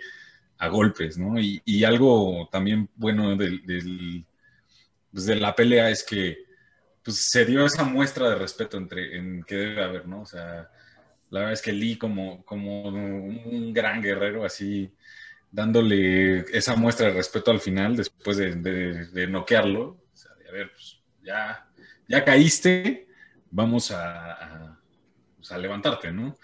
a 0.57 0.67
golpes, 0.69 1.19
¿no? 1.19 1.39
Y, 1.39 1.83
algo 1.83 2.49
también 2.51 2.89
bueno 2.95 3.36
del, 3.36 4.25
pues 5.11 5.25
de 5.27 5.36
la 5.36 5.53
pelea 5.53 5.91
es 5.91 6.03
que 6.03 6.45
pues 7.03 7.29
se 7.29 7.45
dio 7.45 7.63
esa 7.63 7.83
muestra 7.83 8.27
de 8.29 8.38
respeto 8.38 8.77
entre, 8.77 9.17
en 9.17 9.43
que 9.43 9.53
debe 9.53 9.83
haber, 9.83 10.07
¿no? 10.07 10.21
O 10.21 10.25
sea, 10.25 10.71
la 11.36 11.41
verdad 11.41 11.53
es 11.53 11.61
que 11.61 11.73
Lee 11.73 11.97
como, 11.97 12.45
como 12.45 12.83
un 12.88 13.73
gran 13.73 14.01
guerrero 14.01 14.45
así 14.45 14.89
dándole 15.51 16.39
esa 16.57 16.77
muestra 16.77 17.07
de 17.07 17.13
respeto 17.13 17.51
al 17.51 17.59
final 17.59 17.97
después 17.97 18.38
de, 18.38 18.55
de, 18.55 19.27
noquearlo. 19.27 19.83
O 20.13 20.15
sea, 20.15 20.33
de, 20.36 20.47
a 20.47 20.51
ver, 20.53 20.71
pues 20.71 20.97
ya, 21.21 21.67
ya 22.07 22.23
caíste, 22.23 23.09
vamos 23.51 23.91
a, 23.91 24.79
pues, 25.36 25.51
a, 25.51 25.57
levantarte, 25.57 26.09
¿no? 26.13 26.38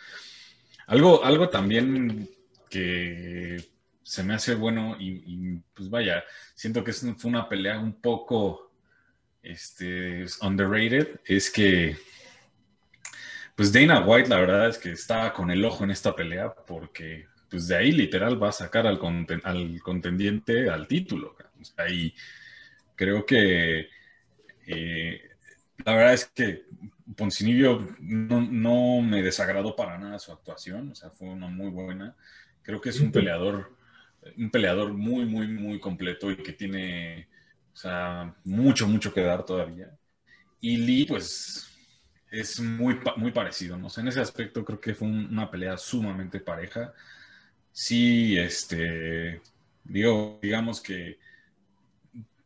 Algo, 0.88 1.24
algo 1.24 1.48
también 1.48 2.30
que 2.70 3.66
se 4.04 4.24
me 4.24 4.34
hace 4.34 4.56
bueno 4.56 4.98
y, 5.00 5.56
pues 5.74 5.90
vaya, 5.90 6.22
siento 6.54 6.84
que 6.84 6.92
fue 6.92 7.30
una 7.30 7.48
pelea 7.48 7.80
un 7.80 8.02
poco 8.02 8.74
este, 9.42 10.26
underrated, 10.42 11.22
es 11.24 11.50
que 11.50 11.96
pues 13.62 13.72
Dana 13.72 14.04
White 14.04 14.28
la 14.28 14.40
verdad 14.40 14.70
es 14.70 14.80
que 14.80 14.90
estaba 14.90 15.32
con 15.34 15.52
el 15.52 15.64
ojo 15.64 15.84
en 15.84 15.92
esta 15.92 16.16
pelea 16.16 16.52
porque 16.52 17.28
pues 17.48 17.68
de 17.68 17.76
ahí 17.78 17.92
literal 17.92 18.42
va 18.42 18.50
a 18.50 18.52
sacar 18.52 18.88
al, 18.88 19.00
al 19.44 19.80
contendiente 19.84 20.68
al 20.68 20.88
título. 20.88 21.36
y 21.88 22.12
creo 22.96 23.24
que 23.24 23.88
eh, 24.66 25.22
la 25.86 25.94
verdad 25.94 26.14
es 26.16 26.26
que 26.34 26.66
Poncinibio 27.16 27.88
no, 28.00 29.02
me 29.04 29.22
desagradó 29.22 29.76
para 29.76 30.00
nada 30.00 30.18
su 30.18 30.32
actuación, 30.32 30.90
o 30.90 30.96
sea, 30.96 31.12
fue 31.12 31.28
una 31.30 31.48
muy 31.48 31.70
buena. 31.70 32.16
Creo 32.64 32.82
que 32.82 32.90
es 32.90 33.00
un 33.00 33.12
peleador, 33.12 33.78
un 34.38 34.50
peleador 34.50 34.92
muy, 34.92 35.26
muy, 35.26 35.48
muy 35.48 35.80
completo 35.80 36.32
y 36.32 36.38
que 36.38 36.54
tiene, 36.54 37.28
o 37.76 37.78
sea, 37.78 38.34
mucho, 38.44 38.88
mucho 38.88 39.14
que 39.14 39.22
dar 39.22 39.46
todavía. 39.46 39.96
Y 40.60 40.78
Lee, 40.78 41.06
pues, 41.06 41.71
es 42.32 42.60
muy, 42.60 42.98
muy 43.18 43.32
parecido, 43.32 43.78
¿no? 43.78 43.90
en 43.96 44.08
ese 44.08 44.22
aspecto 44.22 44.66
creo 44.66 44.80
que 44.80 44.96
fue 44.96 45.08
una 45.08 45.52
pelea 45.52 45.78
sumamente 45.78 46.40
pareja 46.40 46.94
sí, 47.72 48.38
este, 48.38 49.42
digo, 49.84 50.40
digamos 50.42 50.82
que 50.82 51.20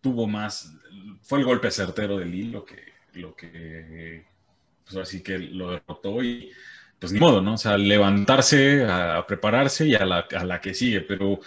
tuvo 0.02 0.28
más, 0.28 0.74
fue 1.22 1.40
el 1.40 1.46
golpe 1.46 1.72
certero 1.72 2.18
de 2.18 2.26
Lee 2.26 2.50
lo 2.52 2.64
que, 2.64 2.84
lo 3.14 3.36
que, 3.36 4.26
pues 4.84 4.98
así 4.98 5.22
que 5.22 5.40
lo 5.40 5.72
derrotó 5.72 6.24
y 6.24 6.52
pues 7.00 7.12
ni 7.12 7.20
modo, 7.20 7.42
¿no? 7.42 7.56
O 7.56 7.58
sea, 7.58 7.78
levantarse, 7.78 8.86
a, 8.86 9.26
prepararse 9.28 9.88
y 9.88 9.96
a 9.96 10.06
la, 10.06 10.26
a 10.36 10.46
la, 10.46 10.62
que 10.62 10.74
sigue, 10.74 11.02
pero 11.02 11.40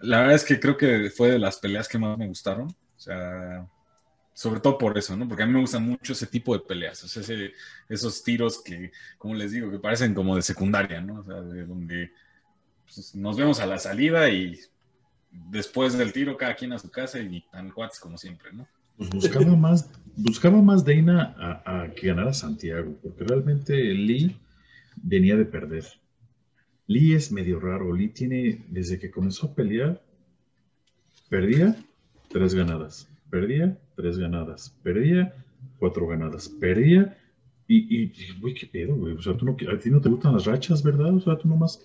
la 0.00 0.20
verdad 0.20 0.34
es 0.34 0.44
que 0.44 0.60
creo 0.60 0.76
que 0.76 1.10
fue 1.10 1.30
de 1.30 1.38
las 1.38 1.58
peleas 1.58 1.88
que 1.88 1.98
más 1.98 2.18
me 2.18 2.26
gustaron, 2.26 2.68
o 2.68 3.00
sea, 3.00 3.66
sobre 4.34 4.60
todo 4.60 4.76
por 4.76 4.98
eso, 4.98 5.16
¿no? 5.16 5.26
Porque 5.28 5.44
a 5.44 5.46
mí 5.46 5.52
me 5.52 5.60
gustan 5.60 5.84
mucho 5.84 6.12
ese 6.12 6.26
tipo 6.26 6.52
de 6.52 6.64
peleas, 6.64 7.02
o 7.04 7.20
esos 7.88 8.24
tiros 8.24 8.62
que, 8.62 8.90
como 9.16 9.34
les 9.34 9.52
digo, 9.52 9.70
que 9.70 9.78
parecen 9.78 10.12
como 10.12 10.36
de 10.36 10.42
secundaria, 10.42 11.00
¿no? 11.00 11.20
O 11.20 11.24
sea, 11.24 11.40
de 11.40 11.64
donde 11.64 12.10
pues, 12.84 13.14
nos 13.14 13.36
vemos 13.36 13.60
a 13.60 13.66
la 13.66 13.78
salida 13.78 14.28
y 14.28 14.58
después 15.30 15.96
del 15.96 16.12
tiro 16.12 16.36
cada 16.36 16.54
quien 16.54 16.72
a 16.72 16.78
su 16.78 16.90
casa 16.90 17.20
y 17.20 17.40
tan 17.50 17.70
cuates 17.70 18.00
como 18.00 18.18
siempre, 18.18 18.52
¿no? 18.52 18.66
Pues 18.96 19.10
buscaba 19.10 19.56
más, 19.56 19.90
buscaba 20.16 20.62
más 20.62 20.84
Dana 20.84 21.34
a, 21.64 21.88
que 21.94 22.08
ganara 22.08 22.32
Santiago, 22.32 22.96
porque 23.02 23.24
realmente 23.24 23.74
Lee 23.74 24.36
venía 24.96 25.36
de 25.36 25.44
perder. 25.44 25.84
Lee 26.86 27.14
es 27.14 27.32
medio 27.32 27.58
raro. 27.58 27.92
Lee 27.92 28.08
tiene, 28.08 28.64
desde 28.68 28.98
que 28.98 29.10
comenzó 29.10 29.46
a 29.46 29.54
pelear, 29.54 30.02
perdía 31.28 31.76
tres 32.28 32.54
ganadas, 32.54 33.08
perdía 33.30 33.78
tres 33.96 34.18
ganadas, 34.18 34.76
perdía 34.82 35.34
cuatro 35.78 36.06
ganadas, 36.06 36.48
perdía 36.48 37.16
y, 37.66 38.04
y, 38.04 38.12
güey, 38.40 38.54
qué 38.54 38.66
pedo, 38.66 38.94
güey. 38.94 39.14
O 39.14 39.22
sea, 39.22 39.36
tú 39.36 39.46
no, 39.46 39.52
a 39.52 39.78
ti 39.78 39.90
no 39.90 40.00
te 40.00 40.08
gustan 40.08 40.34
las 40.34 40.44
rachas, 40.44 40.82
¿verdad? 40.82 41.14
O 41.14 41.20
sea, 41.20 41.38
tú 41.38 41.48
nomás 41.48 41.80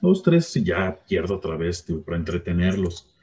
dos, 0.00 0.22
tres, 0.22 0.56
y 0.56 0.64
ya 0.64 0.98
pierdo 1.08 1.36
otra 1.36 1.56
vez 1.56 1.84
para 2.04 2.16
entretenerlos, 2.16 3.14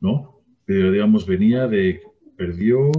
¿no? 0.00 0.40
Pero 0.64 0.90
digamos, 0.90 1.26
venía 1.26 1.68
de, 1.68 2.02
perdió, 2.36 2.90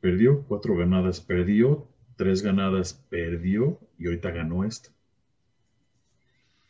perdió 0.00 0.42
cuatro 0.42 0.76
ganadas, 0.76 1.20
perdió 1.20 1.88
tres 2.16 2.42
ganadas, 2.42 3.04
perdió 3.08 3.78
y 3.98 4.06
ahorita 4.06 4.30
ganó 4.30 4.64
esta. 4.64 4.90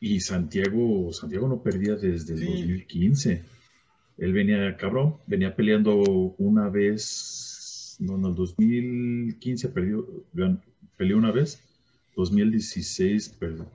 Y 0.01 0.21
Santiago, 0.21 1.13
Santiago 1.13 1.49
no 1.49 1.63
perdía 1.63 1.97
desde 1.97 2.35
el 2.35 2.45
2015. 2.45 3.45
Él 4.19 4.33
venía, 4.33 4.77
cabrón, 4.77 5.17
venía 5.27 5.55
peleando 5.55 5.97
una 6.39 6.69
vez, 6.69 7.97
no, 8.01 8.17
no, 8.17 8.29
el 8.29 8.35
2015 8.35 9.69
perdió, 9.71 10.07
peleó 10.97 11.19
una 11.19 11.33
vez, 11.33 11.61
2016 12.17 13.29
perdió 13.41 13.67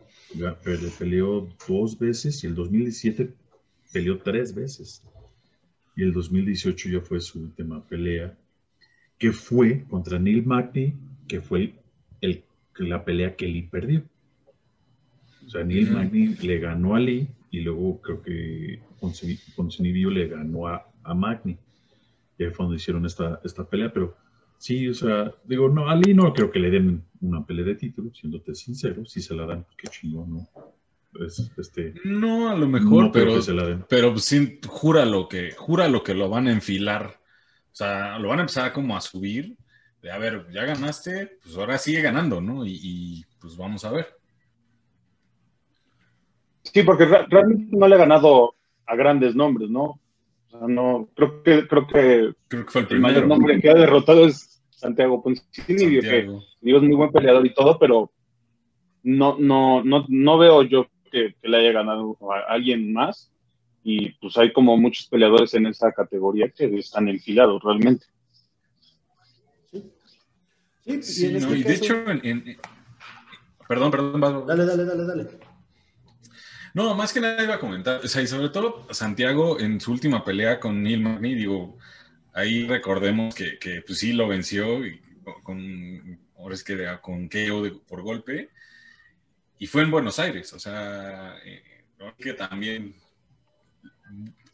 peleó 0.97 1.47
dos 1.67 1.97
veces 1.97 2.43
y 2.43 2.47
el 2.47 2.55
2017 2.55 3.33
peleó 3.91 4.19
tres 4.19 4.53
veces. 4.53 5.03
Y 5.95 6.03
el 6.03 6.13
2018 6.13 6.89
ya 6.89 7.01
fue 7.01 7.19
su 7.19 7.41
última 7.41 7.85
pelea, 7.85 8.37
que 9.17 9.31
fue 9.31 9.83
contra 9.89 10.19
Neil 10.19 10.45
Magny, 10.45 10.93
que 11.27 11.41
fue 11.41 11.73
el, 12.21 12.43
la 12.77 13.03
pelea 13.03 13.35
que 13.35 13.47
Lee 13.47 13.63
perdió. 13.63 14.03
O 15.45 15.49
sea, 15.49 15.63
Neil 15.63 15.91
Magny 15.91 16.35
le 16.35 16.59
ganó 16.59 16.95
a 16.95 16.99
Lee 16.99 17.27
y 17.51 17.61
luego 17.61 17.99
creo 18.01 18.21
que 18.21 18.79
Poncinibio 19.00 20.10
le 20.10 20.28
ganó 20.28 20.68
a, 20.68 20.89
a 21.04 21.14
Magny. 21.14 21.58
Y 22.38 22.43
ahí 22.43 22.52
fue 22.52 22.66
donde 22.66 22.78
hicieron 22.78 23.06
esta, 23.06 23.41
esta 23.43 23.64
pelea, 23.68 23.91
pero 23.91 24.16
Sí, 24.60 24.89
o 24.89 24.93
sea, 24.93 25.34
digo, 25.45 25.70
no, 25.70 25.89
a 25.89 25.95
Lee 25.95 26.14
no 26.14 26.34
creo 26.34 26.52
que 26.52 26.60
le 26.60 26.70
den 26.70 27.06
una 27.22 27.45
pelea 27.45 27.64
de 27.64 27.76
título, 27.76 28.14
siéndote 28.14 28.54
sincero, 28.54 29.06
si 29.06 29.22
se 29.22 29.34
la 29.34 29.45
dan, 29.45 29.66
qué 29.78 29.88
chingón, 29.88 30.34
¿no? 30.34 30.50
este, 31.58 31.95
no, 32.04 32.50
a 32.50 32.56
lo 32.56 32.68
mejor, 32.68 33.10
pero, 33.12 33.39
pero 33.88 34.18
sí, 34.18 34.60
júralo 34.68 35.30
que, 35.30 35.54
júralo 35.54 36.04
que 36.04 36.14
lo 36.14 36.30
van 36.30 36.47
a 36.47 36.52
enfilar, 36.52 37.22
o 37.72 37.76
sea, 37.76 38.20
lo 38.20 38.28
van 38.28 38.39
a 38.39 38.41
empezar 38.41 38.74
como 38.74 38.97
a 38.97 39.02
subir, 39.02 39.56
de 40.02 40.12
a 40.12 40.18
ver, 40.18 40.45
ya 40.52 40.66
ganaste, 40.66 41.38
pues 41.41 41.56
ahora 41.56 41.78
sigue 41.78 42.02
ganando, 42.02 42.41
¿no? 42.41 42.66
Y, 42.66 43.26
pues 43.39 43.56
vamos 43.56 43.86
a 43.86 43.91
ver. 43.91 44.08
Sí, 46.64 46.84
porque 46.84 47.06
realmente 47.06 47.78
no 47.78 47.88
le 47.88 47.95
ha 47.95 48.00
ganado 48.00 48.56
a 48.89 48.95
grandes 48.95 49.35
nombres, 49.35 49.69
¿no? 49.69 49.83
O 49.83 50.49
sea, 50.49 50.67
no, 50.67 51.09
creo 51.15 51.43
que, 51.43 51.67
creo 51.67 51.87
que, 51.87 52.33
creo 52.47 52.65
que 52.65 52.71
fue 52.71 52.81
el. 52.89 53.05
El 53.05 53.27
nombre 53.27 53.61
que 53.61 53.69
ha 53.69 53.75
derrotado 53.75 54.25
es 54.25 54.61
Santiago 54.71 55.21
Ponzini, 55.21 55.99
que 56.01 56.19
es 56.19 56.81
muy 56.81 56.95
buen 56.95 57.11
peleador 57.11 57.45
y 57.45 57.53
todo, 57.53 57.77
pero 57.77 58.11
no, 59.03 59.37
no, 59.37 59.83
no, 59.83 60.05
no 60.07 60.37
veo 60.39 60.63
yo 60.63 60.87
que, 61.11 61.35
le 61.43 61.57
haya 61.57 61.71
ganado 61.71 62.17
a 62.31 62.51
alguien 62.53 62.91
más. 62.91 63.31
Y 63.83 64.09
pues 64.13 64.37
hay 64.37 64.51
como 64.51 64.75
muchos 64.75 65.07
peleadores 65.07 65.53
en 65.53 65.67
esa 65.67 65.91
categoría 65.91 66.49
que 66.49 66.65
están 66.79 67.07
enfilados 67.07 67.61
realmente. 67.63 68.05
Sí, 69.71 71.03
sí, 71.03 71.27
y, 71.27 71.35
este 71.35 71.63
de 71.63 71.73
hecho, 71.73 71.95
perdón, 73.67 73.91
perdón, 73.91 74.47
Dale, 74.47 74.65
dale, 74.65 74.85
dale, 74.85 75.05
dale. 75.05 75.49
No, 76.74 76.93
más 76.95 77.13
que 77.13 77.20
nada 77.20 77.43
iba 77.43 77.55
a 77.55 77.59
comentar, 77.59 78.01
o 78.03 78.07
sea, 78.07 78.22
y 78.22 78.28
sobre 78.28 78.49
todo 78.49 78.88
Santiago 78.93 79.59
en 79.59 79.82
su 79.82 79.91
última 79.91 80.24
pelea 80.24 80.59
con 80.59 80.84
Neil 80.84 81.01
Magny, 81.01 81.36
digo, 81.36 81.78
ahí 82.34 82.67
recordemos 82.67 83.34
que, 83.34 83.57
que 83.57 83.82
pues 83.82 83.99
sí 83.99 84.13
lo 84.13 84.28
venció 84.28 84.86
y 84.86 85.01
con, 85.43 86.20
ahora 86.38 86.55
es 86.55 86.63
que 86.63 86.97
con 87.01 87.28
KO 87.28 87.82
por 87.88 88.01
golpe, 88.01 88.49
y 89.57 89.67
fue 89.67 89.82
en 89.82 89.91
Buenos 89.91 90.20
Aires, 90.20 90.53
o 90.53 90.59
sea, 90.59 91.38
eh, 91.43 91.63
que 92.17 92.34
también 92.34 92.95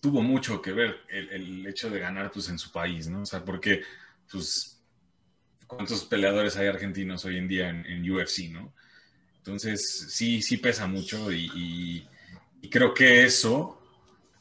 tuvo 0.01 0.21
mucho 0.21 0.61
que 0.61 0.71
ver 0.71 1.01
el, 1.09 1.65
hecho 1.67 1.89
de 1.89 1.99
ganar 1.99 2.31
pues 2.31 2.49
en 2.49 2.59
su 2.59 2.71
país, 2.71 3.07
¿no? 3.07 3.21
O 3.21 3.25
sea, 3.25 3.43
porque 3.43 3.83
pues 4.31 4.83
cuántos 5.67 6.05
peleadores 6.05 6.57
hay 6.57 6.67
argentinos 6.67 7.25
hoy 7.25 7.37
en 7.37 7.47
día 7.47 7.69
en 7.69 8.09
UFC, 8.09 8.49
¿no? 8.51 8.73
Entonces, 9.45 10.07
sí, 10.09 10.41
sí 10.41 10.57
pesa 10.57 10.87
mucho 10.87 11.31
y, 11.31 12.03
creo 12.71 12.95
que 12.95 13.23
eso 13.25 13.79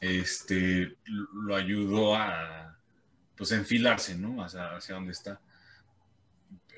este, 0.01 0.95
lo 1.05 1.55
ayudó 1.55 2.15
a, 2.15 2.75
pues, 3.37 3.51
enfilarse, 3.51 4.17
¿no? 4.17 4.43
Hacia, 4.43 4.75
hacia 4.75 4.95
donde 4.95 5.11
está. 5.11 5.39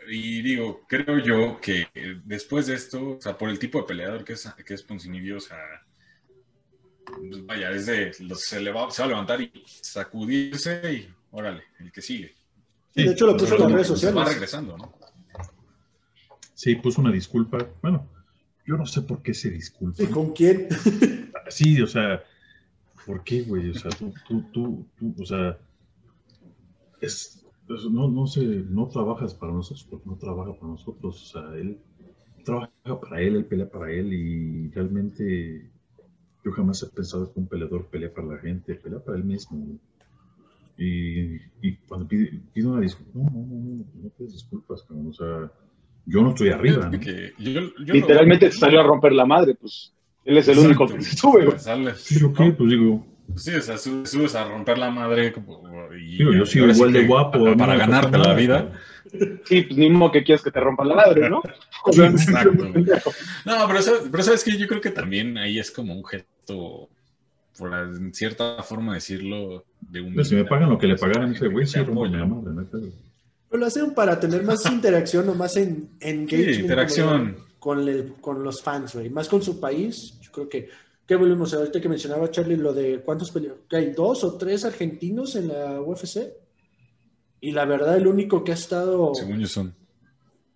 Y 0.10 0.42
digo, 0.42 0.82
creo 0.90 1.20
yo 1.20 1.62
que 1.62 1.88
después 2.26 2.68
de 2.68 2.76
esto, 2.76 3.12
o 3.12 3.22
sea, 3.22 3.38
por 3.38 3.50
el 3.50 3.60
tipo 3.60 3.80
de 3.80 3.86
peleador 3.86 4.26
que 4.26 4.34
es, 4.34 4.46
que 4.66 4.74
es 4.74 4.84
Poncinibio, 4.84 5.38
o 5.38 5.40
sea, 5.40 5.58
pues, 7.06 7.46
vaya, 7.46 7.72
es 7.72 7.86
de, 7.86 8.12
se, 8.14 8.60
le 8.60 8.74
va, 8.74 8.92
se 8.92 9.04
va 9.04 9.06
a 9.06 9.10
levantar 9.10 9.40
y 9.40 9.54
sacudirse 9.66 10.94
y 10.94 11.10
órale, 11.32 11.64
el 11.80 11.94
que 11.94 12.02
sigue. 12.02 12.36
Sí, 12.94 13.06
de 13.06 13.12
hecho 13.14 13.26
lo 13.26 13.38
puso 13.38 13.56
en 13.56 13.62
las 13.62 13.72
redes 13.72 13.88
sociales. 13.88 14.18
Va 14.18 14.26
regresando, 14.26 14.78
¿no? 14.78 14.94
Sí, 16.54 16.76
puso 16.76 17.00
una 17.00 17.12
disculpa. 17.12 17.66
Bueno, 17.82 18.17
yo 18.68 18.76
no 18.76 18.86
sé 18.86 19.02
por 19.02 19.22
qué 19.22 19.34
se 19.34 19.50
disculpa. 19.50 20.04
¿Y 20.04 20.08
con 20.08 20.34
quién? 20.34 20.68
Sí, 21.50 21.82
o 21.82 21.88
sea, 21.88 22.22
¿por 23.06 23.24
qué, 23.24 23.44
güey? 23.44 23.70
O 23.70 23.74
sea, 23.74 23.90
tú, 23.92 24.14
tú, 24.28 24.44
tú, 24.52 24.86
tú 25.00 25.16
o 25.18 25.26
sea, 25.26 25.58
es, 27.00 27.46
no, 27.90 28.10
no 28.10 28.28
sé, 28.28 28.46
no 28.70 28.90
trabajas 28.90 29.34
para 29.34 29.54
nosotros 29.54 29.88
porque 29.90 30.10
no 30.10 30.18
trabaja 30.18 30.54
para 30.54 30.74
nosotros. 30.74 31.24
O 31.24 31.26
sea, 31.26 31.58
él 31.58 31.80
trabaja 32.44 33.00
para 33.00 33.22
él, 33.22 33.38
él 33.38 33.46
pelea 33.46 33.70
para 33.70 33.90
él 33.94 34.12
y 34.12 34.70
realmente 34.72 35.72
yo 36.44 36.52
jamás 36.52 36.84
he 36.84 36.88
pensado 36.88 37.32
que 37.32 37.40
un 37.40 37.48
peleador 37.48 37.86
pelea 37.86 38.14
para 38.14 38.28
la 38.28 38.40
gente, 38.40 38.76
pelea 38.76 39.00
para 39.00 39.18
él 39.18 39.24
mismo. 39.24 39.80
Y, 40.78 41.38
y 41.62 41.78
cuando 41.88 42.10
pide, 42.10 42.42
pide, 42.54 42.68
una 42.68 42.82
disculpa, 42.82 43.12
no, 43.14 43.24
no, 43.24 43.40
no, 43.40 43.56
no, 43.56 43.86
no 44.04 44.10
pides 44.10 44.34
disculpas, 44.34 44.84
cabrón. 44.84 45.08
O 45.08 45.14
sea, 45.14 45.50
yo 46.08 46.22
no 46.22 46.30
estoy 46.30 46.50
arriba. 46.50 46.90
¿no? 46.90 47.00
Que 47.00 47.34
yo, 47.38 47.62
yo 47.84 47.94
Literalmente 47.94 48.46
no... 48.46 48.52
te 48.52 48.58
salió 48.58 48.80
a 48.80 48.84
romper 48.84 49.12
la 49.14 49.26
madre, 49.26 49.56
pues. 49.56 49.94
Él 50.26 50.38
es 50.38 50.48
el 50.48 50.58
Exacto. 50.58 50.84
único 50.84 50.98
que 50.98 51.04
se 51.04 51.16
sube, 51.16 51.46
güey. 51.46 51.58
Sí, 51.96 52.20
pues 52.58 52.70
digo. 52.70 53.06
Sí, 53.36 53.54
o 53.54 53.62
sea, 53.62 53.78
subes 53.78 54.36
a 54.36 54.50
romper 54.50 54.78
la 54.78 54.90
madre. 54.90 55.34
Y, 56.00 56.18
digo, 56.18 56.34
yo 56.34 56.46
sigo 56.46 56.68
igual 56.68 56.94
de 56.94 57.06
guapo. 57.06 57.44
Para, 57.44 57.56
para 57.56 57.76
ganarte 57.76 58.18
la 58.18 58.34
vida. 58.34 58.72
Sí, 59.46 59.62
pues 59.62 59.78
ni 59.78 59.90
modo 59.90 60.12
que 60.12 60.24
quieras 60.24 60.44
que 60.44 60.52
te 60.52 60.60
rompa 60.60 60.84
la 60.84 60.96
madre, 60.96 61.30
¿no? 61.30 61.42
Exacto. 61.88 62.52
no, 63.46 63.68
pero, 63.68 63.80
pero 64.12 64.24
sabes 64.24 64.44
que 64.44 64.58
yo 64.58 64.68
creo 64.68 64.82
que 64.82 64.92
también 64.92 65.38
ahí 65.38 65.60
es 65.60 65.72
como 65.72 65.94
un 65.94 66.04
gesto, 66.04 66.90
por 67.58 67.74
en 67.74 68.14
cierta 68.14 68.62
forma 68.64 68.96
decirlo, 68.96 69.64
de 69.80 70.02
un. 70.02 70.12
Pero 70.12 70.26
si 70.26 70.36
me 70.36 70.46
pagan 70.46 70.70
lo 70.70 70.78
que 70.78 70.88
le 70.88 70.98
pagaran 70.98 71.32
a 71.32 71.34
ese 71.34 71.48
güey, 71.48 71.66
sí, 71.66 71.80
rompo 71.80 72.06
la 72.06 72.26
madre, 72.26 72.54
¿no? 72.54 72.68
Lo 73.58 73.66
hacen 73.66 73.94
para 73.94 74.20
tener 74.20 74.44
más 74.44 74.66
interacción 74.72 75.28
o 75.30 75.36
más 75.36 75.58
en, 75.58 75.90
engagement. 76.00 76.56
Sí, 76.56 76.62
interacción. 76.62 77.38
Con, 77.60 77.88
el, 77.88 78.14
con 78.22 78.44
los 78.44 78.62
fans, 78.62 78.96
güey. 78.96 79.10
Más 79.10 79.28
con 79.28 79.42
su 79.42 79.60
país. 79.60 80.20
Yo 80.22 80.32
creo 80.32 80.50
que. 80.50 80.70
¿Qué 81.06 81.16
volvemos 81.16 81.54
a 81.54 81.58
ahorita 81.58 81.80
que 81.80 81.88
mencionaba 81.88 82.30
Charlie 82.30 82.58
lo 82.58 82.74
de 82.74 83.00
cuántos 83.00 83.32
peleadores? 83.32 83.64
Que 83.70 83.78
hay 83.78 83.92
dos 83.92 84.26
o 84.26 84.38
tres 84.38 84.66
argentinos 84.66 85.36
en 85.36 85.48
la 85.48 85.82
UFC. 85.82 86.34
Y 87.40 87.52
la 87.52 87.66
verdad, 87.66 87.96
el 87.96 88.08
único 88.08 88.44
que 88.44 88.52
ha 88.52 88.56
estado. 88.56 89.14
Según 89.16 89.40
yo 89.40 89.48
son. 89.48 89.74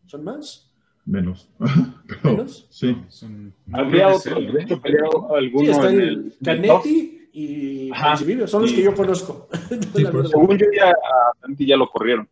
¿Son 0.08 0.24
más? 0.24 0.72
Menos. 1.06 1.50
Pero, 2.08 2.36
¿Menos? 2.36 2.68
Sí. 2.70 2.96
Son... 3.08 3.54
Habría 3.72 4.10
otro, 4.10 4.36
peleado 4.82 5.36
alguno. 5.36 5.66
Sí, 5.66 5.72
está 5.72 5.90
en 5.90 6.02
el 6.02 6.36
Canetti 6.44 7.30
y 7.34 7.90
Ponzinibbio. 7.92 8.48
Son 8.48 8.64
los 8.64 8.74
que 8.74 8.84
yo 8.84 8.94
conozco. 8.94 9.48
Sí, 9.96 10.04
según 10.04 10.58
yo, 10.58 10.66
ya 10.76 10.90
a 10.90 11.34
ya 11.58 11.78
lo 11.78 11.90
corrieron. 11.90 12.28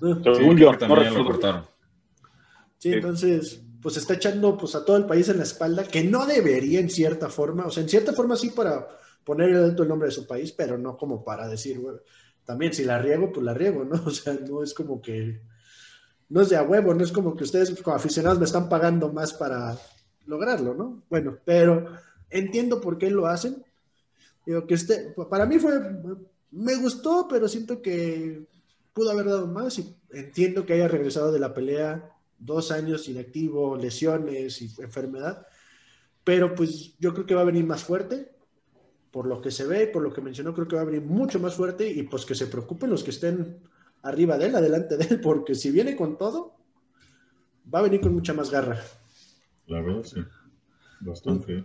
Según 0.00 0.56
Sí, 0.56 0.62
yo, 0.62 0.72
no 0.72 0.96
lo 0.96 1.24
cortaron. 1.24 1.66
Sí, 2.78 2.92
entonces, 2.92 3.62
pues 3.82 3.96
está 3.96 4.14
echando 4.14 4.56
pues 4.56 4.74
a 4.74 4.84
todo 4.84 4.96
el 4.96 5.06
país 5.06 5.28
en 5.28 5.38
la 5.38 5.42
espalda, 5.42 5.84
que 5.84 6.04
no 6.04 6.26
debería 6.26 6.80
en 6.80 6.90
cierta 6.90 7.28
forma, 7.28 7.66
o 7.66 7.70
sea, 7.70 7.82
en 7.82 7.88
cierta 7.88 8.12
forma 8.12 8.36
sí 8.36 8.50
para 8.50 8.88
poner 9.24 9.50
el 9.50 9.64
alto 9.64 9.82
el 9.82 9.88
nombre 9.88 10.08
de 10.08 10.14
su 10.14 10.26
país, 10.26 10.52
pero 10.52 10.78
no 10.78 10.96
como 10.96 11.24
para 11.24 11.48
decir, 11.48 11.80
güey, 11.80 11.96
también 12.44 12.72
si 12.72 12.84
la 12.84 12.98
riego, 12.98 13.30
pues 13.32 13.44
la 13.44 13.54
riego, 13.54 13.84
¿no? 13.84 14.02
O 14.06 14.10
sea, 14.10 14.34
no 14.34 14.62
es 14.62 14.72
como 14.74 15.02
que, 15.02 15.42
no 16.28 16.40
es 16.40 16.48
de 16.48 16.56
a 16.56 16.62
huevo, 16.62 16.94
no 16.94 17.04
es 17.04 17.12
como 17.12 17.36
que 17.36 17.44
ustedes 17.44 17.80
como 17.82 17.96
aficionados 17.96 18.38
me 18.38 18.46
están 18.46 18.68
pagando 18.68 19.12
más 19.12 19.34
para 19.34 19.76
lograrlo, 20.26 20.74
¿no? 20.74 21.02
Bueno, 21.10 21.38
pero 21.44 21.86
entiendo 22.30 22.80
por 22.80 22.98
qué 22.98 23.10
lo 23.10 23.26
hacen. 23.26 23.64
Digo 24.46 24.66
que 24.66 24.74
este, 24.74 25.14
para 25.28 25.46
mí 25.46 25.58
fue, 25.58 25.78
me 26.50 26.74
gustó, 26.76 27.26
pero 27.28 27.48
siento 27.48 27.82
que 27.82 28.46
pudo 28.98 29.12
haber 29.12 29.26
dado 29.26 29.46
más 29.46 29.78
y 29.78 29.94
entiendo 30.10 30.66
que 30.66 30.72
haya 30.72 30.88
regresado 30.88 31.30
de 31.30 31.38
la 31.38 31.54
pelea 31.54 32.16
dos 32.36 32.72
años 32.72 33.08
inactivo, 33.08 33.76
lesiones 33.76 34.60
y 34.60 34.74
enfermedad, 34.82 35.46
pero 36.24 36.52
pues 36.56 36.98
yo 36.98 37.14
creo 37.14 37.24
que 37.24 37.36
va 37.36 37.42
a 37.42 37.52
venir 37.52 37.64
más 37.64 37.84
fuerte, 37.84 38.32
por 39.12 39.28
lo 39.28 39.40
que 39.40 39.52
se 39.52 39.66
ve, 39.66 39.86
por 39.86 40.02
lo 40.02 40.12
que 40.12 40.20
mencionó, 40.20 40.52
creo 40.52 40.66
que 40.66 40.74
va 40.74 40.82
a 40.82 40.86
venir 40.86 41.02
mucho 41.02 41.38
más 41.38 41.54
fuerte 41.54 41.88
y 41.88 42.02
pues 42.02 42.26
que 42.26 42.34
se 42.34 42.48
preocupen 42.48 42.90
los 42.90 43.04
que 43.04 43.10
estén 43.10 43.60
arriba 44.02 44.36
de 44.36 44.46
él, 44.46 44.56
adelante 44.56 44.96
de 44.96 45.04
él, 45.04 45.20
porque 45.20 45.54
si 45.54 45.70
viene 45.70 45.94
con 45.94 46.18
todo, 46.18 46.56
va 47.72 47.78
a 47.78 47.82
venir 47.82 48.00
con 48.00 48.12
mucha 48.12 48.34
más 48.34 48.50
garra. 48.50 48.82
La 49.68 49.80
verdad, 49.80 50.02
sí. 50.02 50.24
Bastante. 50.98 51.64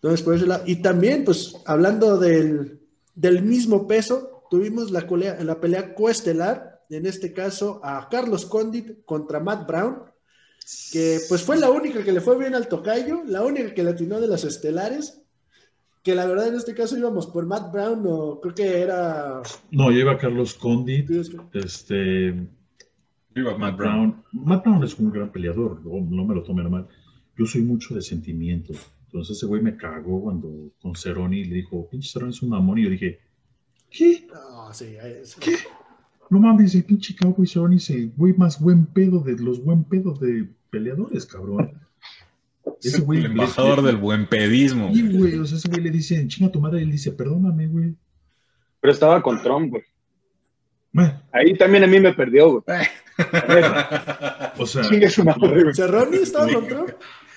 Entonces, 0.00 0.46
la... 0.46 0.62
Y 0.64 0.82
también, 0.82 1.24
pues, 1.24 1.56
hablando 1.66 2.16
del, 2.16 2.80
del 3.16 3.42
mismo 3.42 3.88
peso, 3.88 4.37
tuvimos 4.50 4.90
la, 4.90 5.06
colea, 5.06 5.42
la 5.42 5.60
pelea 5.60 5.94
coestelar, 5.94 6.82
en 6.90 7.06
este 7.06 7.32
caso 7.32 7.80
a 7.82 8.08
Carlos 8.08 8.46
Condit 8.46 9.04
contra 9.04 9.40
Matt 9.40 9.66
Brown, 9.66 10.02
que 10.92 11.18
pues 11.28 11.42
fue 11.42 11.58
la 11.58 11.70
única 11.70 12.02
que 12.02 12.12
le 12.12 12.20
fue 12.20 12.38
bien 12.38 12.54
al 12.54 12.68
tocayo, 12.68 13.22
la 13.26 13.42
única 13.42 13.74
que 13.74 13.82
le 13.82 13.90
atinó 13.90 14.20
de 14.20 14.28
las 14.28 14.44
estelares, 14.44 15.22
que 16.02 16.14
la 16.14 16.26
verdad 16.26 16.48
en 16.48 16.54
este 16.54 16.74
caso 16.74 16.96
íbamos 16.96 17.26
por 17.26 17.46
Matt 17.46 17.72
Brown, 17.72 18.02
o 18.06 18.40
creo 18.40 18.54
que 18.54 18.80
era... 18.80 19.42
No, 19.70 19.90
lleva 19.90 20.18
Carlos 20.18 20.54
Condit, 20.54 21.10
este... 21.54 22.48
Viva 23.34 23.56
Matt 23.56 23.76
Brown. 23.76 24.24
Matt 24.32 24.64
Brown 24.64 24.82
es 24.84 24.98
un 24.98 25.12
gran 25.12 25.30
peleador, 25.30 25.80
no, 25.84 26.00
no 26.00 26.24
me 26.24 26.34
lo 26.34 26.42
tomen 26.42 26.70
mal. 26.70 26.88
Yo 27.36 27.46
soy 27.46 27.62
mucho 27.62 27.94
de 27.94 28.02
sentimiento. 28.02 28.72
Entonces 29.06 29.36
ese 29.36 29.46
güey 29.46 29.62
me 29.62 29.76
cagó 29.76 30.22
cuando 30.22 30.72
con 30.82 30.94
Cerrone 30.94 31.44
le 31.44 31.54
dijo, 31.54 31.88
pinche 31.88 32.10
Cerrone 32.10 32.32
es 32.32 32.42
un 32.42 32.50
mamón. 32.50 32.78
Y 32.78 32.84
yo 32.84 32.90
dije, 32.90 33.20
¿qué? 33.90 34.26
No, 34.32 34.72
sí, 34.72 34.96
es... 35.02 35.34
¿Qué? 35.36 35.56
No 36.30 36.38
mames, 36.40 36.74
el 36.74 36.84
pinche 36.84 37.16
Cowboy 37.16 37.46
Cerrone 37.46 37.76
es 37.76 37.88
el 37.90 38.10
güey 38.16 38.34
más 38.34 38.60
buen 38.60 38.84
pedo 38.86 39.20
de 39.20 39.36
los 39.38 39.64
buen 39.64 39.84
pedos 39.84 40.20
de 40.20 40.46
peleadores, 40.70 41.24
cabrón. 41.26 41.72
Ese 42.82 43.00
güey. 43.00 43.20
El 43.20 43.26
embajador 43.26 43.82
del 43.82 43.96
buen 43.96 44.26
pedismo. 44.28 44.92
Sí, 44.94 45.16
güey, 45.16 45.34
o 45.38 45.46
sea, 45.46 45.56
ese 45.56 45.68
güey 45.68 45.80
le 45.80 45.90
dice, 45.90 46.28
chinga 46.28 46.52
tu 46.52 46.60
madre, 46.60 46.80
y 46.80 46.82
él 46.84 46.92
dice, 46.92 47.12
perdóname, 47.12 47.66
güey. 47.66 47.94
Pero 48.80 48.92
estaba 48.92 49.22
con 49.22 49.42
Trump, 49.42 49.70
güey. 49.70 49.82
Bueno, 50.92 51.20
Ahí 51.32 51.56
también 51.56 51.84
a 51.84 51.86
mí 51.86 51.98
me 51.98 52.12
perdió, 52.12 52.50
güey. 52.62 52.62
o 54.58 54.66
sea, 54.66 54.82
Chingue 54.82 55.08
su 55.10 55.24
madre, 55.24 55.62
güey. 55.62 55.74
¿Cerrone 55.74 56.18
estaba 56.18 56.52
con 56.52 56.68
Trump? 56.68 56.90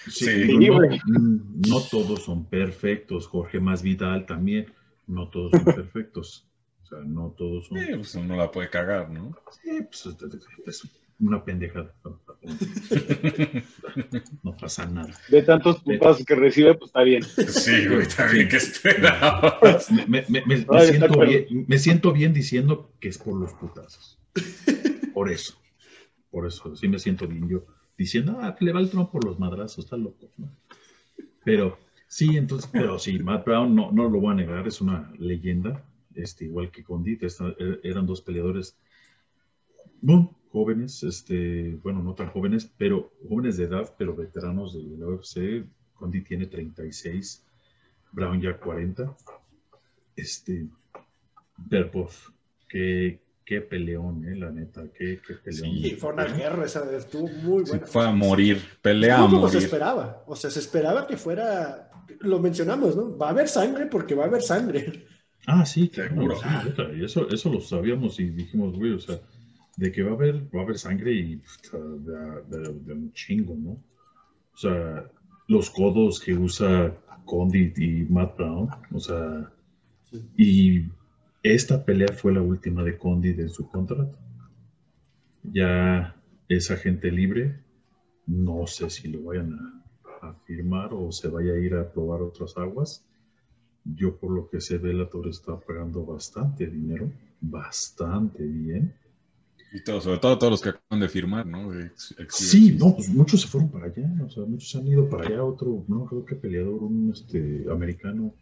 sí, 0.07 0.25
Sí, 0.25 0.57
no, 0.57 0.75
güey. 0.75 0.99
no 1.07 1.79
todos 1.89 2.23
son 2.23 2.45
perfectos. 2.45 3.25
Jorge 3.27 3.59
Más 3.59 3.81
Vidal 3.81 4.25
también, 4.25 4.67
no 5.11 5.29
todos 5.29 5.51
son 5.51 5.63
perfectos. 5.65 6.47
O 6.83 6.85
sea, 6.85 6.99
no 7.05 7.33
todos 7.37 7.67
son. 7.67 7.79
Sí, 7.79 7.85
pues 7.95 8.15
uno 8.15 8.35
la 8.35 8.51
puede 8.51 8.69
cagar, 8.69 9.09
¿no? 9.09 9.35
Sí, 9.61 9.81
pues 9.83 10.07
es- 10.67 10.87
una 11.19 11.43
pendejada. 11.45 11.93
No 14.43 14.55
pasa 14.57 14.85
nada. 14.87 15.13
De 15.29 15.41
tantos 15.43 15.79
putazos 15.81 16.25
que 16.25 16.35
recibe, 16.35 16.73
pues 16.75 16.89
está 16.89 17.03
bien. 17.03 17.23
Sí, 17.23 17.87
güey, 17.87 18.07
también 18.07 18.49
que 18.49 18.57
esperabas. 18.57 19.91
Me, 19.91 20.25
me- 20.27 20.43
me- 20.45 20.55
está 20.55 20.81
siento 20.81 21.19
bien, 21.19 21.65
me 21.67 21.77
siento 21.77 22.11
bien 22.11 22.33
diciendo 22.33 22.91
que 22.99 23.09
es 23.09 23.17
por 23.17 23.39
los 23.39 23.53
putazos. 23.53 24.17
Por 25.13 25.31
eso. 25.31 25.57
Por 26.31 26.47
eso, 26.47 26.75
sí 26.75 26.87
me 26.87 26.99
siento 26.99 27.27
bien 27.27 27.47
yo. 27.49 27.65
Diciendo, 27.97 28.39
ah, 28.41 28.55
que 28.57 28.65
le 28.65 28.71
va 28.71 28.79
el 28.79 28.89
tronco 28.89 29.11
por 29.11 29.25
los 29.25 29.37
madrazos, 29.37 29.83
está 29.85 29.97
loco. 29.97 30.29
¿no? 30.37 30.49
Pero 31.43 31.77
sí, 32.11 32.35
entonces, 32.35 32.69
pero 32.71 32.99
sí, 32.99 33.17
Matt 33.19 33.45
Brown, 33.45 33.73
no, 33.73 33.89
no 33.91 34.09
lo 34.09 34.19
voy 34.19 34.33
a 34.33 34.35
negar, 34.35 34.67
es 34.67 34.81
una 34.81 35.09
leyenda. 35.17 35.81
Este, 36.13 36.43
igual 36.43 36.69
que 36.71 36.83
Condit, 36.83 37.23
esta- 37.23 37.55
er- 37.57 37.79
eran 37.83 38.05
dos 38.05 38.19
peleadores 38.21 38.75
bueno, 40.01 40.35
jóvenes, 40.51 41.03
este, 41.03 41.77
bueno, 41.83 42.01
no 42.03 42.13
tan 42.15 42.29
jóvenes, 42.31 42.69
pero 42.77 43.11
jóvenes 43.29 43.55
de 43.57 43.65
edad, 43.65 43.93
pero 43.97 44.15
veteranos 44.15 44.73
de 44.73 44.97
la 44.97 45.05
UFC. 45.07 45.63
Condit 45.93 46.27
tiene 46.27 46.47
36, 46.47 47.45
Brown 48.11 48.41
ya 48.41 48.57
40. 48.57 49.15
Este, 50.15 50.65
pero 51.69 51.91
pues, 51.91 52.17
qué, 52.67 53.21
qué 53.45 53.61
peleón, 53.61 54.25
eh, 54.27 54.35
la 54.35 54.49
neta, 54.51 54.83
qué, 54.97 55.19
qué 55.25 55.35
peleón. 55.35 55.71
Sí, 55.75 55.95
fue 55.99 56.11
una 56.13 56.25
guerra 56.25 56.65
esa, 56.65 56.83
estuvo 56.97 57.27
muy 57.27 57.63
Sí, 57.65 57.71
buena. 57.71 57.85
fue 57.87 58.05
a 58.07 58.11
morir, 58.11 58.57
pelea 58.81 59.17
a 59.17 59.19
No 59.21 59.25
como 59.29 59.47
se 59.47 59.53
morir. 59.57 59.63
esperaba. 59.67 60.23
O 60.25 60.35
sea, 60.35 60.49
se 60.49 60.59
esperaba 60.59 61.05
que 61.07 61.15
fuera, 61.15 61.90
lo 62.21 62.39
mencionamos, 62.39 62.95
¿no? 62.95 63.17
Va 63.17 63.27
a 63.27 63.29
haber 63.31 63.47
sangre 63.47 63.87
porque 63.87 64.15
va 64.15 64.23
a 64.25 64.27
haber 64.27 64.41
sangre. 64.41 65.05
Ah, 65.47 65.65
sí, 65.65 65.89
claro, 65.89 66.35
sí, 66.35 66.47
eso, 67.03 67.27
eso 67.29 67.49
lo 67.51 67.61
sabíamos 67.61 68.19
y 68.19 68.25
dijimos, 68.29 68.73
güey, 68.77 68.93
o 68.93 68.99
sea, 68.99 69.19
de 69.77 69.91
que 69.91 70.03
va 70.03 70.11
a 70.11 70.13
haber, 70.13 70.35
va 70.55 70.61
a 70.61 70.63
haber 70.63 70.77
sangre 70.77 71.13
y 71.13 71.37
puta, 71.37 71.77
de, 71.79 72.57
de- 72.57 72.73
de 72.85 72.93
un 72.93 73.11
chingo, 73.13 73.55
¿no? 73.55 73.71
O 73.71 74.57
sea, 74.57 75.05
los 75.47 75.69
codos 75.71 76.19
que 76.19 76.33
usa 76.35 76.95
Condit 77.25 77.77
y 77.79 78.03
Matt 78.09 78.37
Brown. 78.37 78.69
O 78.93 78.99
sea, 78.99 79.51
y 80.37 80.83
esta 81.43 81.85
pelea 81.85 82.09
fue 82.13 82.33
la 82.33 82.41
última 82.41 82.83
de 82.83 82.97
Condit 82.97 83.39
en 83.39 83.49
su 83.49 83.67
contrato. 83.69 84.17
Ya 85.43 86.15
es 86.49 86.71
agente 86.71 87.11
libre. 87.11 87.59
No 88.27 88.67
sé 88.67 88.89
si 88.89 89.07
lo 89.09 89.23
vayan 89.23 89.53
a, 89.53 89.80
a 90.31 90.33
firmar 90.45 90.93
o 90.93 91.11
se 91.11 91.27
vaya 91.27 91.53
a 91.53 91.57
ir 91.57 91.75
a 91.75 91.91
probar 91.91 92.21
otras 92.21 92.57
aguas. 92.57 93.03
Yo 93.83 94.15
por 94.15 94.31
lo 94.31 94.49
que 94.49 94.61
sé, 94.61 94.77
Bellator 94.77 95.27
está 95.27 95.59
pagando 95.59 96.05
bastante 96.05 96.67
dinero, 96.67 97.11
bastante 97.39 98.43
bien. 98.43 98.93
Y 99.73 99.83
todo, 99.83 100.01
sobre 100.01 100.19
todo 100.19 100.37
todos 100.37 100.51
los 100.51 100.61
que 100.61 100.69
acaban 100.69 100.99
de 100.99 101.07
firmar, 101.07 101.45
¿no? 101.45 101.71
sí, 102.27 102.75
no, 102.77 102.93
pues 102.93 103.07
muchos 103.09 103.41
se 103.41 103.47
fueron 103.47 103.69
para 103.69 103.85
allá, 103.85 104.05
o 104.25 104.29
sea, 104.29 104.43
muchos 104.43 104.75
han 104.75 104.85
ido 104.85 105.09
para 105.09 105.27
allá, 105.27 105.43
otro, 105.43 105.85
no 105.87 106.05
creo 106.05 106.25
que 106.25 106.35
peleador, 106.35 106.83
un 106.83 107.11
este, 107.13 107.65
americano, 107.71 108.33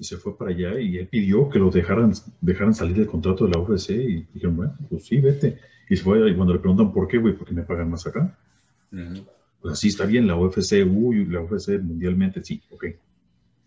se 0.00 0.16
fue 0.16 0.36
para 0.36 0.50
allá 0.50 0.78
y 0.78 0.98
él 0.98 1.08
pidió 1.08 1.48
que 1.48 1.58
lo 1.58 1.70
dejaran, 1.70 2.12
dejaran 2.40 2.74
salir 2.74 2.96
del 2.96 3.06
contrato 3.06 3.46
de 3.46 3.50
la 3.50 3.60
UFC 3.60 3.90
y 3.90 4.26
dijeron, 4.32 4.56
bueno, 4.56 4.74
pues 4.88 5.04
sí, 5.04 5.20
vete. 5.20 5.58
Y 5.88 5.96
se 5.96 6.02
fue, 6.02 6.30
y 6.30 6.34
cuando 6.34 6.54
le 6.54 6.60
preguntan 6.60 6.92
por 6.92 7.08
qué, 7.08 7.18
güey, 7.18 7.34
porque 7.34 7.54
me 7.54 7.62
pagan 7.62 7.90
más 7.90 8.06
acá. 8.06 8.38
Pues 9.62 9.74
así 9.74 9.88
está 9.88 10.06
bien, 10.06 10.26
la 10.26 10.36
UFC, 10.36 10.84
uy, 10.84 11.24
la 11.26 11.40
UFC 11.40 11.80
mundialmente, 11.80 12.42
sí, 12.42 12.60
ok. 12.68 12.86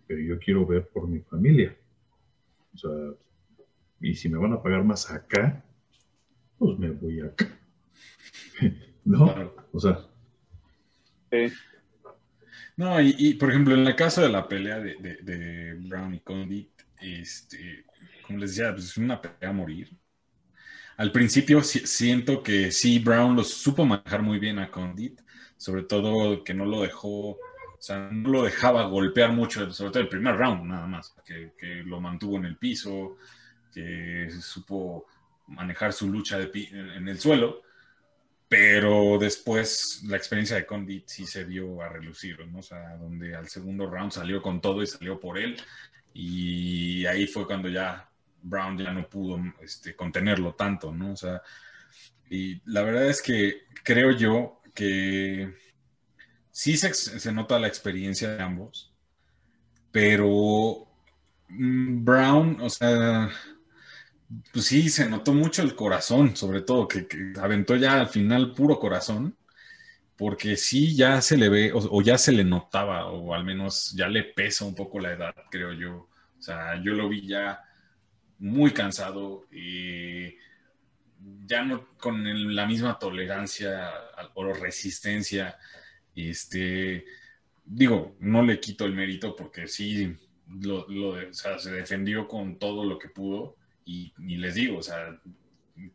Pero 0.05 0.21
yo 0.21 0.37
quiero 0.37 0.65
ver 0.65 0.89
por 0.89 1.07
mi 1.07 1.21
familia. 1.21 1.75
O 2.73 2.77
sea, 2.77 2.91
y 4.01 4.13
si 4.13 4.27
me 4.27 4.37
van 4.37 4.51
a 4.51 4.61
pagar 4.61 4.83
más 4.83 5.09
acá, 5.09 5.63
pues 6.57 6.77
me 6.77 6.89
voy 6.89 7.21
acá. 7.21 7.47
¿No? 9.05 9.53
O 9.71 9.79
sea. 9.79 10.05
No, 12.75 12.99
y, 13.01 13.35
por 13.35 13.49
ejemplo, 13.49 13.73
en 13.73 13.87
el 13.87 13.95
caso 13.95 14.21
de 14.21 14.29
la 14.29 14.47
pelea 14.49 14.79
de, 14.79 15.77
Brown 15.87 16.13
y 16.13 16.19
Condit, 16.19 16.71
este, 16.99 17.85
como 18.25 18.39
les 18.39 18.51
decía, 18.51 18.73
pues, 18.73 18.85
es 18.85 18.97
una 18.97 19.21
pelea 19.21 19.49
a 19.49 19.53
morir. 19.53 19.97
Al 20.97 21.11
principio 21.13 21.61
siento 21.61 22.43
que 22.43 22.71
sí, 22.71 22.99
Brown 22.99 23.35
lo 23.35 23.43
supo 23.43 23.85
manejar 23.85 24.21
muy 24.21 24.39
bien 24.39 24.59
a 24.59 24.69
Condit, 24.69 25.21
sobre 25.57 25.83
todo 25.83 26.43
que 26.43 26.53
no 26.53 26.65
lo 26.65 26.81
dejó, 26.81 27.31
o 27.31 27.39
sea, 27.79 28.09
no 28.11 28.29
lo 28.29 28.43
dejaba 28.43 28.87
golpear 28.87 29.31
mucho, 29.31 29.71
sobre 29.71 29.91
todo 29.91 30.03
el 30.03 30.09
primer 30.09 30.35
round 30.35 30.63
nada 30.63 30.87
más, 30.87 31.15
que, 31.25 31.53
que 31.57 31.83
lo 31.83 31.99
mantuvo 31.99 32.37
en 32.37 32.45
el 32.45 32.57
piso, 32.57 33.17
que 33.73 34.29
supo 34.41 35.05
manejar 35.47 35.93
su 35.93 36.09
lucha 36.09 36.39
de 36.39 36.49
en 36.71 37.07
el 37.07 37.19
suelo, 37.19 37.61
pero 38.47 39.17
después 39.19 40.03
la 40.07 40.17
experiencia 40.17 40.55
de 40.55 40.65
Condit 40.65 41.07
sí 41.07 41.25
se 41.25 41.43
vio 41.43 41.81
a 41.81 41.89
relucir, 41.89 42.45
¿no? 42.47 42.59
O 42.59 42.63
sea, 42.63 42.95
donde 42.97 43.35
al 43.35 43.47
segundo 43.49 43.89
round 43.89 44.11
salió 44.11 44.41
con 44.41 44.61
todo 44.61 44.81
y 44.81 44.87
salió 44.87 45.19
por 45.19 45.37
él, 45.37 45.57
y 46.13 47.05
ahí 47.05 47.27
fue 47.27 47.45
cuando 47.45 47.67
ya 47.67 48.09
Brown 48.41 48.77
ya 48.77 48.93
no 48.93 49.09
pudo 49.09 49.39
este, 49.61 49.95
contenerlo 49.95 50.53
tanto, 50.53 50.91
¿no? 50.91 51.11
O 51.13 51.15
sea, 51.15 51.41
y 52.29 52.61
la 52.71 52.83
verdad 52.83 53.09
es 53.09 53.21
que 53.21 53.63
creo 53.83 54.11
yo 54.11 54.61
que 54.75 55.51
sí 56.51 56.77
se, 56.77 56.93
se 56.93 57.31
nota 57.31 57.59
la 57.59 57.67
experiencia 57.67 58.35
de 58.35 58.43
ambos, 58.43 58.93
pero 59.91 60.87
mm, 61.49 62.03
Brown, 62.05 62.57
o 62.61 62.69
sea, 62.69 63.31
pues 64.51 64.65
sí, 64.65 64.89
se 64.89 65.09
notó 65.09 65.33
mucho 65.33 65.61
el 65.61 65.75
corazón, 65.75 66.35
sobre 66.35 66.61
todo, 66.61 66.87
que, 66.87 67.07
aventó 67.41 67.75
ya 67.75 67.99
al 67.99 68.09
final 68.09 68.53
puro 68.53 68.79
corazón, 68.79 69.37
porque 70.17 70.57
sí 70.57 70.95
ya 70.95 71.21
se 71.21 71.37
le 71.37 71.49
ve, 71.49 71.71
o, 71.73 72.01
ya 72.01 72.17
se 72.17 72.31
le 72.31 72.43
notaba, 72.43 73.07
o 73.07 73.33
al 73.33 73.43
menos 73.43 73.93
ya 73.95 74.07
le 74.07 74.23
pesa 74.23 74.65
un 74.65 74.75
poco 74.75 74.99
la 74.99 75.13
edad, 75.13 75.35
creo 75.51 75.73
yo. 75.73 76.09
O 76.39 76.41
sea, 76.41 76.81
yo 76.83 76.93
lo 76.93 77.09
vi 77.09 77.27
ya 77.27 77.61
muy 78.39 78.71
cansado 78.71 79.45
y 79.51 80.35
ya 81.45 81.63
no 81.63 81.87
con 81.97 82.55
la 82.55 82.65
misma 82.65 82.99
tolerancia 82.99 83.91
o 84.33 84.53
resistencia. 84.53 85.57
Este, 86.15 87.05
digo, 87.65 88.15
no 88.19 88.43
le 88.43 88.59
quito 88.59 88.85
el 88.85 88.93
mérito 88.93 89.35
porque 89.35 89.67
sí, 89.67 90.15
lo, 90.47 90.87
se 91.31 91.71
defendió 91.71 92.27
con 92.27 92.57
todo 92.57 92.83
lo 92.85 92.99
que 92.99 93.09
pudo 93.09 93.55
y, 93.85 94.13
les 94.17 94.55
digo, 94.55 94.79
o 94.79 94.83
sea, 94.83 95.19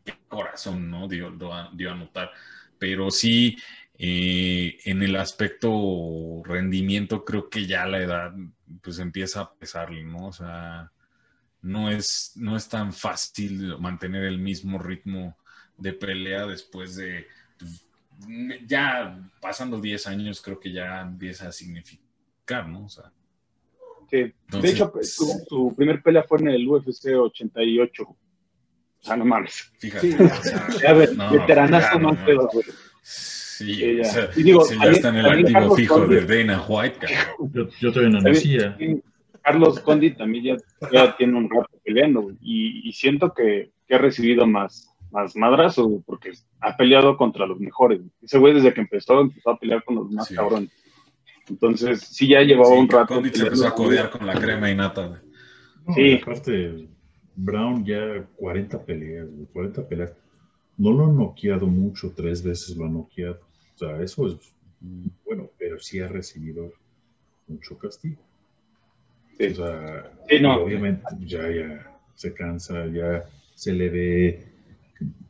qué 0.05 0.13
corazón, 0.27 0.89
¿no? 0.89 1.07
Dio, 1.07 1.31
dio 1.73 1.91
a 1.91 1.95
notar. 1.95 2.31
Pero 2.77 3.11
sí, 3.11 3.57
eh, 3.97 4.79
en 4.85 5.03
el 5.03 5.15
aspecto 5.15 6.41
rendimiento, 6.45 7.25
creo 7.25 7.49
que 7.49 7.65
ya 7.65 7.85
la 7.85 7.99
edad, 7.99 8.33
pues 8.81 8.99
empieza 8.99 9.41
a 9.41 9.53
pesarle, 9.53 10.03
¿no? 10.03 10.27
O 10.27 10.33
sea, 10.33 10.91
no 11.61 11.89
es, 11.89 12.33
no 12.35 12.55
es 12.55 12.67
tan 12.67 12.93
fácil 12.93 13.77
mantener 13.79 14.23
el 14.23 14.39
mismo 14.39 14.79
ritmo 14.79 15.37
de 15.77 15.93
pelea 15.93 16.45
después 16.45 16.95
de, 16.95 17.27
pues, 17.57 17.85
ya 18.67 19.29
pasando 19.39 19.79
10 19.79 20.07
años, 20.07 20.41
creo 20.41 20.59
que 20.59 20.71
ya 20.71 21.01
empieza 21.01 21.47
a 21.47 21.51
significar, 21.51 22.67
¿no? 22.67 22.85
O 22.85 22.89
sea, 22.89 23.11
de 24.11 24.69
hecho, 24.69 24.91
su, 25.01 25.73
primer 25.75 26.01
pelea 26.01 26.23
fue 26.23 26.39
en 26.39 26.49
el 26.49 26.67
UFC 26.67 27.15
88. 27.15 28.03
O 28.03 28.17
sea, 28.99 29.15
no 29.15 29.25
mames. 29.25 29.71
Fíjate. 29.79 30.11
Sí, 30.11 30.85
a 30.85 30.93
ver, 30.93 31.15
no, 31.15 31.31
veteranazo 31.31 31.99
más 31.99 32.17
pedo, 32.25 32.49
güey. 32.51 32.65
Sí, 33.01 33.99
o 33.99 34.05
sea, 34.05 34.29
y 34.35 34.43
digo, 34.43 34.65
sí, 34.65 34.75
ya 34.81 34.91
está 34.91 35.09
en 35.09 35.17
el 35.17 35.25
activo 35.25 35.75
fijo 35.75 36.07
de 36.07 36.25
Dana 36.25 36.63
White. 36.67 37.07
Yo, 37.53 37.67
yo 37.79 37.91
todavía 37.91 38.19
no 38.19 38.21
nacía. 38.21 38.77
Carlos 39.43 39.79
Condi 39.79 40.13
también 40.15 40.57
ya, 40.91 41.17
tiene 41.17 41.37
un 41.37 41.49
rato 41.49 41.79
peleando 41.83 42.31
y, 42.41 42.87
y, 42.87 42.93
siento 42.93 43.33
que, 43.33 43.71
que, 43.87 43.95
ha 43.95 43.97
recibido 43.97 44.45
más, 44.45 44.93
más 45.11 45.35
madrazo 45.35 46.03
porque 46.05 46.31
ha 46.59 46.77
peleado 46.77 47.17
contra 47.17 47.45
los 47.45 47.59
mejores. 47.59 48.01
Ese 48.21 48.37
güey 48.37 48.53
desde 48.53 48.73
que 48.73 48.81
empezó 48.81 49.19
empezó 49.19 49.51
a 49.51 49.59
pelear 49.59 49.83
con 49.83 49.95
los 49.95 50.11
más 50.11 50.29
cabrones. 50.29 50.71
Entonces, 51.49 52.01
sí, 52.01 52.29
ya 52.29 52.41
llevaba 52.41 52.75
un 52.75 52.87
rato. 52.87 53.21
se 53.21 53.43
empezó 53.43 53.67
a 53.67 53.75
codear 53.75 54.09
con 54.09 54.25
la 54.25 54.33
crema 54.35 54.69
y 54.69 54.75
nata. 54.75 55.21
sí. 55.95 56.19
Aparte, 56.21 56.87
Brown 57.35 57.83
ya 57.83 58.25
40 58.35 58.85
peleas, 58.85 59.27
40 59.53 59.87
peleas. 59.87 60.13
No 60.77 60.91
lo 60.91 61.05
han 61.05 61.17
noqueado 61.17 61.67
mucho, 61.67 62.13
tres 62.15 62.43
veces 62.43 62.75
lo 62.77 62.85
han 62.85 62.93
noqueado. 62.93 63.39
O 63.75 63.77
sea, 63.77 64.01
eso 64.01 64.27
es 64.27 64.53
bueno, 65.25 65.49
pero 65.57 65.79
sí 65.79 65.99
ha 65.99 66.07
recibido 66.07 66.71
mucho 67.47 67.77
castigo. 67.77 68.21
Sí. 69.47 69.53
O 69.53 69.55
sea, 69.55 70.57
obviamente 70.57 71.03
ya, 71.25 71.49
ya 71.49 71.99
se 72.15 72.33
cansa, 72.33 72.85
ya 72.87 73.23
se 73.55 73.73
le 73.73 73.89
ve 73.89 74.51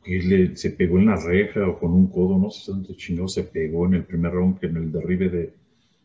que 0.04 0.52
se 0.56 0.70
pegó 0.70 0.98
en 0.98 1.06
la 1.06 1.16
reja 1.16 1.66
o 1.66 1.78
con 1.78 1.92
un 1.92 2.08
codo, 2.08 2.38
no 2.38 2.50
sé 2.50 2.72
dónde 2.72 2.96
chingado 2.96 3.28
se 3.28 3.44
pegó 3.44 3.86
en 3.86 3.94
el 3.94 4.04
primer 4.04 4.32
round, 4.32 4.58
que 4.58 4.66
en 4.66 4.76
el 4.76 4.92
derribe 4.92 5.28
de, 5.28 5.52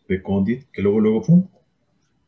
de 0.08 0.22
Condit, 0.22 0.66
que 0.72 0.82
luego, 0.82 0.99
luego, 0.99 1.24
fue 1.24 1.36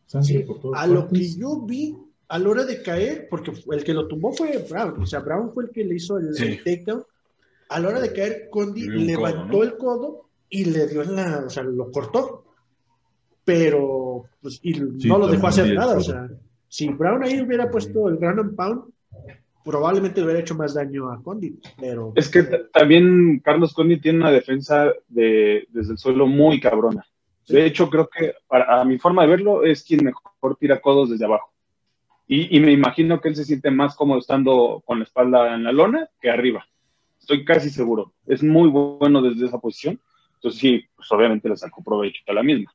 Sangre 0.06 0.42
por 0.42 0.76
A 0.76 0.88
lo 0.88 1.08
que 1.08 1.30
yo 1.38 1.62
vi 1.62 1.96
a 2.28 2.40
la 2.40 2.50
hora 2.50 2.66
de 2.66 2.82
caer, 2.82 3.28
porque 3.30 3.52
el 3.72 3.84
que 3.84 3.94
lo 3.94 4.08
tumbó 4.08 4.34
fue 4.34 4.58
Brown, 4.70 5.02
o 5.02 5.06
sea, 5.06 5.20
Brown 5.20 5.52
fue 5.54 5.66
el 5.66 5.70
que 5.70 5.84
le 5.84 5.96
hizo 5.96 6.18
el, 6.18 6.36
takedown. 6.64 7.04
A 7.70 7.80
la 7.80 7.90
hora 7.90 8.02
de 8.02 8.12
caer, 8.12 8.50
Condit 8.50 8.90
levantó 8.90 9.64
el 9.64 9.78
codo 9.78 10.30
y 10.50 10.66
le 10.66 10.88
dio 10.88 11.04
en 11.04 11.16
la, 11.16 11.44
o 11.46 11.50
sea, 11.50 11.64
lo 11.64 11.92
cortó. 11.92 12.44
Pero, 13.46 14.09
pues, 14.42 14.60
y 14.64 14.74
no 15.08 15.18
lo 15.18 15.28
dejó 15.28 15.48
hacer 15.48 15.74
nada, 15.74 15.98
o 15.98 16.02
sea, 16.02 16.30
si 16.68 16.90
Brown 16.90 17.24
ahí 17.24 17.42
hubiera 17.42 17.70
puesto 17.70 18.10
el 18.10 18.18
ground 18.18 18.40
and 18.40 18.56
pound, 18.56 18.84
probablemente 19.64 20.20
le 20.20 20.26
hubiera 20.26 20.42
hecho 20.42 20.56
más 20.56 20.74
daño 20.74 21.12
a 21.12 21.22
Condit, 21.22 21.66
pero... 21.80 22.14
Es 22.16 22.30
que 22.30 22.44
también 22.44 23.40
Carlos 23.44 23.74
Condit 23.74 24.02
tiene 24.02 24.20
una 24.20 24.32
defensa 24.32 24.92
de, 25.08 25.68
desde 25.70 25.94
el 25.94 25.98
suelo 25.98 26.28
muy 26.28 26.60
cabrona. 26.60 27.06
De 27.48 27.66
hecho, 27.66 27.90
creo 27.90 28.08
que 28.08 28.36
para, 28.48 28.80
a 28.80 28.86
mi 28.86 29.00
forma 29.00 29.24
de 29.24 29.30
verlo 29.30 29.64
es 29.64 29.84
quien 29.84 30.06
mejor 30.06 30.56
tira 30.60 30.80
codos 30.80 31.10
desde 31.10 31.26
abajo. 31.26 31.52
Y, 32.32 32.60
me 32.60 32.72
imagino 32.72 33.20
que 33.20 33.30
él 33.30 33.36
se 33.36 33.44
siente 33.44 33.72
más 33.72 33.96
cómodo 33.96 34.20
estando 34.20 34.84
con 34.86 35.00
la 35.00 35.04
espalda 35.06 35.56
en 35.56 35.64
la 35.64 35.72
lona 35.72 36.08
que 36.22 36.30
arriba. 36.30 36.64
Estoy 37.20 37.44
casi 37.44 37.72
seguro. 37.72 38.14
Es 38.28 38.44
muy 38.44 38.70
bueno 38.70 39.20
desde 39.24 39.48
esa 39.48 39.58
posición. 39.58 40.00
Entonces 40.36 40.62
sí, 40.62 40.86
pues 40.96 41.12
obviamente 41.12 41.50
le 41.50 41.58
sacó 41.58 41.84
provecho 41.84 42.22
a 42.28 42.34
la 42.34 42.44
misma. 42.44 42.72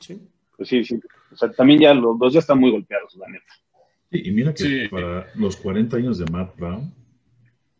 Sí. 0.00 0.20
Pues 0.60 0.68
sí, 0.68 0.84
sí. 0.84 1.00
O 1.32 1.36
sea, 1.36 1.50
también 1.52 1.80
ya 1.80 1.94
los 1.94 2.18
dos 2.18 2.34
ya 2.34 2.40
están 2.40 2.60
muy 2.60 2.70
golpeados, 2.70 3.16
la 3.16 3.30
neta. 3.30 3.50
Sí, 4.12 4.20
y 4.26 4.30
mira 4.30 4.52
que 4.52 4.88
para 4.90 5.26
los 5.36 5.56
40 5.56 5.96
años 5.96 6.18
de 6.18 6.26
Matt 6.30 6.54
Brown, 6.54 6.92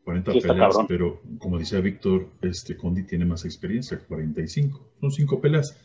40 0.03 0.33
peleas, 0.33 0.79
pero 0.89 1.21
como 1.39 1.59
decía 1.59 1.81
Víctor, 1.81 2.31
este 2.41 2.79
Condi 2.79 3.03
tiene 3.03 3.27
más 3.27 3.45
experiencia, 3.45 3.99
45. 3.99 4.95
Son 4.99 5.13
5 5.13 5.41
peleas 5.43 5.79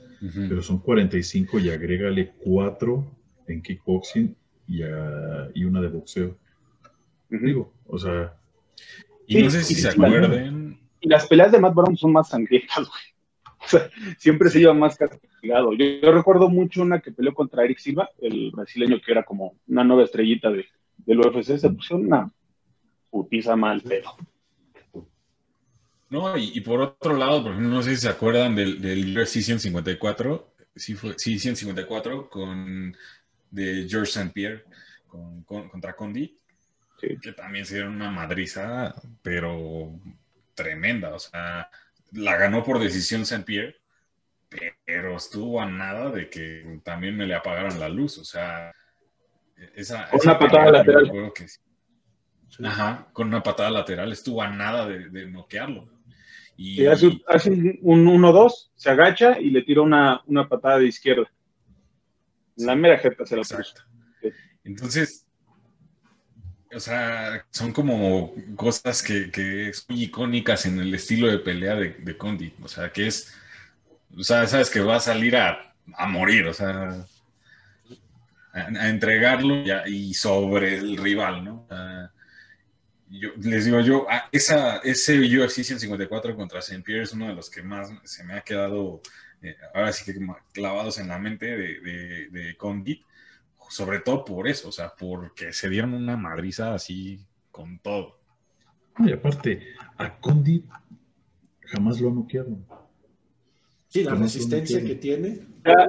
pero 0.47 0.61
son 0.61 0.79
45 0.79 1.59
y 1.59 1.69
agrégale 1.69 2.31
4 2.37 3.11
en 3.47 3.61
kickboxing 3.61 4.33
y, 4.69 4.79
y 4.79 5.63
una 5.65 5.81
de 5.81 5.89
boxeo. 5.89 6.37
Digo, 7.29 7.73
o 7.87 7.99
sea. 7.99 8.33
Y 9.27 9.43
no 9.43 9.49
sé 9.49 9.65
si 9.65 9.75
se 9.75 9.89
acuerden. 9.89 10.79
Y 11.01 11.09
las 11.09 11.27
peleas 11.27 11.51
de 11.51 11.59
Matt 11.59 11.75
Brown 11.75 11.97
son 11.97 12.13
más 12.13 12.29
sangrientas, 12.29 12.87
güey. 12.87 13.14
Siempre 14.17 14.49
se 14.49 14.59
lleva 14.59 14.73
más 14.73 14.97
castigado. 14.97 15.73
Yo, 15.73 16.11
recuerdo 16.11 16.49
mucho 16.49 16.81
una 16.81 16.99
que 16.99 17.11
peleó 17.11 17.33
contra 17.33 17.63
Eric 17.63 17.79
Silva, 17.79 18.09
el 18.21 18.51
brasileño 18.51 18.99
que 19.03 19.11
era 19.11 19.23
como 19.23 19.55
una 19.67 19.83
nueva 19.83 20.03
estrellita 20.03 20.49
de, 20.49 20.65
del 20.97 21.19
UFC, 21.19 21.57
se 21.57 21.69
puso 21.69 21.95
una 21.95 22.31
putiza 23.09 23.55
mal 23.55 23.81
pero 23.87 24.15
No, 26.09 26.37
y, 26.37 26.59
por 26.61 26.81
otro 26.81 27.15
lado, 27.15 27.43
por 27.43 27.51
ejemplo, 27.51 27.73
no 27.73 27.81
sé 27.81 27.95
si 27.95 28.01
se 28.01 28.09
acuerdan 28.09 28.55
del, 28.55 28.81
del 28.81 29.17
UFC 29.17 29.41
154, 29.41 30.53
sí, 30.75 30.93
fue, 30.95 31.13
sí, 31.17 31.39
154 31.39 32.29
con 32.29 32.95
de 33.51 33.87
George 33.89 34.11
St. 34.11 34.31
Pierre 34.33 34.65
con, 35.07 35.43
contra 35.43 35.95
Condi, 35.95 36.37
que 36.99 37.31
también 37.33 37.65
se 37.65 37.75
dieron 37.75 37.95
una 37.95 38.09
madriza, 38.09 38.95
pero 39.21 39.93
tremenda, 40.55 41.13
o 41.13 41.19
sea, 41.19 41.69
la 42.15 42.37
ganó 42.37 42.63
por 42.63 42.79
decisión 42.79 43.21
St. 43.21 43.43
Pierre, 43.43 43.75
pero 44.85 45.17
estuvo 45.17 45.61
a 45.61 45.65
nada 45.65 46.09
de 46.11 46.29
que 46.29 46.79
también 46.83 47.15
me 47.15 47.25
le 47.25 47.35
apagaran 47.35 47.79
la 47.79 47.89
luz, 47.89 48.17
o 48.17 48.23
sea, 48.23 48.71
esa, 49.75 50.09
con 50.09 50.21
una 50.23 50.39
patada 50.39 50.71
lateral. 50.71 51.33
Ajá, 52.63 53.07
con 53.11 53.27
una 53.27 53.43
patada 53.43 53.69
lateral 53.69 54.11
estuvo 54.11 54.41
a 54.41 54.49
nada 54.49 54.87
de, 54.87 55.25
noquearlo. 55.27 55.89
Y, 56.57 56.85
hace, 56.85 57.07
un 57.81 58.05
1-2, 58.05 58.71
se 58.75 58.89
agacha 58.89 59.37
y 59.39 59.49
le 59.49 59.63
tira 59.63 59.81
una, 59.81 60.21
una 60.25 60.47
patada 60.47 60.79
de 60.79 60.87
izquierda. 60.87 61.29
La 62.55 62.75
mera 62.75 62.97
jeta 62.97 63.25
se 63.25 63.35
la 63.35 63.41
puso. 63.41 63.73
Entonces, 64.63 65.24
o 66.75 66.79
sea, 66.79 67.45
son 67.51 67.71
como 67.71 68.33
cosas 68.55 69.01
que, 69.01 69.31
que 69.31 69.71
son 69.73 69.97
icónicas 69.97 70.65
en 70.65 70.79
el 70.79 70.93
estilo 70.93 71.27
de 71.27 71.39
pelea 71.39 71.75
de, 71.75 71.91
de 71.91 72.17
Condi. 72.17 72.53
O 72.61 72.67
sea, 72.67 72.91
que 72.91 73.07
es, 73.07 73.33
o 74.15 74.23
sea, 74.23 74.45
sabes 74.45 74.69
que 74.69 74.81
va 74.81 74.97
a 74.97 74.99
salir 74.99 75.37
a, 75.37 75.73
a 75.93 76.07
morir, 76.07 76.45
o 76.47 76.53
sea, 76.53 77.05
a, 78.53 78.89
entregarlo 78.89 79.63
y, 79.87 80.13
sobre 80.13 80.77
el 80.77 80.97
rival, 80.97 81.45
¿no? 81.45 81.67
yo, 83.09 83.29
les 83.41 83.65
digo 83.65 83.79
yo, 83.79 84.05
esa, 84.31 84.77
ese 84.79 85.19
UFC 85.19 85.63
154 85.63 86.35
contra 86.35 86.61
Saint 86.61 86.83
Pierre 86.83 87.03
es 87.03 87.13
uno 87.13 87.27
de 87.27 87.35
los 87.35 87.49
que 87.49 87.61
más 87.63 87.89
se 88.03 88.23
me 88.25 88.33
ha 88.33 88.41
quedado, 88.41 89.01
eh, 89.41 89.55
ahora 89.73 89.93
sí 89.93 90.03
que 90.11 90.19
clavados 90.51 90.97
en 90.97 91.07
la 91.07 91.19
mente 91.19 91.45
de, 91.45 91.79
de, 91.79 92.29
de 92.29 92.57
Condit 92.57 93.01
sobre 93.69 93.99
todo 93.99 94.25
por 94.25 94.47
eso, 94.47 94.69
o 94.69 94.71
sea, 94.71 94.93
porque 94.97 95.53
se 95.53 95.69
dieron 95.69 95.93
una 95.93 96.17
madriza 96.17 96.73
así 96.73 97.19
con 97.51 97.79
todo. 97.79 98.19
Y 98.99 99.11
aparte, 99.11 99.61
a 99.97 100.17
Condit 100.19 100.65
jamás 101.61 101.99
lo 101.99 102.11
noquearon. 102.11 102.65
Sí, 103.87 104.03
la 104.03 104.15
resistencia 104.15 104.83
que 104.83 104.95
tiene. 104.95 105.39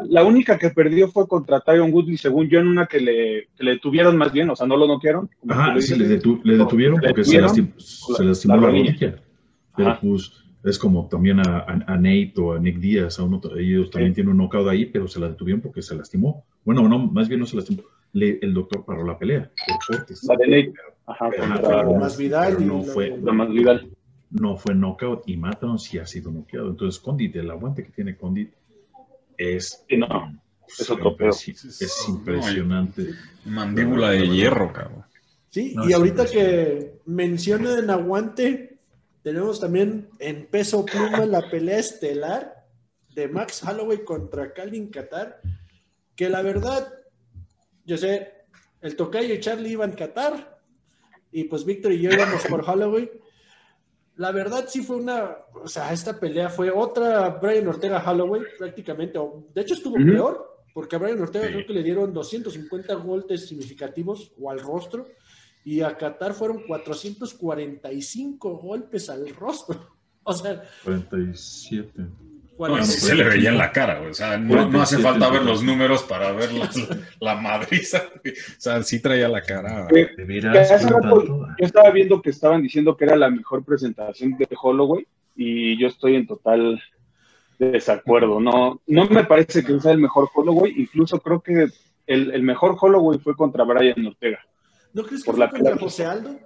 La, 0.09 0.25
única 0.25 0.59
que 0.59 0.71
perdió 0.71 1.09
fue 1.09 1.27
contra 1.27 1.61
Tyron 1.61 1.93
Woodley, 1.93 2.17
según 2.17 2.49
yo, 2.49 2.61
en 2.61 2.69
una 2.69 2.87
que 2.87 3.01
le, 3.01 3.49
que 3.57 3.65
le 3.65 3.79
tuvieron 3.79 4.17
más 4.17 4.33
bien, 4.33 4.49
o 4.49 4.57
sea, 4.57 4.67
no 4.67 4.77
lo 4.77 4.87
noquearon. 4.87 5.29
Ajá, 5.49 5.79
sí, 5.81 5.97
le, 5.97 6.07
detuvieron 6.07 7.01
porque 7.01 7.25
se, 7.25 7.41
lastimó, 7.41 7.69
se 7.77 8.25
lastimó 8.25 8.57
la, 8.57 8.67
rodilla. 8.69 9.23
Pero 9.77 9.99
pues 10.01 10.33
es 10.65 10.79
como 10.79 11.09
también 11.09 11.41
a, 11.41 11.65
a, 11.65 11.97
Nate 11.97 12.33
o 12.39 12.55
a 12.55 12.59
Nick 12.59 12.79
Díaz, 12.79 13.19
a 13.19 13.25
uno, 13.25 13.41
ellos 13.57 13.91
también 13.91 14.15
tienen 14.15 14.33
un 14.33 14.39
knockout 14.39 14.69
ahí, 14.69 14.87
pero 14.87 15.07
se 15.09 15.21
la 15.21 15.29
detuvieron 15.29 15.61
porque 15.61 15.83
se 15.83 15.95
lastimó. 15.95 16.47
Bueno, 16.67 16.89
no, 16.89 16.99
más 16.99 17.29
bien 17.29 17.41
no 17.41 17.47
se 17.47 17.57
lastimó. 17.57 17.85
Le, 18.13 18.41
el 18.43 18.53
doctor 18.53 18.85
paró 18.85 19.05
la 19.05 19.17
pelea 19.17 19.51
por 19.67 19.99
cortes. 19.99 20.25
La 20.25 20.37
de. 20.37 20.73
Ajá, 21.07 21.31
pero, 21.31 21.95
más 21.95 22.19
Vidal. 22.19 22.67
No, 22.67 22.83
fue, 22.83 23.17
la 23.23 23.33
más 23.33 23.49
Vidal. 23.49 23.89
No 24.31 24.57
fue 24.57 24.75
knockout 24.75 25.23
y 25.29 25.37
Matron 25.37 25.79
sí 25.79 25.99
ha 25.99 26.07
sido 26.07 26.33
knockout. 26.33 26.71
Entonces, 26.71 27.01
Condit, 27.01 27.37
el 27.37 27.51
aguante 27.53 27.85
que 27.85 27.93
tiene 27.93 28.17
Condit 28.17 28.53
es. 29.39 29.87
no, 29.97 30.43
es 30.67 30.91
otro 30.91 31.17
Es, 31.21 32.09
impresionante. 32.09 33.11
Mandíbula 33.45 34.11
de 34.11 34.29
hierro, 34.29 34.73
cabrón. 34.73 35.05
Sí, 35.51 35.75
y 35.89 35.93
ahorita 35.93 36.27
que 36.27 36.99
mencionan 37.07 37.89
aguante, 37.89 38.79
tenemos 39.23 39.61
también 39.61 40.09
en 40.19 40.47
peso 40.47 40.85
pluma 40.85 41.25
la 41.27 41.49
pelea 41.49 41.79
estelar 41.79 42.67
de 43.15 43.29
Max 43.29 43.63
Holloway 43.63 44.05
contra 44.05 44.53
Calvin 44.53 44.91
Qatar, 44.91 45.41
que 46.17 46.29
la 46.31 46.43
verdad, 46.43 46.93
yo 47.85 47.97
sé, 47.97 48.33
el 48.81 48.97
tocayo 48.97 49.35
y 49.35 49.41
Charlie 49.41 49.73
iban 49.73 49.93
a 49.93 49.97
Qatar, 49.97 50.61
y 51.31 51.45
pues 51.45 51.65
Víctor 51.65 51.93
y 51.93 52.01
yo 52.01 52.11
íbamos 52.11 52.45
por 52.47 52.65
Holloway. 52.69 53.11
La 54.17 54.33
verdad 54.33 54.65
sí 54.67 54.83
fue 54.83 54.97
una, 54.97 55.37
o 55.53 55.69
sea, 55.69 55.93
esta 55.93 56.19
pelea 56.19 56.49
fue 56.49 56.71
otra 56.71 57.29
Brian 57.29 57.69
Ortega 57.69 58.03
Holloway 58.03 58.43
prácticamente, 58.59 59.19
de 59.55 59.61
hecho 59.61 59.75
estuvo 59.75 59.97
peor, 59.97 60.65
porque 60.73 60.97
a 60.97 60.99
Brian 60.99 61.21
Ortega 61.21 61.49
creo 61.49 61.67
que 61.67 61.75
le 61.75 61.83
dieron 61.83 62.15
250 62.15 62.95
golpes 62.95 63.47
significativos 63.47 64.33
o 64.41 64.51
al 64.51 64.61
rostro, 64.61 65.07
y 65.65 65.83
a 65.83 65.97
Qatar 65.97 66.33
fueron 66.33 66.63
445 66.67 68.57
golpes 68.57 69.11
al 69.11 69.29
rostro. 69.31 69.95
O 70.29 70.33
sea, 70.33 70.61
47. 70.83 72.05
Bueno, 72.57 72.83
se 72.85 73.15
le 73.15 73.25
veía 73.25 73.51
en 73.51 73.59
la 73.59 73.71
cara, 73.71 74.01
o 74.01 74.15
sea, 74.15 74.39
no, 74.39 74.81
hace 74.81 74.99
falta 74.99 75.29
ver 75.29 75.43
los 75.43 75.63
números 75.63 76.03
para 76.05 76.33
ver 76.33 76.53
la, 76.53 76.71
la 77.21 77.35
madriza, 77.35 78.05
o 78.17 78.31
sea, 78.59 78.83
sí 78.83 79.01
traía 79.01 79.29
la 79.29 79.43
cara. 79.43 79.89
Eh, 79.95 80.09
yo 80.19 81.67
estaba 81.67 81.91
viendo 81.91 82.23
que 82.23 82.31
estaban 82.31 82.63
diciendo 82.63 82.97
que 82.97 83.05
era 83.05 83.17
la 83.17 83.31
mejor 83.31 83.63
presentación 83.63 84.37
de 84.39 84.49
Holloway 84.61 85.07
y 85.35 85.79
yo 85.79 85.89
estoy 85.89 86.17
en 86.17 86.27
total 86.27 86.83
desacuerdo, 87.59 88.41
no, 88.41 88.81
no 88.87 89.07
me 89.07 89.25
parece 89.25 89.63
que 89.63 89.79
sea 89.81 89.93
el 89.93 89.99
mejor 89.99 90.29
Holloway, 90.35 90.73
incluso 90.77 91.21
creo 91.21 91.41
que 91.41 91.69
el, 92.07 92.31
el 92.33 92.43
mejor 92.43 92.77
Holloway 92.81 93.19
fue 93.19 93.35
contra 93.35 93.65
Brian 93.65 94.07
Ortega. 94.07 94.41
¿No 94.95 95.03
crees 95.03 95.23
que 95.23 95.33
fue 95.33 95.51
contra 95.51 95.77
José 95.77 96.07
Aldo? 96.07 96.46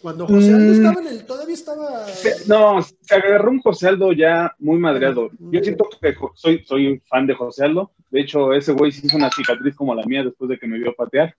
Cuando 0.00 0.28
José 0.28 0.54
Aldo 0.54 0.72
mm. 0.72 0.74
estaba 0.74 1.00
en 1.00 1.06
el, 1.08 1.24
todavía 1.24 1.54
estaba. 1.54 2.06
No, 2.46 2.80
se 2.82 3.14
agarró 3.14 3.50
un 3.50 3.60
José 3.60 3.88
Aldo 3.88 4.12
ya 4.12 4.54
muy 4.58 4.78
madreado. 4.78 5.30
Yo 5.38 5.60
siento 5.60 5.88
que 6.00 6.14
soy, 6.34 6.64
soy 6.64 7.02
fan 7.08 7.26
de 7.26 7.34
José 7.34 7.64
Aldo. 7.64 7.90
De 8.10 8.20
hecho, 8.20 8.52
ese 8.52 8.72
güey 8.72 8.92
se 8.92 9.06
hizo 9.06 9.16
una 9.16 9.30
cicatriz 9.30 9.74
como 9.74 9.94
la 9.94 10.06
mía 10.06 10.22
después 10.22 10.50
de 10.50 10.58
que 10.58 10.68
me 10.68 10.78
vio 10.78 10.94
patear. 10.94 11.34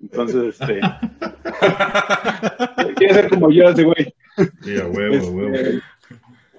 Entonces, 0.00 0.60
este. 0.60 0.80
quiere 2.96 3.14
ser 3.14 3.30
como 3.30 3.50
yo, 3.50 3.70
ese 3.70 3.84
güey. 3.84 4.14
Sí, 4.62 4.78
a 4.78 4.86
huevo, 4.86 5.14
este, 5.14 5.30
huevo. 5.30 5.56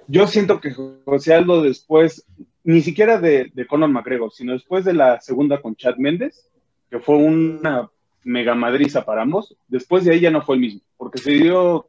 Yo 0.08 0.26
siento 0.26 0.60
que 0.60 0.74
José 1.04 1.34
Aldo 1.34 1.62
después, 1.62 2.26
ni 2.64 2.82
siquiera 2.82 3.20
de, 3.20 3.52
de 3.54 3.66
Conor 3.66 3.90
McGregor, 3.90 4.32
sino 4.32 4.54
después 4.54 4.84
de 4.84 4.94
la 4.94 5.20
segunda 5.20 5.62
con 5.62 5.76
Chad 5.76 5.98
Méndez, 5.98 6.50
que 6.90 6.98
fue 6.98 7.16
una 7.16 7.88
mega 8.24 8.54
madriza 8.54 9.04
para 9.04 9.22
ambos. 9.22 9.56
Después 9.68 10.04
de 10.04 10.12
ahí 10.12 10.20
ya 10.20 10.30
no 10.30 10.42
fue 10.42 10.56
el 10.56 10.62
mismo, 10.62 10.80
porque 10.96 11.18
se 11.18 11.32
dio 11.32 11.88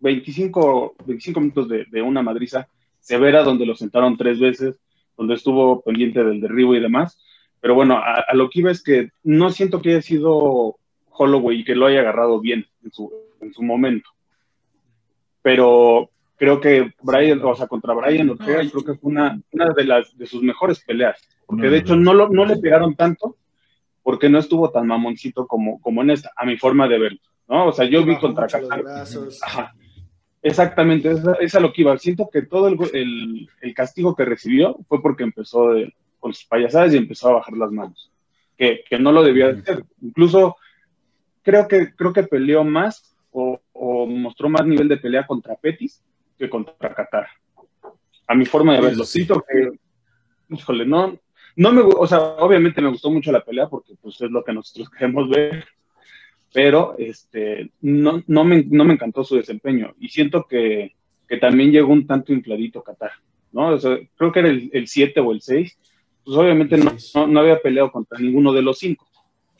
25, 0.00 0.96
25 1.06 1.40
minutos 1.40 1.68
de, 1.68 2.02
una 2.02 2.22
madriza 2.22 2.68
severa 3.00 3.42
donde 3.42 3.66
lo 3.66 3.74
sentaron 3.74 4.16
tres 4.16 4.38
veces, 4.38 4.78
donde 5.16 5.34
estuvo 5.34 5.80
pendiente 5.82 6.22
del 6.22 6.40
derribo 6.40 6.74
y 6.74 6.80
demás. 6.80 7.18
Pero 7.60 7.74
bueno, 7.74 7.96
a, 7.96 8.34
lo 8.34 8.50
que 8.50 8.60
iba 8.60 8.70
es 8.70 8.82
que 8.82 9.10
no 9.22 9.50
siento 9.50 9.80
que 9.80 9.90
haya 9.90 10.02
sido 10.02 10.76
Holloway 11.10 11.60
y 11.60 11.64
que 11.64 11.76
lo 11.76 11.86
haya 11.86 12.00
agarrado 12.00 12.40
bien 12.40 12.66
en 12.84 12.92
su, 12.92 13.12
en 13.40 13.52
su 13.52 13.62
momento. 13.62 14.10
Pero 15.40 16.10
creo 16.36 16.60
que 16.60 16.92
Brian, 17.02 17.40
o 17.44 17.54
sea, 17.54 17.68
contra 17.68 17.94
Brian 17.94 18.30
Ortega, 18.30 18.68
creo 18.68 18.84
que 18.84 18.94
fue 18.94 19.12
una, 19.12 19.40
una 19.52 19.72
de, 19.72 19.84
las, 19.84 20.16
de 20.18 20.26
sus 20.26 20.42
mejores 20.42 20.80
peleas. 20.80 21.20
Porque 21.46 21.68
de 21.68 21.78
hecho 21.78 21.94
no, 21.94 22.14
lo, 22.14 22.28
no 22.28 22.44
le 22.44 22.56
pegaron 22.56 22.96
tanto, 22.96 23.36
porque 24.02 24.28
no 24.28 24.38
estuvo 24.38 24.70
tan 24.70 24.86
mamoncito 24.86 25.46
como, 25.46 25.80
como 25.80 26.02
en 26.02 26.10
esta, 26.10 26.32
a 26.36 26.44
mi 26.44 26.56
forma 26.56 26.88
de 26.88 26.98
verlo, 26.98 27.20
¿no? 27.48 27.66
O 27.66 27.72
sea, 27.72 27.86
yo 27.86 28.04
vi 28.04 28.18
contra 28.18 28.46
Qatar. 28.46 28.82
Ajá. 29.42 29.74
Exactamente, 30.42 31.12
esa 31.12 31.34
es 31.34 31.54
a 31.54 31.60
lo 31.60 31.72
que 31.72 31.82
iba. 31.82 31.96
Siento 31.98 32.28
que 32.28 32.42
todo 32.42 32.66
el, 32.66 33.48
el, 33.60 33.74
castigo 33.74 34.16
que 34.16 34.24
recibió 34.24 34.76
fue 34.88 35.00
porque 35.00 35.22
empezó 35.22 35.70
con 36.18 36.34
sus 36.34 36.44
payasadas 36.46 36.92
y 36.92 36.96
empezó 36.96 37.28
a 37.28 37.34
bajar 37.34 37.56
las 37.56 37.70
manos, 37.70 38.10
que, 38.58 38.82
que 38.88 38.98
no 38.98 39.12
lo 39.12 39.22
debía 39.22 39.50
hacer. 39.50 39.84
Incluso 40.00 40.56
creo 41.42 41.68
que, 41.68 41.94
creo 41.94 42.12
que 42.12 42.24
peleó 42.24 42.64
más 42.64 43.16
o, 43.30 43.60
o, 43.72 44.06
mostró 44.06 44.48
más 44.48 44.66
nivel 44.66 44.88
de 44.88 44.96
pelea 44.96 45.26
contra 45.26 45.54
Petis 45.54 46.02
que 46.36 46.50
contra 46.50 46.92
Qatar. 46.92 47.28
A 48.26 48.34
mi 48.34 48.44
forma 48.44 48.74
de 48.74 48.80
verlo. 48.80 49.04
Siento 49.04 49.44
que, 49.48 49.70
híjole, 50.48 50.86
no, 50.86 51.18
no 51.56 51.72
me, 51.72 51.82
o 51.82 52.06
sea, 52.06 52.18
obviamente 52.18 52.80
me 52.80 52.88
gustó 52.88 53.10
mucho 53.10 53.32
la 53.32 53.44
pelea 53.44 53.68
porque 53.68 53.94
pues 54.00 54.20
es 54.20 54.30
lo 54.30 54.44
que 54.44 54.52
nosotros 54.52 54.90
queremos 54.98 55.28
ver, 55.28 55.64
pero 56.52 56.94
este, 56.98 57.70
no, 57.80 58.22
no, 58.26 58.44
me, 58.44 58.64
no 58.64 58.84
me 58.84 58.94
encantó 58.94 59.24
su 59.24 59.36
desempeño 59.36 59.94
y 59.98 60.08
siento 60.08 60.46
que, 60.48 60.94
que 61.28 61.38
también 61.38 61.72
llegó 61.72 61.92
un 61.92 62.06
tanto 62.06 62.32
infladito 62.32 62.82
Qatar, 62.82 63.12
¿no? 63.52 63.68
O 63.68 63.78
sea, 63.78 63.98
creo 64.16 64.32
que 64.32 64.40
era 64.40 64.48
el 64.48 64.86
7 64.86 65.20
o 65.20 65.32
el 65.32 65.40
6, 65.40 65.78
pues 66.24 66.36
obviamente 66.36 66.76
no, 66.76 67.26
no, 67.26 67.40
había 67.40 67.60
peleado 67.60 67.90
contra 67.90 68.18
ninguno 68.18 68.52
de 68.52 68.62
los 68.62 68.78
cinco. 68.78 69.06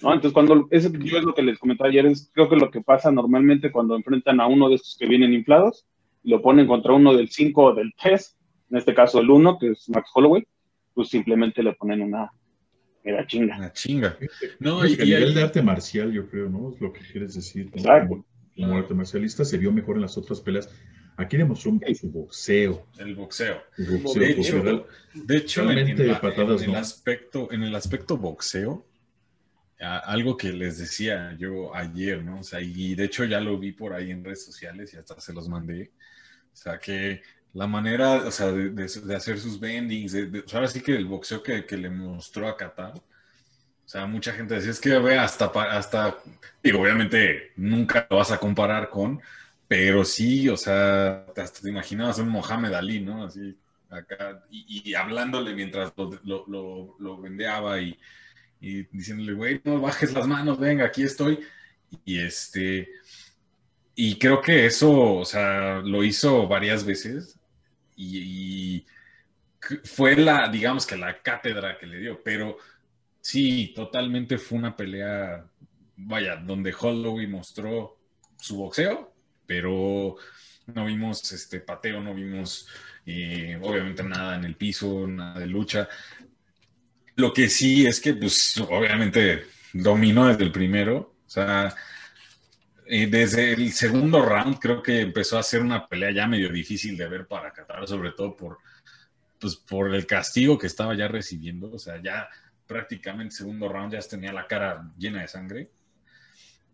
¿no? 0.01 0.13
Entonces, 0.13 0.33
cuando, 0.33 0.69
eso 0.71 0.91
yo 0.93 1.19
es 1.19 1.25
lo 1.25 1.35
que 1.35 1.43
les 1.43 1.59
comentaba 1.59 1.91
ayer, 1.91 2.07
es 2.07 2.31
creo 2.33 2.49
que 2.49 2.57
lo 2.57 2.71
que 2.71 2.81
pasa 2.81 3.11
normalmente 3.11 3.73
cuando 3.73 3.97
enfrentan 3.97 4.41
a 4.41 4.47
uno 4.47 4.69
de 4.69 4.77
estos 4.77 4.97
que 4.99 5.07
vienen 5.07 5.33
inflados, 5.33 5.87
lo 6.25 6.41
ponen 6.41 6.67
contra 6.67 6.93
uno 6.93 7.15
del 7.15 7.29
5 7.31 7.63
o 7.63 7.75
del 7.75 7.93
3, 8.01 8.37
en 8.71 8.77
este 8.77 8.95
caso 8.95 9.21
el 9.21 9.31
uno, 9.31 9.59
que 9.59 9.71
es 9.71 9.89
Max 9.89 10.11
Holloway, 10.15 10.45
pues 10.95 11.09
simplemente 11.09 11.63
le 11.63 11.73
ponen 11.75 12.03
una 12.03 12.31
mega 13.05 13.27
chinga. 13.27 13.57
Una 13.57 13.73
chinga. 13.73 14.17
No, 14.59 14.87
y, 14.87 14.95
a 14.95 15.05
nivel 15.05 15.35
de 15.35 15.43
arte 15.43 15.63
marcial, 15.63 16.13
yo 16.13 16.29
creo, 16.29 16.49
¿no? 16.49 16.73
Es 16.73 16.81
lo 16.81 16.93
que 16.93 17.01
quieres 17.01 17.35
decir. 17.35 17.71
Exacto. 17.75 18.25
Como, 18.57 18.77
arte 18.77 18.95
marcialista 18.95 19.45
se 19.45 19.59
vio 19.59 19.73
mejor 19.73 19.97
en 19.97 20.03
las 20.03 20.17
otras 20.19 20.41
peleas. 20.41 20.69
Aquí 21.17 21.37
demostró 21.37 21.73
su 21.95 22.11
boxeo. 22.11 22.87
El 22.99 23.15
boxeo. 23.15 23.63
de 23.77 24.31
hecho, 24.31 24.63
de 25.15 25.37
hecho 25.37 25.71
en, 25.71 25.79
el 25.79 26.75
aspecto, 26.75 27.53
en 27.53 27.63
el 27.63 27.75
aspecto 27.75 28.17
boxeo, 28.17 28.87
algo 29.79 30.37
que 30.37 30.53
les 30.53 30.79
decía 30.79 31.37
yo 31.39 31.75
ayer, 31.75 32.23
¿no? 32.25 32.41
O 32.41 32.43
sea, 32.43 32.61
y 32.61 32.95
de 32.95 33.05
hecho 33.05 33.25
ya 33.25 33.41
lo 33.41 33.59
vi 33.59 33.73
por 33.73 33.93
ahí 33.93 34.11
en 34.11 34.25
redes 34.25 34.45
sociales 34.45 34.95
y 34.95 34.97
hasta 34.97 35.21
se 35.21 35.33
los 35.33 35.49
mandé. 35.49 35.91
O 36.53 36.57
sea, 36.57 36.79
que 36.79 37.23
la 37.55 37.67
manera, 37.67 38.15
o 38.27 38.31
sea, 38.31 38.51
de, 38.51 38.85
hacer 39.15 39.39
sus 39.39 39.61
bendings, 39.61 40.15
o 40.15 40.49
sea, 40.49 40.59
ahora 40.59 40.69
sí 40.69 40.81
que 40.81 40.95
el 40.97 41.07
boxeo 41.07 41.43
que, 41.43 41.65
le 41.77 41.91
mostró 41.91 42.49
a 42.49 42.57
Qatar, 42.57 42.95
o 42.97 43.89
sea, 43.89 44.07
mucha 44.07 44.33
gente 44.33 44.55
decía, 44.55 44.71
es 44.71 44.81
que 44.81 44.99
ve 44.99 45.19
hasta, 45.19 45.47
hasta, 45.47 46.17
digo, 46.63 46.81
obviamente 46.81 47.53
nunca 47.57 48.07
lo 48.09 48.17
vas 48.17 48.31
a 48.31 48.39
comparar 48.39 48.89
con, 48.91 49.21
pero 49.69 50.05
sí, 50.05 50.49
o 50.49 50.57
sea, 50.57 51.27
hasta 51.37 51.61
te 51.63 51.69
imaginabas 51.69 52.19
un 52.19 52.29
Mohamed 52.29 52.73
Ali, 52.73 53.01
¿no? 53.01 53.25
Así, 53.25 53.57
acá, 53.91 54.45
y, 54.51 54.95
hablándole 54.95 55.55
mientras 55.55 55.93
lo, 55.97 56.47
lo, 56.47 56.97
lo 56.99 57.21
vendeaba 57.21 57.81
y 57.81 57.99
y 58.63 58.85
diciéndole, 58.93 59.33
güey, 59.33 59.61
no 59.65 59.81
bajes 59.81 60.13
las 60.13 60.27
manos, 60.27 60.59
venga, 60.59 60.87
aquí 60.87 61.03
estoy. 61.03 61.41
Y 62.05 62.21
este, 62.21 62.89
y 63.97 64.19
creo 64.19 64.41
que 64.41 64.65
eso, 64.67 65.17
o 65.17 65.25
sea, 65.25 65.81
lo 65.81 66.05
hizo 66.05 66.47
varias 66.47 66.85
veces 66.85 67.39
y, 67.97 68.85
fue 69.85 70.17
la, 70.17 70.49
digamos 70.49 70.87
que 70.87 70.97
la 70.97 71.23
cátedra 71.23 71.79
que 71.79 71.87
le 71.87 71.99
dio, 71.99 72.21
pero 72.23 72.59
sí, 73.21 73.73
totalmente 73.75 74.37
fue 74.39 74.59
una 74.59 74.77
pelea, 74.77 75.47
vaya, 75.97 76.37
donde 76.37 76.75
Holloway 76.79 77.29
mostró 77.29 77.99
su 78.39 78.57
boxeo, 78.57 79.15
pero 79.47 80.17
no 80.67 80.87
vimos 80.87 81.31
este 81.33 81.61
pateo, 81.61 82.01
no 82.01 82.13
vimos 82.13 82.69
eh, 83.07 83.59
obviamente 83.63 84.03
nada 84.03 84.37
en 84.37 84.45
el 84.45 84.57
piso, 84.57 85.07
nada 85.07 85.39
de 85.41 85.47
lucha. 85.47 85.89
Lo 87.17 87.33
que 87.33 87.49
sí 87.49 87.87
es 87.87 88.01
que, 88.01 88.15
pues, 88.15 88.59
obviamente 88.59 89.45
dominó 89.73 90.27
desde 90.27 90.45
el 90.45 90.53
primero. 90.53 91.17
O 91.27 91.31
sea, 91.31 91.75
desde 92.87 93.53
el 93.53 93.73
segundo 93.73 94.25
round 94.25 94.59
creo 94.59 94.83
que 94.83 95.01
empezó 95.01 95.39
a 95.39 95.43
ser 95.43 95.63
una 95.63 95.89
pelea 95.89 96.11
ya 96.11 96.27
medio 96.27 96.51
difícil 96.51 96.97
de 96.97 97.09
ver 97.09 97.27
para 97.27 97.53
Qatar, 97.53 97.87
sobre 97.87 98.13
todo 98.13 98.37
por, 98.37 98.59
pues, 99.39 99.57
por 99.57 99.95
el 99.95 100.07
castigo 100.07 100.59
que 100.59 100.67
estaba 100.67 100.95
ya 100.95 101.09
recibiendo. 101.09 101.71
O 101.73 101.79
sea, 101.79 102.03
ya 102.03 102.29
prácticamente 102.67 103.37
segundo 103.37 103.69
round 103.69 103.93
ya 103.93 104.01
tenía 104.01 104.33
la 104.33 104.47
cara 104.47 104.91
llena 104.99 105.23
de 105.23 105.29
sangre. 105.29 105.71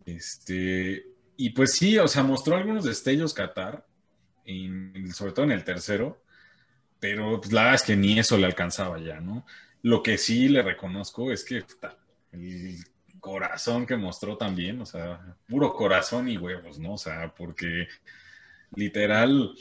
Este, 0.05 1.05
y 1.37 1.51
pues 1.51 1.73
sí, 1.73 1.97
o 1.97 2.07
sea, 2.07 2.23
mostró 2.23 2.55
algunos 2.55 2.83
destellos 2.83 3.33
Qatar, 3.33 3.85
sobre 5.13 5.31
todo 5.31 5.45
en 5.45 5.51
el 5.51 5.63
tercero, 5.63 6.23
pero 6.99 7.39
pues, 7.39 7.53
la 7.53 7.61
verdad 7.61 7.75
es 7.75 7.83
que 7.83 7.95
ni 7.95 8.19
eso 8.19 8.37
le 8.37 8.45
alcanzaba 8.45 8.99
ya, 8.99 9.19
¿no? 9.21 9.45
Lo 9.81 10.03
que 10.03 10.17
sí 10.17 10.49
le 10.49 10.61
reconozco 10.61 11.31
es 11.31 11.45
que 11.45 11.63
el 12.31 12.83
corazón 13.19 13.85
que 13.85 13.97
mostró 13.97 14.37
también, 14.37 14.81
o 14.81 14.85
sea, 14.85 15.35
puro 15.47 15.73
corazón 15.73 16.29
y 16.29 16.37
huevos, 16.37 16.79
¿no? 16.79 16.93
O 16.93 16.97
sea, 16.97 17.33
porque 17.35 17.87
literal, 18.75 19.55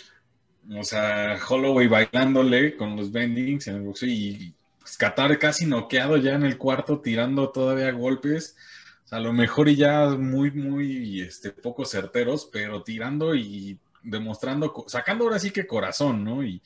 o 0.74 0.84
sea, 0.84 1.38
Holloway 1.48 1.88
bailándole 1.88 2.76
con 2.76 2.96
los 2.96 3.12
bendings 3.12 3.68
en 3.68 3.76
el 3.76 3.82
boxeo 3.82 4.08
y 4.08 4.54
pues, 4.80 4.96
Qatar 4.96 5.38
casi 5.38 5.66
noqueado 5.66 6.16
ya 6.16 6.34
en 6.34 6.44
el 6.44 6.58
cuarto, 6.58 7.00
tirando 7.00 7.50
todavía 7.50 7.90
golpes. 7.92 8.56
A 9.10 9.20
lo 9.20 9.32
mejor 9.32 9.68
y 9.68 9.76
ya 9.76 10.10
muy, 10.10 10.50
muy 10.50 11.22
este, 11.22 11.50
poco 11.50 11.84
certeros, 11.84 12.48
pero 12.52 12.82
tirando 12.82 13.34
y 13.34 13.78
demostrando, 14.02 14.84
sacando 14.86 15.24
ahora 15.24 15.38
sí 15.38 15.50
que 15.50 15.66
corazón, 15.66 16.24
¿no? 16.24 16.44
Y, 16.44 16.62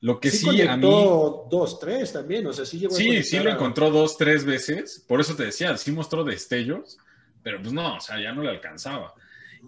lo 0.00 0.18
que 0.18 0.30
sí, 0.30 0.62
a 0.62 0.76
mí. 0.76 0.82
dos, 0.82 1.78
tres 1.78 2.12
también, 2.12 2.46
o 2.46 2.52
sea, 2.52 2.64
sí 2.64 2.78
llegó 2.78 2.94
Sí, 2.94 3.22
sí 3.22 3.38
lo 3.38 3.50
encontró 3.50 3.90
dos, 3.90 4.16
tres 4.16 4.44
veces. 4.44 5.04
Por 5.06 5.20
eso 5.20 5.36
te 5.36 5.44
decía, 5.44 5.76
sí 5.76 5.92
mostró 5.92 6.24
destellos, 6.24 6.98
pero 7.42 7.60
pues 7.60 7.72
no, 7.72 7.96
o 7.96 8.00
sea, 8.00 8.20
ya 8.20 8.32
no 8.32 8.42
le 8.42 8.48
alcanzaba. 8.48 9.14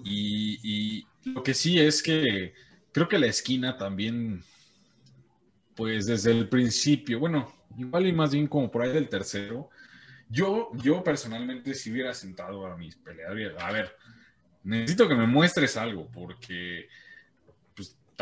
Y, 0.05 1.07
lo 1.25 1.43
que 1.43 1.55
sí 1.55 1.79
es 1.79 2.03
que 2.03 2.53
creo 2.91 3.09
que 3.09 3.19
la 3.19 3.27
esquina 3.27 3.77
también, 3.77 4.43
pues 5.77 6.07
desde 6.07 6.33
el 6.33 6.49
principio, 6.49 7.21
bueno, 7.21 7.55
igual 7.77 8.07
y 8.07 8.13
más 8.13 8.33
bien 8.33 8.49
como 8.49 8.71
por 8.71 8.83
ahí 8.83 8.93
del 8.93 9.09
tercero, 9.09 9.71
yo, 10.29 10.71
yo 10.83 11.05
personalmente 11.05 11.75
si 11.75 11.93
hubiera 11.93 12.13
sentado 12.15 12.67
a 12.67 12.77
mis 12.77 12.97
peleadores, 12.97 13.53
a 13.59 13.71
ver, 13.71 13.97
necesito 14.65 15.07
que 15.07 15.15
me 15.15 15.27
muestres 15.27 15.77
algo, 15.77 16.09
porque 16.11 16.89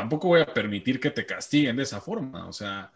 tampoco 0.01 0.29
voy 0.29 0.41
a 0.41 0.47
permitir 0.47 0.99
que 0.99 1.11
te 1.11 1.27
castiguen 1.27 1.77
de 1.77 1.83
esa 1.83 2.01
forma. 2.01 2.49
O 2.49 2.53
sea, 2.53 2.91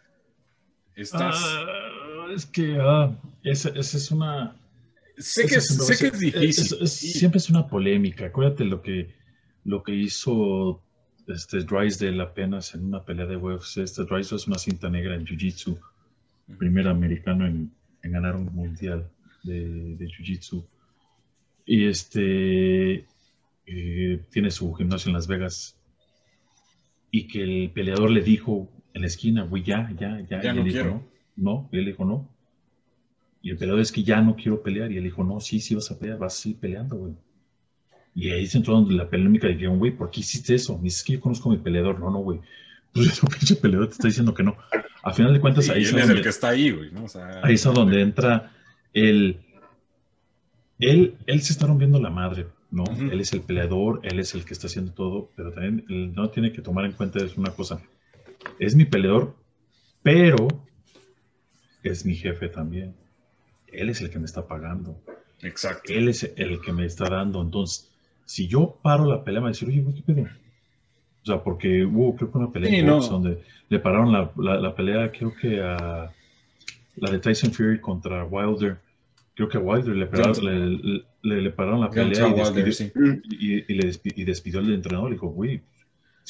estás. 0.95 1.37
Ah, 1.39 2.27
es 2.35 2.47
que 2.47 2.79
ah, 2.81 3.15
esa, 3.43 3.69
es 3.69 4.11
una. 4.11 4.57
Sé, 5.19 5.47
que 5.47 5.57
es, 5.57 5.69
sé 5.69 5.99
que 5.99 6.07
es 6.09 6.19
difícil. 6.19 6.89
siempre 6.89 7.39
es 7.39 7.51
una 7.51 7.67
polémica. 7.67 8.27
Acuérdate 8.27 8.65
lo 8.65 8.81
que, 8.81 9.15
lo 9.65 9.83
que 9.83 9.95
hizo 9.95 10.81
este 11.29 11.59
Drysdale 11.59 12.23
apenas 12.23 12.75
en 12.75 12.87
una 12.87 13.05
pelea 13.05 13.27
de 13.27 13.37
UFC. 13.37 13.79
Este 13.79 14.05
Drysdale 14.05 14.41
es 14.41 14.47
una 14.47 14.59
cinta 14.59 14.89
negra 14.89 15.15
en 15.15 15.27
Jiu-Jitsu. 15.27 15.79
Primer 16.59 16.89
americano 16.89 17.47
en, 17.47 17.71
ganar 18.03 18.37
un 18.37 18.47
mundial 18.55 19.09
de, 19.43 19.97
de 19.97 20.07
Jiu-Jitsu. 20.07 20.65
Y 21.67 21.87
este. 21.87 23.07
Eh, 23.67 24.21
tiene 24.31 24.51
su 24.51 24.75
gimnasio 24.75 25.09
en 25.09 25.15
Las 25.15 25.27
Vegas 25.27 25.75
y 27.15 27.29
que 27.29 27.45
el 27.45 27.71
peleador 27.71 28.11
le 28.11 28.23
dijo 28.23 28.69
en 28.93 29.03
la 29.03 29.07
esquina, 29.07 29.45
güey, 29.45 29.63
ya, 29.63 29.89
ya, 29.97 30.21
ya. 30.29 30.43
Ya 30.43 30.53
no 30.53 30.65
quiero. 30.65 31.01
no. 31.37 31.69
y 31.71 31.79
él 31.79 31.85
dijo, 31.85 32.05
no. 32.05 32.29
Y 33.41 33.51
el 33.51 33.57
peleador 33.57 33.81
es 33.83 33.93
que 33.93 34.03
ya 34.03 34.21
no 34.21 34.35
quiero 34.35 34.65
pelear. 34.65 34.91
Y 34.91 34.97
él 34.97 35.05
dijo, 35.05 35.23
no, 35.23 35.39
sí, 35.39 35.61
sí 35.61 35.77
vas 35.77 35.89
a 35.93 35.97
pelear, 35.97 36.19
vas 36.19 36.35
a 36.35 36.43
seguir 36.43 36.59
peleando, 36.59 36.97
güey. 36.97 37.13
Y 38.17 38.31
ahí 38.31 38.49
se 38.49 38.59
entró 38.59 38.85
la 38.91 39.09
polémica 39.09 39.47
de 39.47 39.67
güey, 39.69 39.93
¿por 39.93 40.11
qué 40.11 40.21
hiciste 40.21 40.57
eso? 40.57 40.77
Me 40.77 40.85
dices 40.85 41.05
que 41.05 41.13
yo 41.13 41.21
conozco 41.21 41.51
a 41.51 41.53
mi 41.53 41.59
peleador. 41.59 42.01
No, 42.01 42.11
no, 42.11 42.19
güey. 42.19 42.41
Pues 42.93 43.23
el 43.23 43.29
pinche 43.29 43.57
peleador 43.57 43.87
te 43.87 43.93
está 43.93 44.09
diciendo 44.09 44.35
que 44.35 44.43
no. 44.43 44.57
A 45.05 45.13
final 45.13 45.33
de 45.33 45.41
cuentas, 45.41 45.69
ahí 45.69 45.83
es 45.83 45.93
donde, 45.93 46.15
el 46.15 46.23
que 46.23 46.29
está 46.29 46.49
ahí, 46.49 46.73
güey. 46.73 46.91
¿no? 46.91 47.07
ahí 47.45 47.55
es 47.55 47.63
donde 47.63 48.01
entra 48.01 48.53
el... 48.93 49.39
Él, 50.81 51.17
él 51.27 51.43
se 51.43 51.53
está 51.53 51.69
rompiendo 51.69 52.01
la 52.01 52.11
madre 52.11 52.47
¿no? 52.75 52.85
Él 52.85 53.21
es 53.21 53.33
el 53.33 53.41
peleador, 53.43 54.01
él 54.03 54.19
es 54.19 54.35
el 54.35 54.45
que 54.45 54.53
está 54.53 54.67
haciendo 54.67 54.93
todo, 54.93 55.31
pero 55.37 55.53
también 55.53 55.85
no 56.15 56.29
tiene 56.31 56.53
que 56.53 56.61
tomar 56.61 56.85
en 56.85 56.93
cuenta 56.93 57.25
es 57.25 57.37
una 57.37 57.53
cosa. 57.53 57.81
Es 58.59 58.75
mi 58.75 58.85
peleador, 58.85 59.35
pero 60.03 60.49
es 61.85 62.05
mi 62.05 62.17
jefe 62.17 62.49
también. 62.49 62.95
Él 63.69 63.91
es 63.91 64.01
el 64.01 64.11
que 64.11 64.19
me 64.19 64.25
está 64.25 64.47
pagando. 64.47 65.01
Exacto. 65.43 65.93
Él 65.93 66.09
es 66.09 66.33
el 66.37 66.61
que 66.61 66.73
me 66.73 66.85
está 66.85 67.09
dando. 67.09 67.41
Entonces, 67.41 67.93
si 68.25 68.49
yo 68.49 68.79
paro 68.83 69.07
la 69.07 69.23
pelea, 69.23 69.41
me 69.41 69.49
decir, 69.49 69.69
oye, 69.69 69.85
¿qué 69.95 70.03
pedo? 70.03 70.23
O 71.23 71.27
sea, 71.27 71.43
porque 71.43 71.85
hubo, 71.85 72.17
creo 72.17 72.31
que 72.31 72.39
una 72.39 72.51
pelea 72.51 72.91
donde 72.91 73.43
le 73.69 73.79
pararon 73.79 74.13
la, 74.13 74.33
la, 74.37 74.75
pelea, 74.75 75.11
creo 75.11 75.33
que 75.35 75.63
a 75.63 76.13
la 76.97 77.11
de 77.11 77.19
Tyson 77.19 77.53
Fury 77.53 77.81
contra 77.81 78.25
Wilder. 78.25 78.79
Creo 79.35 79.49
que 79.49 79.59
a 79.59 79.61
Wilder 79.61 79.97
le 79.97 80.07
pararon, 80.07 80.45
le, 80.45 81.05
pararon 81.55 81.81
la 81.81 81.91
pelea 81.91 82.29
y 82.29 83.77
despidió, 83.77 84.27
despidió, 84.27 84.61
al 84.61 84.73
entrenador. 84.73 85.11
Le 85.11 85.17
dijo, 85.17 85.29
güey, 85.29 85.63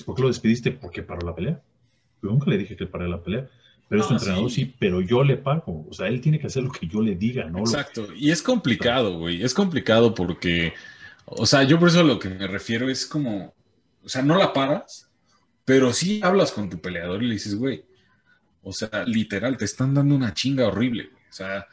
¿por 0.04 0.14
qué 0.14 0.22
lo 0.22 0.28
despidiste? 0.28 0.70
Porque 0.72 1.02
paró 1.02 1.26
la 1.26 1.34
pelea. 1.34 1.60
Yo 2.22 2.30
nunca 2.30 2.50
le 2.50 2.58
dije 2.58 2.76
que 2.76 2.86
paré 2.86 3.08
la 3.08 3.22
pelea. 3.22 3.48
Pero 3.88 4.00
es 4.00 4.06
su 4.06 4.14
entrenador, 4.14 4.50
sí. 4.50 4.74
pero 4.78 5.00
yo 5.02 5.22
le 5.22 5.36
pago. 5.36 5.86
O 5.88 5.92
sea, 5.92 6.08
él 6.08 6.20
tiene 6.20 6.38
que 6.38 6.46
hacer 6.46 6.62
lo 6.62 6.72
que 6.72 6.86
yo 6.86 7.02
le 7.02 7.14
diga, 7.16 7.44
¿no? 7.50 7.60
Exacto. 7.60 8.08
Y 8.14 8.30
es 8.30 8.42
complicado, 8.42 9.18
güey. 9.18 9.42
Es 9.42 9.52
complicado 9.52 10.14
porque, 10.14 10.72
o 11.26 11.44
sea, 11.44 11.64
yo 11.64 11.78
por 11.78 11.88
eso 11.88 12.02
lo 12.02 12.18
que 12.18 12.30
me 12.30 12.46
refiero 12.46 12.88
es 12.88 13.06
como, 13.06 13.54
o 14.02 14.08
sea, 14.08 14.22
no 14.22 14.38
la 14.38 14.52
paras, 14.52 15.10
pero 15.64 15.92
sí 15.92 16.20
hablas 16.22 16.52
con 16.52 16.70
tu 16.70 16.80
peleador 16.80 17.22
y 17.22 17.26
le 17.26 17.34
dices, 17.34 17.56
güey, 17.56 17.84
o 18.62 18.72
sea, 18.72 19.04
literal, 19.06 19.58
te 19.58 19.66
están 19.66 19.92
dando 19.92 20.14
una 20.14 20.32
chinga 20.32 20.66
horrible. 20.66 21.10
O 21.28 21.32
sea, 21.32 21.66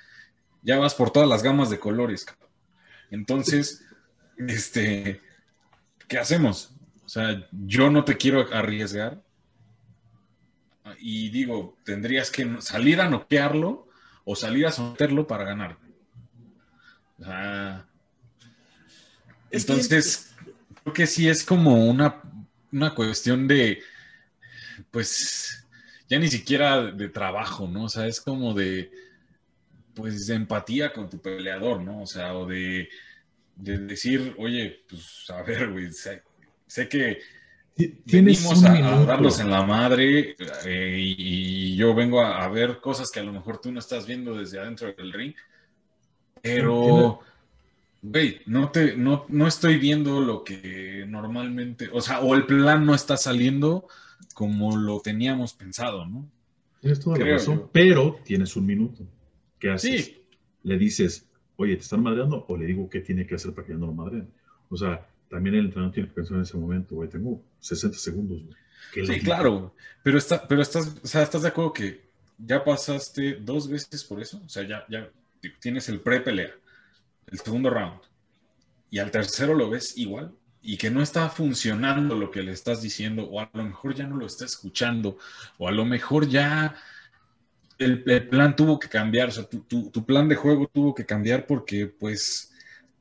ya 0.61 0.78
vas 0.78 0.93
por 0.93 1.11
todas 1.11 1.30
las 1.30 1.43
gamas 1.43 1.69
de 1.69 1.80
colores, 1.80 2.26
cabrón. 2.26 2.51
Entonces, 3.12 3.84
este, 4.38 5.22
¿qué 6.07 6.18
hacemos? 6.18 6.74
O 7.05 7.09
sea, 7.09 7.47
yo 7.51 7.89
no 7.91 8.03
te 8.03 8.18
quiero 8.18 8.51
arriesgar. 8.53 9.22
Y 10.99 11.30
digo, 11.30 11.78
tendrías 11.84 12.32
que 12.32 12.57
salir 12.59 13.01
a 13.01 13.09
noquearlo 13.09 13.88
o 14.24 14.36
salir 14.36 14.66
a 14.66 14.72
someterlo 14.72 15.28
para 15.28 15.43
ganar. 15.43 15.78
O 17.20 17.24
sea, 17.24 17.86
entonces, 19.51 20.34
creo 20.82 20.93
que 20.93 21.05
sí 21.05 21.28
es 21.28 21.43
como 21.43 21.86
una, 21.86 22.22
una 22.72 22.95
cuestión 22.95 23.47
de, 23.47 23.82
pues, 24.89 25.68
ya 26.09 26.18
ni 26.18 26.30
siquiera 26.30 26.91
de 26.91 27.09
trabajo, 27.09 27.68
¿no? 27.68 27.84
O 27.84 27.89
sea, 27.89 28.07
es 28.07 28.22
como 28.22 28.53
de, 28.53 28.91
pues, 29.94 30.28
de 30.28 30.36
empatía 30.36 30.94
con 30.94 31.10
tu 31.10 31.20
peleador, 31.20 31.82
¿no? 31.82 32.02
O 32.02 32.08
sea, 32.08 32.36
o 32.36 32.46
de, 32.46 32.89
decir, 33.56 34.36
oye, 34.38 34.84
pues, 34.89 35.30
a 35.30 35.42
ver, 35.44 35.72
güey, 35.72 35.92
sé, 35.92 36.24
que 36.89 37.20
venimos 38.06 38.64
a, 38.64 39.06
darlos 39.06 39.39
en 39.39 39.50
la 39.50 39.64
madre 39.64 40.36
eh, 40.66 40.98
y, 41.00 41.76
yo 41.76 41.96
vengo 41.96 42.22
a, 42.22 42.48
ver 42.50 42.80
cosas 42.80 43.12
que 43.12 43.20
a 43.20 43.24
lo 43.24 43.34
mejor 43.34 43.60
tú 43.60 43.72
no 43.72 43.80
estás 43.80 44.06
viendo 44.06 44.38
desde 44.38 44.60
adentro 44.60 44.94
del 44.94 45.14
ring, 45.14 45.34
pero, 46.42 47.20
güey, 48.02 48.42
no, 48.46 48.70
te, 48.72 48.96
no, 48.96 49.26
no 49.30 49.48
estoy 49.48 49.78
viendo 49.78 50.22
lo 50.22 50.44
que 50.44 51.06
normalmente, 51.08 51.89
o 51.92 52.02
sea, 52.02 52.20
o 52.22 52.36
el 52.36 52.46
plan 52.46 52.86
no 52.86 52.96
está 52.96 53.18
saliendo 53.18 53.88
como 54.34 54.78
lo 54.78 55.00
teníamos 55.02 55.54
pensado, 55.54 56.06
¿no? 56.06 56.28
Tienes 56.80 57.00
toda 57.00 57.20
la 57.20 57.26
razón, 57.26 57.70
pero 57.72 58.20
tienes 58.24 58.56
un 58.56 58.66
minuto. 58.66 59.04
¿Qué 59.62 59.70
haces? 59.70 60.05
Sí. 60.05 60.24
Le 60.64 60.78
dices, 60.78 61.26
oye, 61.55 61.76
¿te 61.76 61.84
están 61.84 62.03
madreando? 62.03 62.45
O 62.49 62.57
le 62.57 62.66
digo 62.66 62.89
qué 62.89 62.99
tiene 62.99 63.26
que 63.26 63.36
hacer 63.36 63.53
para 63.53 63.66
que 63.66 63.74
ya 63.74 63.80
no 63.80 63.86
lo 63.86 63.93
madreen. 63.93 64.28
O 64.70 64.76
sea, 64.76 65.07
también 65.30 65.55
el 65.55 65.66
entrenador 65.66 65.93
tiene 65.93 66.09
que 66.09 66.16
pensar 66.16 66.38
en 66.38 66.43
ese 66.43 66.57
momento, 66.57 66.95
güey, 66.95 67.07
tengo 67.07 67.41
60 67.59 67.97
segundos, 67.97 68.43
güey. 68.43 69.05
Sí, 69.05 69.20
claro, 69.22 69.74
pero, 70.03 70.18
está, 70.18 70.45
pero 70.47 70.62
estás, 70.62 70.97
o 71.01 71.07
sea, 71.07 71.22
¿estás 71.22 71.43
de 71.43 71.49
acuerdo 71.49 71.72
que 71.72 72.01
ya 72.38 72.64
pasaste 72.64 73.36
dos 73.36 73.70
veces 73.70 74.03
por 74.03 74.20
eso? 74.20 74.41
O 74.43 74.49
sea, 74.49 74.68
ya, 74.68 74.84
ya 74.89 75.09
tienes 75.59 75.88
el 75.88 76.01
pre-pelea, 76.01 76.51
el 77.28 77.39
segundo 77.39 77.70
round, 77.70 78.01
y 78.89 78.97
al 78.97 79.12
tercero 79.12 79.53
lo 79.53 79.70
ves 79.70 79.97
igual 79.97 80.34
y 80.62 80.78
que 80.78 80.89
no 80.89 81.01
está 81.01 81.30
funcionando 81.30 82.16
lo 82.16 82.32
que 82.32 82.43
le 82.43 82.51
estás 82.51 82.82
diciendo, 82.82 83.24
o 83.24 83.39
a 83.39 83.49
lo 83.53 83.64
mejor 83.64 83.95
ya 83.95 84.07
no 84.07 84.18
lo 84.18 84.26
está 84.26 84.45
escuchando, 84.45 85.18
o 85.57 85.68
a 85.68 85.72
lo 85.72 85.86
mejor 85.86 86.28
ya 86.28 86.76
el, 87.82 88.28
plan 88.30 88.56
tuvo 88.56 88.80
que 88.80 88.88
cambiar, 88.88 89.30
o 89.30 89.32
sea, 89.32 89.46
tu, 89.46 90.06
plan 90.06 90.30
de 90.30 90.36
juego 90.36 90.68
tuvo 90.68 90.94
que 90.94 91.06
cambiar 91.06 91.48
porque 91.48 91.88
pues 91.88 92.54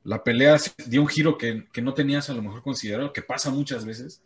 la 0.04 0.24
pelea 0.24 0.56
dio 0.86 1.02
un 1.02 1.08
giro 1.08 1.36
que, 1.36 1.66
no 1.82 1.94
tenías 1.94 2.30
a 2.30 2.34
lo 2.34 2.42
mejor 2.42 2.62
considerado, 2.62 3.12
que 3.12 3.22
pasa 3.22 3.50
muchas 3.50 3.84
veces. 3.84 4.22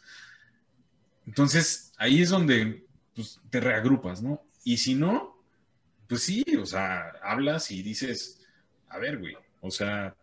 Entonces, 1.26 1.92
ahí 1.98 2.22
es 2.22 2.30
donde 2.30 2.84
pues, 3.14 3.40
te 3.50 3.60
reagrupas, 3.60 4.22
¿no? 4.22 4.42
Y 4.62 4.76
si 4.76 4.94
no, 4.94 5.42
pues 6.08 6.22
sí, 6.22 6.44
o 6.60 6.66
sea, 6.66 7.12
hablas 7.22 7.70
y 7.70 7.82
dices, 7.82 8.40
a 8.88 8.98
ver, 8.98 9.18
güey, 9.18 9.36
o 9.60 9.70
sea, 9.70 10.14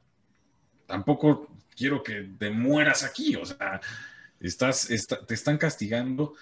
tampoco 0.86 1.54
quiero 1.76 2.04
que 2.04 2.30
te 2.38 2.50
mueras 2.50 3.04
aquí, 3.04 3.36
o 3.36 3.46
sea, 3.46 3.82
estás, 4.40 4.88
te 5.28 5.34
están 5.34 5.58
castigando, 5.58 6.36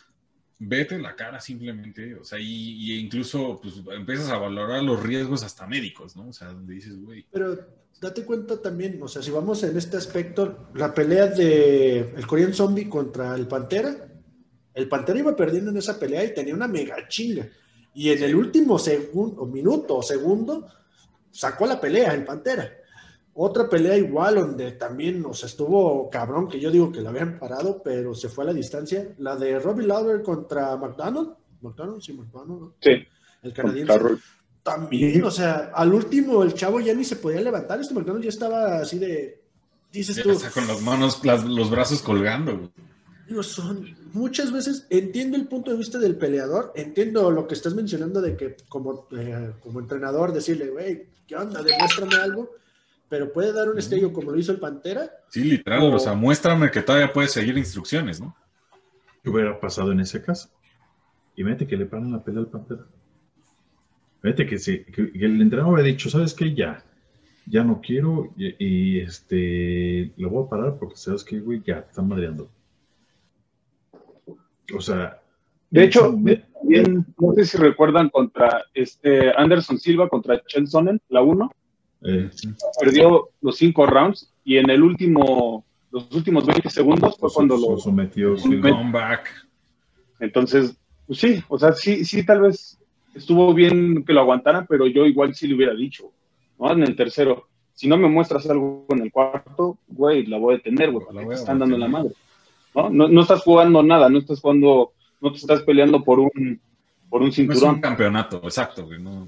vete 0.59 0.99
la 0.99 1.15
cara 1.15 1.39
simplemente, 1.39 2.15
o 2.15 2.23
sea, 2.23 2.37
y, 2.37 2.99
incluso 2.99 3.59
pues, 3.61 3.75
empiezas 3.95 4.29
a 4.29 4.37
valorar 4.37 4.83
los 4.83 5.01
riesgos 5.01 5.43
hasta 5.43 5.65
médicos, 5.65 6.17
¿no? 6.17 6.27
O 6.27 6.33
sea, 6.33 6.49
donde 6.49 6.73
dices, 6.73 6.99
güey. 7.01 7.25
Pero 7.31 7.57
date 8.01 8.25
cuenta 8.25 8.61
también, 8.61 9.01
o 9.01 9.07
sea, 9.07 9.21
si 9.21 9.31
vamos 9.31 9.63
en 9.63 9.77
este 9.77 9.97
aspecto, 9.97 10.69
la 10.75 10.93
pelea 10.93 11.27
de 11.27 11.99
el 12.15 12.27
Korean 12.27 12.53
Zombie 12.53 12.89
contra 12.89 13.35
el 13.35 13.47
Pantera, 13.47 14.09
el 14.73 14.89
Pantera 14.89 15.19
iba 15.19 15.35
perdiendo 15.35 15.71
en 15.71 15.77
esa 15.77 15.97
pelea 15.97 16.25
y 16.25 16.33
tenía 16.33 16.53
una 16.53 16.67
mega 16.67 17.07
chinga. 17.07 17.47
Y 17.93 18.09
en 18.09 18.21
el 18.23 18.35
último 18.35 18.77
segundo, 18.77 19.45
minuto 19.45 19.97
o 19.97 20.03
segundo, 20.03 20.67
sacó 21.31 21.65
la 21.65 21.79
pelea 21.79 22.13
el 22.13 22.25
Pantera. 22.25 22.78
Otra 23.41 23.69
pelea 23.69 23.95
igual, 23.95 24.35
donde 24.35 24.73
también, 24.73 25.25
o 25.25 25.33
sea, 25.33 25.47
estuvo 25.47 26.09
cabrón, 26.09 26.49
que 26.49 26.59
yo 26.59 26.69
digo 26.69 26.91
que 26.91 26.99
la 26.99 27.09
habían 27.09 27.39
parado, 27.39 27.81
pero 27.81 28.13
se 28.13 28.27
fue 28.27 28.43
a 28.43 28.47
la 28.47 28.53
distancia. 28.53 29.13
La 29.17 29.37
de 29.37 29.57
Robbie 29.59 29.87
Lawler 29.87 30.21
contra 30.21 30.75
McDonald. 30.75 31.35
McDonald, 31.61 32.01
sí, 32.01 32.11
McDonald, 32.11 32.59
¿no? 32.59 32.73
Sí. 32.81 32.91
El 33.41 33.53
canadiense. 33.53 33.97
También, 34.61 35.23
o 35.23 35.31
sea, 35.31 35.71
al 35.73 35.93
último 35.93 36.43
el 36.43 36.53
chavo 36.53 36.81
ya 36.81 36.93
ni 36.93 37.05
se 37.05 37.15
podía 37.15 37.39
levantar. 37.39 37.79
Este 37.79 37.93
McDonald 37.93 38.25
ya 38.25 38.29
estaba 38.29 38.79
así 38.79 38.99
de. 38.99 39.41
Dices 39.89 40.21
tú. 40.21 40.37
con 40.53 40.67
las 40.67 40.81
manos, 40.81 41.23
los 41.23 41.69
brazos 41.71 42.01
colgando. 42.01 42.69
son, 43.41 43.95
muchas 44.11 44.51
veces 44.51 44.85
entiendo 44.89 45.37
el 45.37 45.47
punto 45.47 45.71
de 45.71 45.77
vista 45.77 45.97
del 45.97 46.17
peleador, 46.17 46.73
entiendo 46.75 47.31
lo 47.31 47.47
que 47.47 47.53
estás 47.53 47.73
mencionando 47.73 48.19
de 48.19 48.35
que 48.35 48.57
como, 48.67 49.07
eh, 49.17 49.53
como 49.63 49.79
entrenador 49.79 50.33
decirle, 50.33 50.71
güey, 50.71 51.07
¿qué 51.25 51.37
onda? 51.37 51.63
Demuéstrame 51.63 52.15
algo 52.15 52.59
pero 53.09 53.33
puede 53.33 53.51
dar 53.51 53.69
un 53.69 53.79
estello 53.79 54.13
como 54.13 54.31
lo 54.31 54.37
hizo 54.37 54.51
el 54.51 54.59
Pantera. 54.59 55.09
Sí, 55.29 55.43
literal, 55.43 55.91
o, 55.93 55.99
sea, 55.99 56.13
muéstrame 56.13 56.69
que 56.69 56.83
todavía 56.83 57.11
puedes 57.11 57.31
seguir 57.31 57.57
instrucciones, 57.57 58.21
¿no? 58.21 58.35
¿Qué 59.23 59.31
hubiera 59.31 59.59
pasado 59.59 59.91
en 59.91 59.99
ese 59.99 60.21
caso? 60.21 60.49
Y 61.35 61.43
vete 61.43 61.65
que 61.65 61.75
le 61.75 61.87
paran 61.87 62.11
la 62.11 62.23
pelea 62.23 62.41
al 62.41 62.47
Pantera. 62.47 62.85
Vete 64.21 64.45
que, 64.45 64.59
si, 64.59 64.85
el 64.95 65.41
entrenador 65.41 65.73
hubiera 65.73 65.87
dicho, 65.87 66.09
¿sabes 66.09 66.35
qué? 66.35 66.53
Ya, 66.53 66.83
ya 67.47 67.63
no 67.63 67.81
quiero 67.81 68.31
y, 68.37 68.99
este, 68.99 70.13
lo 70.17 70.29
voy 70.29 70.45
a 70.45 70.49
parar 70.49 70.77
porque 70.77 70.95
sabes 70.95 71.23
que, 71.23 71.39
güey, 71.39 71.63
ya, 71.65 71.81
te 71.81 71.89
están 71.89 72.07
madreando. 72.07 72.49
O 74.75 74.81
sea... 74.81 75.19
De 75.71 75.83
hecho, 75.83 76.15
bien, 76.63 77.05
no 77.19 77.33
sé 77.35 77.45
si 77.45 77.57
recuerdan 77.57 78.09
contra 78.09 78.65
este 78.73 79.31
Anderson 79.35 79.77
Silva 79.77 80.09
contra 80.09 80.43
Chen 80.45 80.67
Sonnen, 80.67 80.99
la 81.09 81.21
1 81.21 81.51
eh, 82.03 82.29
Perdió 82.79 83.29
los 83.41 83.57
cinco 83.57 83.85
rounds 83.85 84.31
y 84.43 84.57
en 84.57 84.69
el 84.69 84.83
último, 84.83 85.65
los 85.91 86.11
últimos 86.11 86.45
20 86.45 86.69
segundos 86.69 87.17
fue 87.17 87.29
cuando 87.31 87.57
lo, 87.57 87.77
sometió. 87.77 88.35
Comeback. 88.35 89.29
Entonces, 90.19 90.77
pues 91.07 91.19
sí, 91.19 91.43
o 91.47 91.57
sea, 91.57 91.73
sí, 91.73 92.05
sí, 92.05 92.25
tal 92.25 92.41
vez 92.41 92.79
estuvo 93.13 93.53
bien 93.53 94.03
que 94.03 94.13
lo 94.13 94.21
aguantara, 94.21 94.65
pero 94.67 94.87
yo 94.87 95.05
igual 95.05 95.33
sí 95.33 95.47
le 95.47 95.55
hubiera 95.55 95.73
dicho, 95.73 96.11
¿no? 96.59 96.71
En 96.71 96.83
el 96.83 96.95
tercero, 96.95 97.47
si 97.73 97.87
no 97.87 97.97
me 97.97 98.07
muestras 98.07 98.49
algo 98.49 98.85
en 98.89 99.01
el 99.01 99.11
cuarto, 99.11 99.77
güey, 99.87 100.25
la 100.25 100.37
voy 100.37 100.53
a 100.53 100.57
detener, 100.57 100.91
güey, 100.91 101.05
te 101.27 101.33
están 101.33 101.59
dando 101.59 101.77
la 101.77 101.87
madre. 101.87 102.11
¿no? 102.75 102.89
¿no? 102.89 103.07
¿no? 103.07 103.21
estás 103.21 103.41
jugando 103.41 103.81
nada, 103.81 104.09
no 104.09 104.19
estás 104.19 104.41
jugando, 104.41 104.93
no 105.21 105.31
te 105.31 105.37
estás 105.37 105.61
peleando 105.61 106.03
por 106.03 106.19
un, 106.19 106.61
por 107.09 107.21
un 107.21 107.31
cinturón. 107.31 107.61
No 107.61 107.69
es 107.69 107.75
un 107.75 107.81
campeonato, 107.81 108.41
exacto, 108.43 108.85
güey. 108.85 109.01
No, 109.01 109.27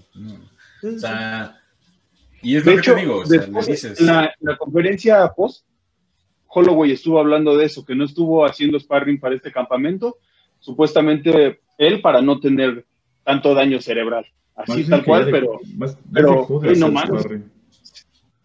O 0.83 0.99
sea, 0.99 1.60
y 2.41 2.55
es 2.57 2.65
de 2.65 2.73
hecho, 2.75 2.95
digo, 2.95 3.23
En 3.23 4.05
la, 4.05 4.57
conferencia 4.57 5.27
post, 5.35 5.65
Holloway 6.47 6.91
estuvo 6.91 7.19
hablando 7.19 7.55
de 7.55 7.65
eso, 7.65 7.85
que 7.85 7.95
no 7.95 8.05
estuvo 8.05 8.45
haciendo 8.45 8.79
sparring 8.79 9.19
para 9.19 9.35
este 9.35 9.51
campamento, 9.51 10.17
supuestamente 10.59 11.61
él 11.77 12.01
para 12.01 12.21
no 12.21 12.39
tener 12.39 12.85
tanto 13.23 13.53
daño 13.53 13.79
cerebral. 13.79 14.25
Así 14.55 14.83
tal 14.83 15.03
cual, 15.03 15.27
pero, 15.31 15.59
pero 16.11 16.47
no 16.75 16.91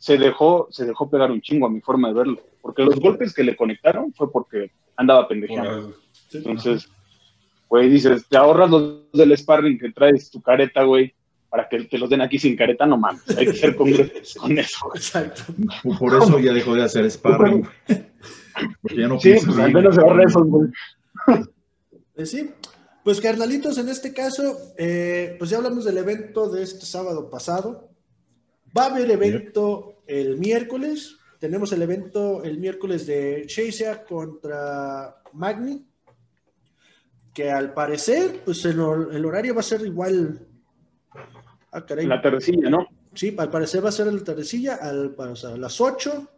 se 0.07 0.19
dejó, 0.19 0.69
se 0.71 0.85
dejó 0.85 1.11
pegar 1.11 1.33
un 1.33 1.41
chingo 1.41 1.67
a 1.67 1.71
mi 1.71 1.81
forma 1.81 2.07
de 2.07 2.15
verlo, 2.15 2.41
porque 2.63 2.85
los 2.85 3.01
golpes 3.01 3.35
que 3.35 3.43
le 3.43 3.57
conectaron 3.57 4.15
fue 4.15 4.31
porque 4.31 4.71
andaba 4.97 5.27
pendejeando. 5.27 5.97
Entonces, 6.33 6.89
güey, 7.69 7.89
dices, 7.89 8.25
te 8.29 8.37
ahorras 8.37 8.71
los 8.71 9.11
del 9.13 9.37
sparring 9.37 9.81
que 9.81 9.91
traes 9.91 10.31
tu 10.31 10.41
careta, 10.41 10.85
güey, 10.85 11.13
para 11.57 11.69
que 11.71 11.85
te 11.85 11.97
los 11.97 12.11
den 12.11 12.21
aquí 12.21 12.39
sin 12.39 12.55
careta, 12.55 12.85
no 12.85 12.99
mames, 12.99 13.23
hay 13.37 13.47
que 13.47 13.55
ser 13.55 13.75
congruentes 13.77 14.35
con 14.39 14.59
eso. 14.59 14.91
Exacto. 14.95 15.43
Por 15.99 16.23
eso 16.23 16.39
ya 16.39 16.53
dejó 16.53 16.75
de 16.75 16.83
hacer 16.83 17.11
sparring. 17.11 17.67
Porque 18.83 19.01
ya 19.01 19.09
no 19.09 19.19
sí, 19.19 19.35
pues 19.43 19.59
al 19.59 19.73
menos 19.73 19.95
se 19.95 20.01
ahorra 20.03 20.25
eso, 20.25 20.45
güey. 20.45 20.69
Eh, 22.17 22.27
sí, 22.27 22.51
pues 23.03 23.23
carnalitos, 23.23 23.79
en 23.79 23.89
este 23.89 24.13
caso, 24.13 24.75
eh, 24.77 25.37
pues 25.39 25.49
ya 25.49 25.57
hablamos 25.57 25.87
del 25.87 25.97
evento 25.97 26.51
de 26.51 26.63
este 26.63 26.85
sábado 26.85 27.31
pasado. 27.31 27.89
Va 28.77 28.85
a 28.85 28.91
haber 28.91 29.11
evento 29.11 30.03
el 30.07 30.37
miércoles. 30.37 31.17
Tenemos 31.39 31.73
el 31.73 31.81
evento 31.81 32.45
el 32.45 32.59
miércoles 32.59 33.07
de 33.07 33.45
Chasea 33.47 34.05
contra 34.05 35.23
Magni, 35.33 35.87
que 37.33 37.51
al 37.51 37.73
parecer, 37.73 38.43
pues 38.45 38.63
el 38.67 38.81
horario 38.81 39.55
va 39.55 39.61
a 39.61 39.65
ser 39.65 39.81
igual 39.87 40.46
Ah, 41.77 41.85
la 41.89 42.23
tardecilla, 42.23 42.71
¿no? 42.71 42.87
Sí, 43.13 43.37
al 43.37 43.51
parecer 43.51 43.85
va 43.85 43.91
a 43.91 43.93
ser 43.93 44.11
la 44.11 44.25
tardecilla 44.25 44.77
al, 44.77 45.15
a 45.19 45.57
las 45.59 45.79
8 45.79 46.31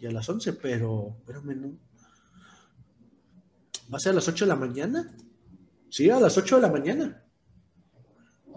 y 0.00 0.06
a 0.06 0.10
las 0.10 0.26
11, 0.26 0.54
pero 0.54 1.16
espérame, 1.18 1.60
¿no? 1.60 1.78
¿Va 3.92 3.98
a 3.98 4.00
ser 4.00 4.12
a 4.12 4.14
las 4.14 4.26
8 4.26 4.46
de 4.46 4.48
la 4.48 4.56
mañana? 4.56 5.14
Sí, 5.90 6.08
a 6.08 6.18
las 6.18 6.38
8 6.38 6.56
de 6.56 6.62
la 6.62 6.70
mañana. 6.70 7.22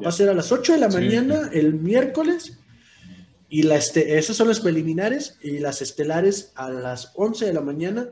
Va 0.01 0.07
a 0.07 0.13
ser 0.13 0.29
a 0.29 0.33
las 0.33 0.49
8 0.49 0.73
de 0.73 0.79
la 0.79 0.87
mañana 0.87 1.49
el 1.51 1.73
miércoles 1.73 2.57
y 3.49 3.63
la 3.63 3.75
este, 3.75 4.17
esas 4.17 4.37
son 4.37 4.47
las 4.47 4.61
preliminares 4.61 5.37
y 5.41 5.59
las 5.59 5.81
estelares 5.81 6.53
a 6.55 6.69
las 6.69 7.11
11 7.15 7.47
de 7.47 7.53
la 7.53 7.61
mañana 7.61 8.07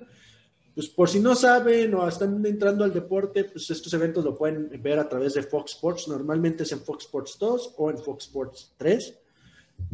pues 0.73 0.89
por 0.89 1.09
si 1.09 1.19
no 1.19 1.35
saben 1.35 1.93
o 1.95 2.07
están 2.07 2.45
entrando 2.45 2.83
al 2.83 2.93
deporte, 2.93 3.45
pues 3.45 3.69
estos 3.69 3.93
eventos 3.93 4.23
lo 4.23 4.35
pueden 4.35 4.69
ver 4.81 4.99
a 4.99 5.09
través 5.09 5.33
de 5.33 5.43
Fox 5.43 5.73
Sports. 5.73 6.07
Normalmente 6.07 6.63
es 6.63 6.71
en 6.71 6.79
Fox 6.81 7.05
Sports 7.05 7.37
2 7.39 7.75
o 7.77 7.89
en 7.89 7.97
Fox 7.97 8.25
Sports 8.25 8.73
3. 8.77 9.19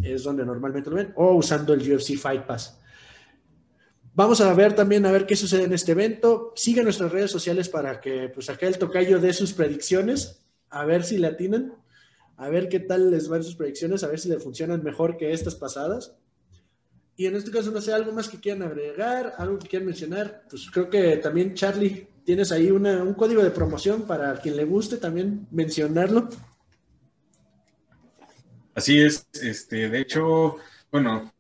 Es 0.04 0.24
donde 0.24 0.46
normalmente 0.46 0.90
lo 0.90 0.98
ven. 0.98 1.14
O 1.16 1.34
usando 1.34 1.74
el 1.74 1.94
UFC 1.94 2.18
Fight 2.18 2.46
Pass. 2.46 2.80
Vamos 4.14 4.40
a 4.40 4.54
ver 4.54 4.74
también 4.74 5.06
a 5.06 5.12
ver 5.12 5.26
qué 5.26 5.36
sucede 5.36 5.64
en 5.64 5.74
este 5.74 5.92
evento. 5.92 6.54
Sigue 6.56 6.84
nuestras 6.84 7.12
redes 7.12 7.32
sociales 7.32 7.68
para 7.68 8.00
que 8.00 8.30
pues 8.30 8.50
acá 8.50 8.66
el 8.66 8.78
tocayo 8.78 9.20
dé 9.20 9.34
sus 9.34 9.52
predicciones, 9.52 10.42
a 10.70 10.86
ver 10.86 11.04
si 11.04 11.18
le 11.18 11.28
atinan, 11.28 11.74
a 12.38 12.48
ver 12.48 12.70
qué 12.70 12.80
tal 12.80 13.12
les 13.12 13.28
van 13.28 13.44
sus 13.44 13.58
predicciones, 13.58 14.04
a 14.04 14.08
ver 14.08 14.20
si 14.20 14.30
le 14.30 14.40
funcionan 14.40 14.84
mejor 14.84 15.18
que 15.18 15.34
estas 15.34 15.56
pasadas. 15.56 16.16
Y 17.18 17.28
en 17.28 17.36
este 17.36 17.52
caso, 17.52 17.72
no 17.72 17.82
sé, 17.82 17.94
algo 17.94 18.12
más 18.12 18.28
que 18.28 18.40
quieran 18.40 18.64
agregar, 18.64 19.36
algo 19.38 19.58
que 19.58 19.68
quieran 19.68 19.88
mencionar. 19.88 20.44
Pues 20.50 20.70
creo 20.70 20.90
que 20.90 21.18
también, 21.18 21.54
Charlie, 21.54 22.08
tienes 22.26 22.52
ahí 22.52 22.70
un 22.72 23.14
código 23.14 23.44
de 23.44 23.52
promoción 23.52 24.06
para 24.06 24.36
quien 24.42 24.58
le 24.58 24.66
guste 24.66 24.98
también 24.98 25.48
mencionarlo. 25.52 26.30
Así 28.74 29.02
es, 29.02 29.28
este, 29.42 29.90
de 29.90 30.02
hecho, 30.02 30.58
bueno, 30.92 31.32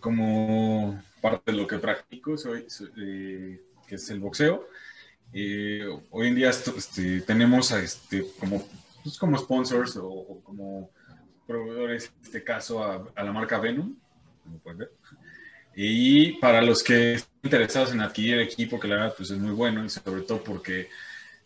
como 0.00 1.02
parte 1.20 1.52
de 1.52 1.58
lo 1.58 1.66
que 1.66 1.78
practico, 1.78 2.38
soy, 2.38 2.66
eh, 2.96 3.60
que 3.86 3.94
es 3.96 4.08
el 4.08 4.20
boxeo. 4.20 4.68
Eh, 5.34 5.86
hoy 6.10 6.28
en 6.28 6.34
día 6.34 6.48
este, 6.48 7.20
tenemos 7.22 7.72
a 7.72 7.80
este, 7.82 8.26
como, 8.38 8.66
pues 9.02 9.18
como 9.18 9.36
sponsors 9.36 9.96
o, 9.96 10.40
como 10.42 10.90
proveedores, 11.46 12.06
en 12.06 12.24
este 12.24 12.42
caso, 12.42 12.82
a, 12.82 13.22
la 13.22 13.32
marca 13.32 13.58
Venom, 13.58 13.94
como 14.42 14.58
pueden 14.58 14.78
ver. 14.78 14.92
Y 15.74 16.32
para 16.34 16.60
los 16.60 16.82
que 16.82 17.14
están 17.14 17.32
interesados 17.42 17.92
en 17.92 18.00
adquirir 18.00 18.40
equipo, 18.40 18.78
que 18.78 18.88
la 18.88 18.96
verdad 18.96 19.14
pues 19.16 19.30
es 19.30 19.38
muy 19.38 19.52
bueno 19.52 19.84
y 19.84 19.88
sobre 19.88 20.22
todo 20.22 20.42
porque 20.44 20.88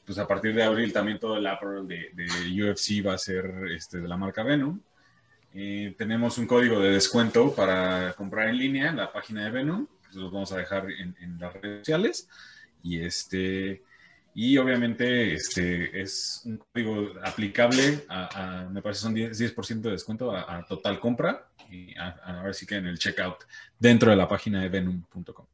pues 0.04 0.18
a 0.18 0.26
partir 0.26 0.54
de 0.54 0.62
abril 0.62 0.92
también 0.92 1.18
todo 1.18 1.36
el 1.36 1.46
apparel 1.46 1.86
de, 1.86 2.10
de 2.14 2.70
UFC 2.70 3.04
va 3.06 3.14
a 3.14 3.18
ser 3.18 3.52
este, 3.74 3.98
de 3.98 4.08
la 4.08 4.16
marca 4.16 4.42
Venom. 4.42 4.80
Eh, 5.58 5.94
tenemos 5.96 6.36
un 6.36 6.46
código 6.46 6.78
de 6.80 6.90
descuento 6.90 7.54
para 7.54 8.12
comprar 8.12 8.50
en 8.50 8.58
línea 8.58 8.90
en 8.90 8.96
la 8.96 9.10
página 9.10 9.42
de 9.42 9.50
Venom. 9.50 9.86
Los 10.12 10.30
vamos 10.30 10.52
a 10.52 10.58
dejar 10.58 10.86
en, 10.90 11.38
las 11.40 11.54
redes 11.54 11.78
sociales. 11.78 12.28
Y 12.82 13.00
este. 13.00 13.82
Y 14.34 14.58
obviamente 14.58 15.32
este 15.32 15.98
es 15.98 16.42
un 16.44 16.58
código 16.58 17.14
aplicable 17.24 18.04
a, 18.10 18.68
me 18.70 18.82
parece 18.82 19.00
son 19.00 19.16
10%, 19.16 19.80
de 19.80 19.90
descuento 19.92 20.30
a, 20.30 20.62
total 20.68 21.00
compra 21.00 21.48
y 21.70 21.94
a, 21.98 22.42
ver 22.42 22.54
si 22.54 22.66
que 22.66 22.76
en 22.76 22.86
el 22.86 22.98
checkout 22.98 23.44
dentro 23.78 24.10
de 24.10 24.16
la 24.16 24.28
página 24.28 24.62
de 24.62 24.68
venom.com. 24.68 25.46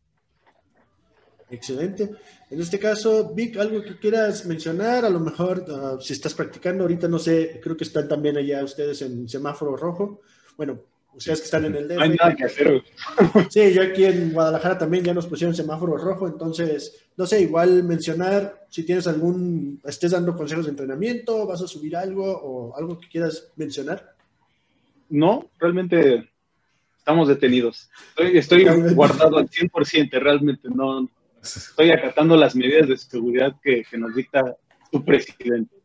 Excelente. 1.51 2.11
En 2.51 2.61
este 2.61 2.79
caso, 2.79 3.35
Vic, 3.35 3.59
algo 3.59 3.83
que 3.83 3.99
quieras 3.99 4.47
mencionar, 4.47 5.05
a 5.05 5.11
lo 5.11 5.21
mejor 5.21 5.65
ah, 5.69 5.97
si 6.01 6.15
estás 6.15 6.33
practicando 6.33 6.85
ahorita, 6.85 7.09
no 7.09 7.19
sé, 7.19 7.61
creo 7.63 7.77
que 7.77 7.85
están 7.85 8.09
también 8.09 8.39
allá 8.39 8.65
ustedes 8.65 9.03
en 9.03 9.29
semáforo 9.29 9.77
rojo. 9.77 10.23
Bueno, 10.57 10.81
ustedes 11.15 11.41
que 11.41 11.45
están 11.45 11.67
en 11.67 11.77
el 11.77 11.89
DF. 11.89 11.97
No 11.97 12.03
hay 12.03 12.11
nada 12.11 12.35
que 12.35 12.45
hacer. 12.45 12.83
Sí, 13.51 13.73
yo 13.73 13.83
aquí 13.83 14.05
en 14.05 14.33
Guadalajara 14.33 14.79
también 14.79 15.05
ya 15.05 15.15
nos 15.15 15.27
pusieron 15.27 15.55
semáforo 15.55 15.97
rojo, 15.97 16.27
entonces, 16.27 17.05
no 17.17 17.27
sé, 17.27 17.43
igual 17.43 17.85
mencionar 17.85 18.67
si 18.69 18.85
tienes 18.85 19.07
algún, 19.07 19.81
estés 19.85 20.13
dando 20.13 20.35
consejos 20.35 20.65
de 20.65 20.71
entrenamiento, 20.71 21.47
vas 21.47 21.61
a 21.61 21.69
subir 21.69 21.97
algo 21.97 22.25
o 22.25 22.77
algo 22.77 22.99
que 22.99 23.09
quieras 23.09 23.49
mencionar. 23.57 24.15
No, 25.13 25.51
realmente 25.59 26.31
estamos 26.97 27.29
detenidos. 27.29 27.91
Estoy, 28.09 28.39
estoy 28.39 28.65
guardado 28.95 29.37
al 29.37 29.51
100%, 29.51 30.11
realmente 30.19 30.71
no, 30.75 31.07
estoy 31.43 31.91
acatando 31.91 32.35
las 32.35 32.57
medidas 32.57 32.89
de 32.89 32.97
seguridad 32.97 33.55
que, 33.63 33.85
nos 33.99 34.15
dicta 34.15 34.57
tu 34.91 35.05
presidente. 35.05 35.77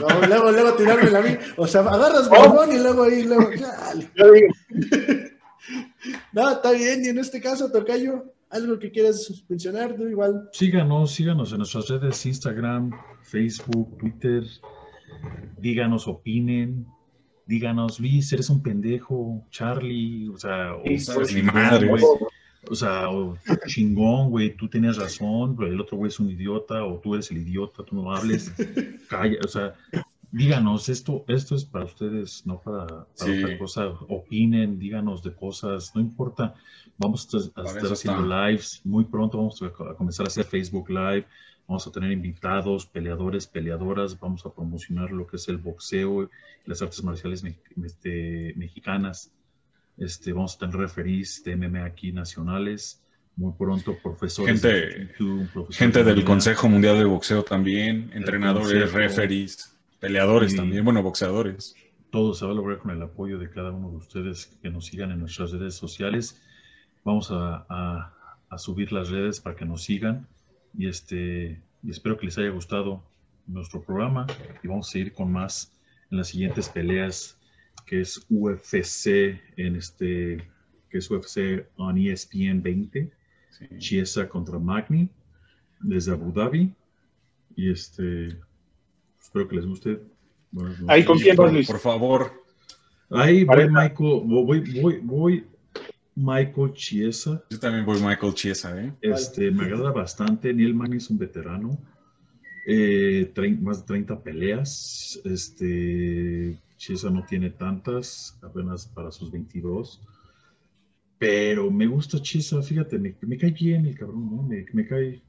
No, 0.00 0.26
luego, 0.26 0.50
luego 0.50 0.74
tirarme 0.74 1.08
la 1.08 1.20
mí. 1.20 1.36
O 1.56 1.68
sea, 1.68 1.82
agarras 1.82 2.28
balón 2.28 2.72
y 2.72 2.78
luego 2.78 3.04
ahí, 3.04 3.22
luego. 3.22 3.48
no, 6.32 6.50
está 6.50 6.72
bien. 6.72 7.04
Y 7.04 7.10
en 7.10 7.18
este 7.18 7.40
caso, 7.40 7.70
Tocayo, 7.70 8.24
algo 8.50 8.76
que 8.80 8.90
quieras 8.90 9.44
mencionar, 9.48 9.94
tú 9.94 10.08
igual. 10.08 10.48
Síganos, 10.52 11.12
síganos 11.12 11.52
en 11.52 11.58
nuestras 11.58 11.88
redes: 11.90 12.26
Instagram, 12.26 12.90
Facebook, 13.22 13.98
Twitter. 13.98 14.42
Díganos, 15.58 16.08
opinen. 16.08 16.88
Díganos, 17.46 18.00
Luis, 18.00 18.32
eres 18.32 18.50
un 18.50 18.62
pendejo. 18.62 19.44
Charlie, 19.50 20.28
o 20.28 20.38
sea, 20.38 20.74
o, 20.74 20.82
mi 21.34 21.42
madre, 21.42 21.88
güey. 21.88 22.02
O 22.70 22.74
sea, 22.74 23.08
chingón, 23.66 24.30
güey, 24.30 24.56
tú 24.56 24.68
tienes 24.68 24.96
razón, 24.96 25.56
pero 25.56 25.70
el 25.70 25.80
otro 25.80 25.98
güey 25.98 26.08
es 26.08 26.18
un 26.18 26.30
idiota, 26.30 26.84
o 26.84 26.98
tú 26.98 27.14
eres 27.14 27.30
el 27.30 27.38
idiota, 27.38 27.84
tú 27.84 27.96
no 27.96 28.14
hables, 28.14 28.52
calla, 29.08 29.38
o 29.44 29.48
sea, 29.48 29.74
díganos, 30.32 30.88
esto, 30.88 31.24
esto 31.28 31.54
es 31.54 31.64
para 31.64 31.84
ustedes, 31.84 32.46
no 32.46 32.60
para, 32.60 32.84
otra 32.84 33.58
cosa, 33.58 33.88
opinen, 34.08 34.78
díganos 34.78 35.22
de 35.22 35.34
cosas, 35.34 35.92
no 35.94 36.00
importa, 36.00 36.54
vamos 36.98 37.28
a, 37.34 37.38
estar 37.38 37.92
haciendo 37.92 38.22
lives, 38.22 38.80
muy 38.84 39.04
pronto 39.04 39.38
vamos 39.38 39.62
a 39.62 39.70
comenzar 39.94 40.26
a 40.26 40.28
hacer 40.28 40.44
Facebook 40.44 40.88
Live, 40.88 41.26
vamos 41.66 41.86
a 41.86 41.92
tener 41.92 42.12
invitados, 42.12 42.86
peleadores, 42.86 43.46
peleadoras, 43.46 44.18
vamos 44.18 44.44
a 44.46 44.52
promocionar 44.52 45.10
lo 45.10 45.26
que 45.26 45.36
es 45.36 45.48
el 45.48 45.58
boxeo 45.58 46.28
las 46.66 46.82
artes 46.82 47.02
marciales 47.02 47.44
este, 47.84 48.54
mexicanas. 48.56 49.30
Este, 49.96 50.32
vamos 50.32 50.56
a 50.56 50.58
tener 50.58 50.76
referís 50.76 51.42
de 51.44 51.56
MMA 51.56 51.84
aquí 51.84 52.12
nacionales. 52.12 53.00
Muy 53.36 53.52
pronto, 53.52 53.96
profesores. 54.00 54.62
Gente, 54.62 55.10
gente 55.70 56.04
del 56.04 56.24
Consejo 56.24 56.68
Mundial 56.68 56.98
de 56.98 57.04
Boxeo 57.04 57.42
también, 57.42 58.10
entrenadores, 58.14 58.92
referees, 58.92 59.76
peleadores 59.98 60.54
también, 60.54 60.84
bueno, 60.84 61.02
boxeadores. 61.02 61.74
Todo 62.10 62.32
se 62.34 62.46
va 62.46 62.52
a 62.52 62.54
lograr 62.54 62.78
con 62.78 62.92
el 62.92 63.02
apoyo 63.02 63.38
de 63.38 63.50
cada 63.50 63.72
uno 63.72 63.90
de 63.90 63.96
ustedes 63.96 64.56
que 64.62 64.70
nos 64.70 64.86
sigan 64.86 65.10
en 65.10 65.18
nuestras 65.18 65.50
redes 65.50 65.74
sociales. 65.74 66.40
Vamos 67.02 67.28
a, 67.32 68.12
subir 68.56 68.92
las 68.92 69.10
redes 69.10 69.40
para 69.40 69.56
que 69.56 69.64
nos 69.64 69.82
sigan 69.82 70.28
y, 70.76 70.88
este, 70.88 71.60
y 71.82 71.90
espero 71.90 72.16
que 72.16 72.26
les 72.26 72.38
haya 72.38 72.50
gustado 72.50 73.02
nuestro 73.46 73.82
programa 73.82 74.26
y 74.62 74.68
vamos 74.68 74.88
a 74.88 74.92
seguir 74.92 75.12
con 75.12 75.30
más 75.30 75.72
en 76.10 76.18
las 76.18 76.28
siguientes 76.28 76.68
peleas 76.68 77.38
que 77.86 78.00
es 78.00 78.24
UFC 78.30 79.38
en 79.56 79.76
este, 79.76 80.48
que 80.88 80.98
es 80.98 81.10
UFC 81.10 81.66
on 81.76 81.98
ESPN 81.98 82.62
20, 82.62 83.10
Chiesa 83.78 84.28
contra 84.28 84.58
Magni, 84.58 85.08
desde 85.80 86.12
Abu 86.12 86.32
Dhabi. 86.32 86.72
Y 87.56 87.70
este, 87.70 88.38
espero 89.20 89.48
que 89.48 89.56
les 89.56 89.66
guste. 89.66 90.00
Ahí 90.88 91.04
con 91.04 91.18
quién 91.18 91.36
Luis. 91.36 91.66
Por 91.66 91.78
favor. 91.78 92.44
Ahí 93.10 93.44
voy 93.44 93.68
Michael, 93.68 94.22
voy, 94.24 94.60
voy, 94.80 95.00
voy 95.02 95.46
Michael 96.16 96.72
Chiesa. 96.74 97.42
Yo 97.50 97.58
también 97.58 97.84
voy 97.84 98.00
Michael 98.00 98.34
Chiesa, 98.34 98.80
¿eh? 98.80 98.92
Este, 99.00 99.50
me 99.50 99.64
agrada 99.64 99.90
bastante. 99.90 100.52
Neil 100.52 100.74
Magni 100.74 100.98
es 100.98 101.10
un 101.10 101.18
veterano. 101.18 101.78
Eh, 102.66 103.32
más 103.60 103.80
de 103.80 103.86
30 103.86 104.22
peleas. 104.22 105.20
Este, 105.24 106.58
Chiesa 106.76 107.10
no 107.10 107.24
tiene 107.24 107.50
tantas, 107.50 108.38
apenas 108.42 108.86
para 108.86 109.10
sus 109.10 109.30
22. 109.30 110.00
Pero 111.18 111.70
me 111.70 111.86
gusta 111.86 112.20
Chiesa, 112.20 112.62
fíjate, 112.62 112.98
me, 112.98 113.38
cae 113.38 113.50
bien 113.50 113.86
el 113.86 113.96
cabrón, 113.96 114.30
¿no? 114.30 114.42
Me, 114.42 114.66
me, 114.72 114.86
cae. 114.86 115.22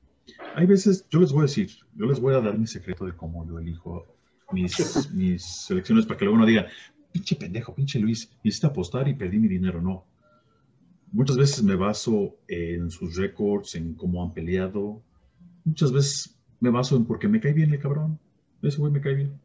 Hay 0.55 0.65
veces, 0.65 1.05
yo 1.09 1.19
les 1.19 1.31
voy 1.31 1.41
a 1.41 1.43
decir, 1.43 1.69
yo 1.95 2.05
les 2.05 2.19
voy 2.19 2.33
a 2.33 2.41
dar 2.41 2.57
mi 2.57 2.67
secreto 2.67 3.05
de 3.05 3.13
cómo 3.13 3.47
yo 3.47 3.59
elijo 3.59 4.05
mis, 4.51 4.75
mis 5.13 5.43
selecciones 5.43 6.05
para 6.05 6.17
que 6.17 6.25
luego 6.25 6.39
no 6.39 6.45
diga, 6.45 6.67
pinche 7.11 7.35
pendejo, 7.35 7.73
pinche 7.73 7.99
Luis, 7.99 8.29
necesito 8.43 8.67
apostar 8.67 9.07
y 9.07 9.13
perdí 9.13 9.39
mi 9.39 9.47
dinero. 9.47 9.81
No. 9.81 10.05
Muchas 11.11 11.37
veces 11.37 11.63
me 11.63 11.75
baso 11.75 12.35
en 12.47 12.91
sus 12.91 13.15
récords, 13.15 13.75
en 13.75 13.93
cómo 13.93 14.23
han 14.23 14.33
peleado. 14.33 15.01
Muchas 15.63 15.91
veces 15.91 16.35
me 16.59 16.69
baso 16.69 16.97
en 16.97 17.05
porque 17.05 17.27
me 17.27 17.39
cae 17.39 17.53
bien 17.53 17.73
el 17.73 17.79
cabrón. 17.79 18.19
Ese 18.61 18.77
güey 18.77 18.91
me 18.91 19.01
cae 19.01 19.15
bien. 19.15 19.39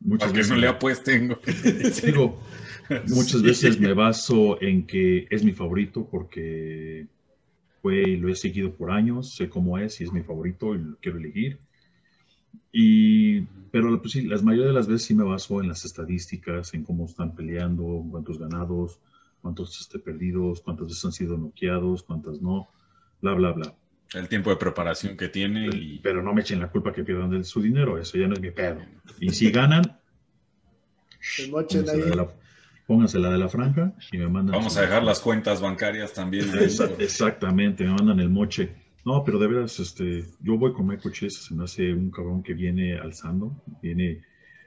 Muchas 0.00 0.32
veces 0.32 0.50
no 0.50 0.56
le 0.56 0.68
apuesten. 0.68 1.36
Digo, 2.04 2.40
muchas 3.08 3.42
veces 3.42 3.80
me 3.80 3.92
baso 3.92 4.60
en 4.62 4.86
que 4.86 5.26
es 5.30 5.44
mi 5.44 5.52
favorito 5.52 6.06
porque 6.08 7.06
fue, 7.82 8.16
lo 8.16 8.28
he 8.28 8.34
seguido 8.34 8.72
por 8.72 8.90
años, 8.90 9.34
sé 9.34 9.48
cómo 9.48 9.78
es 9.78 10.00
y 10.00 10.04
es 10.04 10.12
mi 10.12 10.22
favorito 10.22 10.74
y 10.74 10.78
lo 10.78 10.96
quiero 11.00 11.18
elegir. 11.18 11.58
Y, 12.72 13.42
pero 13.70 14.00
pues 14.00 14.12
sí, 14.12 14.22
las 14.22 14.42
mayoría 14.42 14.68
de 14.68 14.74
las 14.74 14.86
veces 14.86 15.06
sí 15.06 15.14
me 15.14 15.24
baso 15.24 15.60
en 15.60 15.68
las 15.68 15.84
estadísticas, 15.84 16.74
en 16.74 16.84
cómo 16.84 17.06
están 17.06 17.34
peleando, 17.34 18.04
cuántos 18.10 18.38
ganados, 18.38 19.00
cuántos 19.40 19.80
este, 19.80 19.98
perdidos, 19.98 20.60
cuántas 20.62 20.88
veces 20.88 21.04
han 21.04 21.12
sido 21.12 21.36
noqueados, 21.36 22.02
cuántas 22.02 22.40
no, 22.40 22.68
bla, 23.20 23.34
bla, 23.34 23.52
bla. 23.52 23.74
El 24.14 24.28
tiempo 24.28 24.50
de 24.50 24.56
preparación 24.56 25.16
que 25.16 25.28
tiene. 25.28 25.68
Y... 25.74 25.98
Pero 25.98 26.22
no 26.22 26.32
me 26.32 26.42
echen 26.42 26.60
la 26.60 26.70
culpa 26.70 26.92
que 26.92 27.04
pierdan 27.04 27.30
de 27.30 27.44
su 27.44 27.60
dinero, 27.60 27.98
eso 27.98 28.18
ya 28.18 28.28
no 28.28 28.34
es 28.34 28.40
mi 28.40 28.50
pedo. 28.50 28.80
Y 29.20 29.30
si 29.30 29.50
ganan, 29.50 30.00
pónganse 32.86 33.18
la 33.18 33.30
de 33.30 33.38
la 33.38 33.48
franja 33.48 33.94
y 34.12 34.18
me 34.18 34.28
mandan. 34.28 34.56
Vamos 34.56 34.76
a 34.76 34.82
dejar 34.82 35.02
las 35.02 35.20
cuentas 35.20 35.60
bancarias 35.60 36.12
también. 36.12 36.46
Exactamente, 36.98 37.84
me 37.84 37.90
mandan 37.90 38.20
el 38.20 38.30
moche. 38.30 38.86
No, 39.04 39.22
pero 39.22 39.38
de 39.38 39.46
veras, 39.46 39.78
este, 39.78 40.24
yo 40.40 40.58
voy 40.58 40.72
con 40.72 40.88
Michael 40.88 41.14
Chase, 41.14 41.38
se 41.40 41.54
me 41.54 41.62
hace 41.62 41.94
un 41.94 42.10
cabrón 42.10 42.42
que 42.42 42.54
viene 42.54 42.98
alzando, 42.98 43.62
viene, 43.80 44.22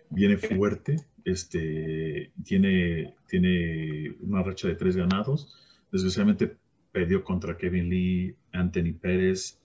viene 0.09 0.37
fuerte, 0.37 0.95
este, 1.25 2.31
tiene, 2.43 3.15
tiene 3.27 4.15
una 4.21 4.43
racha 4.43 4.67
de 4.67 4.75
tres 4.75 4.95
ganados. 4.95 5.57
Desgraciadamente 5.91 6.57
perdió 6.91 7.23
contra 7.23 7.57
Kevin 7.57 7.89
Lee, 7.89 8.35
Anthony 8.51 8.93
Pérez. 8.99 9.59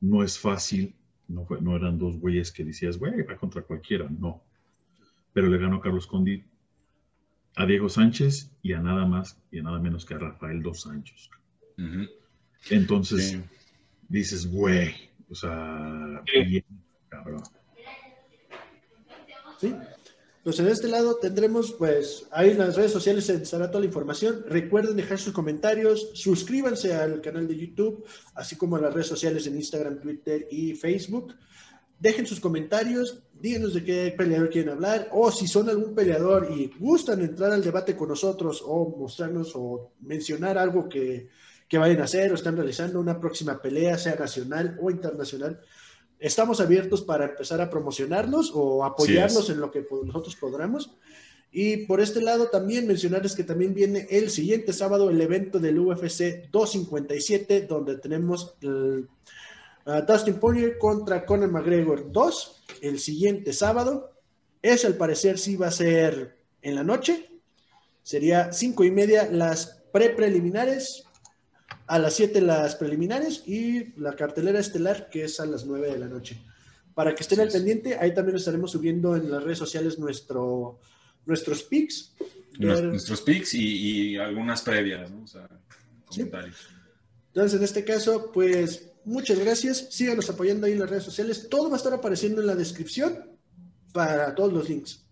No 0.00 0.22
es 0.22 0.38
fácil, 0.38 0.94
no, 1.26 1.46
no 1.60 1.76
eran 1.76 1.98
dos 1.98 2.18
güeyes 2.18 2.52
que 2.52 2.64
decías, 2.64 2.98
güey, 2.98 3.22
va 3.22 3.36
contra 3.36 3.62
cualquiera, 3.62 4.08
no. 4.08 4.42
Pero 5.32 5.48
le 5.48 5.58
ganó 5.58 5.80
Carlos 5.80 6.06
Condit 6.06 6.44
a 7.56 7.66
Diego 7.66 7.88
Sánchez 7.88 8.52
y 8.62 8.72
a 8.72 8.80
nada 8.80 9.04
más 9.04 9.40
y 9.50 9.58
a 9.58 9.62
nada 9.62 9.80
menos 9.80 10.04
que 10.04 10.14
a 10.14 10.18
Rafael 10.18 10.62
Dos 10.62 10.82
Sánchez. 10.82 11.30
Entonces 12.70 13.40
dices, 14.08 14.50
güey, 14.50 14.94
o 15.28 15.34
sea, 15.34 16.22
bien, 16.32 16.64
cabrón. 17.08 17.42
Sí. 19.58 19.74
Pues 20.44 20.60
en 20.60 20.68
este 20.68 20.88
lado 20.88 21.16
tendremos, 21.16 21.72
pues, 21.72 22.26
ahí 22.30 22.50
en 22.50 22.58
las 22.58 22.76
redes 22.76 22.92
sociales 22.92 23.28
estará 23.28 23.68
toda 23.68 23.80
la 23.80 23.86
información. 23.86 24.44
Recuerden 24.48 24.96
dejar 24.96 25.18
sus 25.18 25.32
comentarios, 25.32 26.10
suscríbanse 26.14 26.94
al 26.94 27.20
canal 27.20 27.48
de 27.48 27.56
YouTube, 27.56 28.04
así 28.34 28.56
como 28.56 28.76
a 28.76 28.80
las 28.80 28.94
redes 28.94 29.08
sociales 29.08 29.46
en 29.46 29.56
Instagram, 29.56 30.00
Twitter 30.00 30.46
y 30.50 30.74
Facebook. 30.74 31.34
Dejen 31.98 32.26
sus 32.26 32.38
comentarios, 32.38 33.24
díganos 33.34 33.74
de 33.74 33.84
qué 33.84 34.14
peleador 34.16 34.50
quieren 34.50 34.70
hablar, 34.70 35.08
o 35.12 35.32
si 35.32 35.48
son 35.48 35.68
algún 35.68 35.96
peleador 35.96 36.48
y 36.50 36.70
gustan 36.78 37.20
entrar 37.22 37.50
al 37.50 37.64
debate 37.64 37.96
con 37.96 38.08
nosotros, 38.08 38.62
o 38.64 38.96
mostrarnos 38.96 39.52
o 39.56 39.90
mencionar 40.00 40.56
algo 40.56 40.88
que, 40.88 41.28
que 41.68 41.78
vayan 41.78 42.00
a 42.00 42.04
hacer 42.04 42.30
o 42.30 42.36
están 42.36 42.56
realizando 42.56 43.00
una 43.00 43.18
próxima 43.18 43.60
pelea, 43.60 43.98
sea 43.98 44.14
nacional 44.14 44.78
o 44.80 44.90
internacional 44.90 45.60
estamos 46.18 46.60
abiertos 46.60 47.02
para 47.02 47.26
empezar 47.26 47.60
a 47.60 47.70
promocionarnos 47.70 48.52
o 48.54 48.84
apoyarnos 48.84 49.50
en 49.50 49.60
lo 49.60 49.70
que 49.70 49.86
nosotros 50.04 50.36
podamos. 50.36 50.90
Y 51.50 51.86
por 51.86 52.00
este 52.00 52.20
lado 52.20 52.48
también 52.48 52.86
mencionarles 52.86 53.34
que 53.34 53.44
también 53.44 53.72
viene 53.72 54.06
el 54.10 54.30
siguiente 54.30 54.72
sábado 54.72 55.08
el 55.08 55.20
evento 55.20 55.58
del 55.58 55.78
UFC 55.78 56.50
257, 56.50 57.62
donde 57.62 57.96
tenemos 57.96 58.54
el, 58.60 59.08
Dustin 60.06 60.34
Poirier 60.34 60.76
contra 60.76 61.24
Conor 61.24 61.50
McGregor 61.50 62.12
2 62.12 62.64
el 62.82 62.98
siguiente 62.98 63.54
sábado. 63.54 64.12
Es 64.60 64.84
al 64.84 64.94
parecer 64.94 65.38
sí 65.38 65.56
va 65.56 65.68
a 65.68 65.72
ser 65.72 66.36
en 66.60 66.74
la 66.74 66.84
noche. 66.84 67.30
Sería 68.02 68.52
cinco 68.52 68.84
y 68.84 68.90
media 68.90 69.28
las 69.30 69.82
pre-preliminares 69.92 71.04
a 71.88 71.98
las 71.98 72.14
7 72.14 72.42
las 72.42 72.76
preliminares 72.76 73.42
y 73.46 73.98
la 73.98 74.14
cartelera 74.14 74.60
estelar 74.60 75.08
que 75.08 75.24
es 75.24 75.40
a 75.40 75.46
las 75.46 75.64
9 75.64 75.92
de 75.92 75.98
la 75.98 76.06
noche. 76.06 76.38
Para 76.94 77.14
que 77.14 77.22
estén 77.22 77.40
al 77.40 77.48
pendiente, 77.48 77.96
ahí 77.98 78.12
también 78.12 78.36
estaremos 78.36 78.72
subiendo 78.72 79.16
en 79.16 79.30
las 79.30 79.42
redes 79.42 79.58
sociales 79.58 79.98
nuestro, 79.98 80.80
nuestros 81.24 81.62
pics. 81.62 82.14
Nuestros 82.58 83.22
pics 83.22 83.54
y, 83.54 84.16
algunas 84.16 84.62
previas, 84.62 85.10
¿no? 85.10 85.22
O 85.22 85.26
sea, 85.26 85.48
comentarios. 86.04 86.56
Entonces, 87.28 87.58
en 87.58 87.64
este 87.64 87.84
caso, 87.84 88.32
pues 88.32 88.90
muchas 89.04 89.38
gracias. 89.38 89.86
Síganos 89.90 90.28
apoyando 90.28 90.66
ahí 90.66 90.72
en 90.72 90.80
las 90.80 90.90
redes 90.90 91.04
sociales. 91.04 91.48
Todo 91.48 91.70
va 91.70 91.76
a 91.76 91.78
estar 91.78 91.94
apareciendo 91.94 92.40
en 92.40 92.48
la 92.48 92.54
descripción 92.54 93.30
para 93.92 94.34
todos 94.34 94.52
los 94.52 94.68
links. 94.68 95.06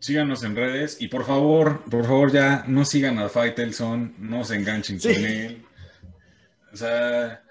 Síganos 0.00 0.42
en 0.44 0.56
redes 0.56 0.96
y 1.00 1.08
por 1.08 1.24
favor, 1.26 1.84
por 1.90 2.04
favor 2.04 2.32
ya 2.32 2.64
no 2.66 2.84
sigan 2.84 3.18
a 3.18 3.28
Faitelson, 3.28 4.14
no 4.18 4.44
se 4.44 4.56
enganchen 4.56 4.98
con 4.98 5.10
él. 5.10 5.67
O 6.72 6.76
sea, 6.76 7.42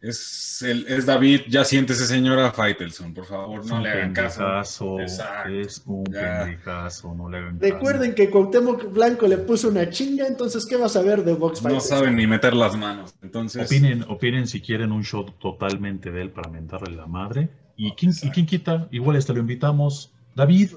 es, 0.00 0.62
el, 0.62 0.86
es 0.86 1.06
David, 1.06 1.42
ya 1.48 1.64
siéntese 1.64 2.06
señora 2.06 2.52
Faitelson, 2.52 3.14
por 3.14 3.24
favor, 3.24 3.64
no 3.64 3.80
le 3.80 3.90
hagan 3.90 4.12
caso. 4.12 5.00
Es 5.00 5.82
un 5.86 6.04
pendejazo, 6.04 7.14
no 7.14 7.30
le 7.30 7.38
hagan 7.38 7.58
caso. 7.58 7.72
Recuerden 7.72 8.14
que 8.14 8.28
Cuauhtémoc 8.28 8.92
Blanco 8.92 9.26
le 9.26 9.38
puso 9.38 9.68
una 9.68 9.88
chinga, 9.88 10.26
entonces, 10.26 10.66
¿qué 10.66 10.76
vas 10.76 10.96
a 10.96 11.02
ver 11.02 11.24
de 11.24 11.32
Vox 11.32 11.62
No 11.62 11.80
saben 11.80 12.16
ni 12.16 12.26
meter 12.26 12.54
las 12.54 12.76
manos, 12.76 13.14
entonces... 13.22 13.66
Opinen, 13.66 14.04
opinen 14.08 14.46
si 14.46 14.60
quieren 14.60 14.92
un 14.92 15.04
show 15.04 15.24
totalmente 15.24 16.10
de 16.10 16.20
él 16.20 16.30
para 16.30 16.50
mentarle 16.50 16.94
la 16.94 17.06
madre. 17.06 17.48
¿Y 17.76 17.92
quién, 17.92 18.12
¿y 18.22 18.30
quién 18.30 18.44
quita? 18.44 18.88
Igual 18.90 19.16
este 19.16 19.32
lo 19.32 19.40
invitamos. 19.40 20.12
David. 20.34 20.72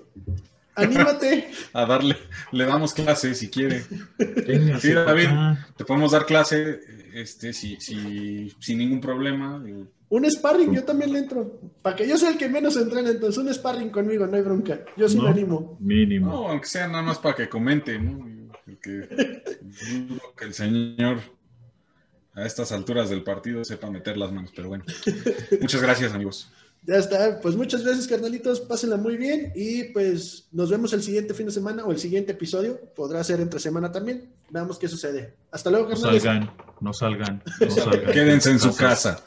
Anímate. 0.77 1.51
A 1.73 1.85
darle, 1.85 2.15
le 2.51 2.65
damos 2.65 2.93
clase 2.93 3.35
si 3.35 3.49
quiere. 3.49 3.83
sí, 4.79 4.93
David, 4.93 5.29
te 5.75 5.83
podemos 5.83 6.11
dar 6.11 6.25
clase 6.25 6.79
este, 7.13 7.51
si, 7.51 7.77
si, 7.81 8.53
sin 8.59 8.77
ningún 8.77 9.01
problema. 9.01 9.61
Un 10.09 10.31
sparring, 10.31 10.73
yo 10.73 10.83
también 10.83 11.11
le 11.11 11.19
entro. 11.19 11.59
Para 11.81 11.95
que 11.95 12.07
yo 12.07 12.17
sea 12.17 12.29
el 12.29 12.37
que 12.37 12.47
menos 12.47 12.77
entrene, 12.77 13.09
entonces 13.09 13.43
un 13.43 13.53
sparring 13.53 13.89
conmigo, 13.89 14.27
no 14.27 14.37
hay 14.37 14.43
bronca. 14.43 14.79
Yo 14.95 15.09
sí 15.09 15.19
me 15.19 15.29
animo. 15.29 15.77
Mínimo. 15.79 16.27
No, 16.27 16.47
aunque 16.49 16.67
sea 16.67 16.87
nada 16.87 17.01
más 17.01 17.17
para 17.17 17.35
que 17.35 17.49
comente, 17.49 17.99
¿no? 17.99 18.37
Que, 18.81 19.07
que 20.37 20.45
el 20.45 20.53
señor 20.53 21.19
a 22.37 22.45
estas 22.45 22.71
alturas 22.71 23.09
del 23.09 23.23
partido 23.23 23.65
sepa 23.65 23.89
meter 23.89 24.15
las 24.15 24.31
manos, 24.31 24.51
pero 24.55 24.69
bueno. 24.69 24.85
Muchas 25.59 25.81
gracias, 25.81 26.13
amigos. 26.13 26.51
Ya 26.87 26.95
está, 26.95 27.41
pues 27.41 27.57
muchas 27.57 27.83
gracias, 27.83 28.07
carnalitos, 28.07 28.61
pásenla 28.61 28.95
muy 28.95 29.17
bien 29.17 29.51
y 29.53 29.83
pues 29.91 30.47
nos 30.53 30.69
vemos 30.69 30.93
el 30.93 31.03
siguiente 31.03 31.33
fin 31.33 31.47
de 31.47 31.51
semana 31.51 31.83
o 31.83 31.91
el 31.91 31.99
siguiente 31.99 32.31
episodio, 32.31 32.79
podrá 32.95 33.21
ser 33.25 33.41
entre 33.41 33.59
semana 33.59 33.91
también, 33.91 34.31
veamos 34.49 34.79
qué 34.79 34.87
sucede. 34.87 35.33
Hasta 35.51 35.69
luego, 35.69 35.89
carnalitos. 35.89 36.23
No 36.23 36.31
salgan, 36.31 36.51
no 36.79 36.93
salgan, 36.93 37.43
no 37.59 37.69
salgan. 37.75 38.11
Quédense 38.13 38.51
en 38.51 38.59
su 38.59 38.73
casa. 38.73 39.19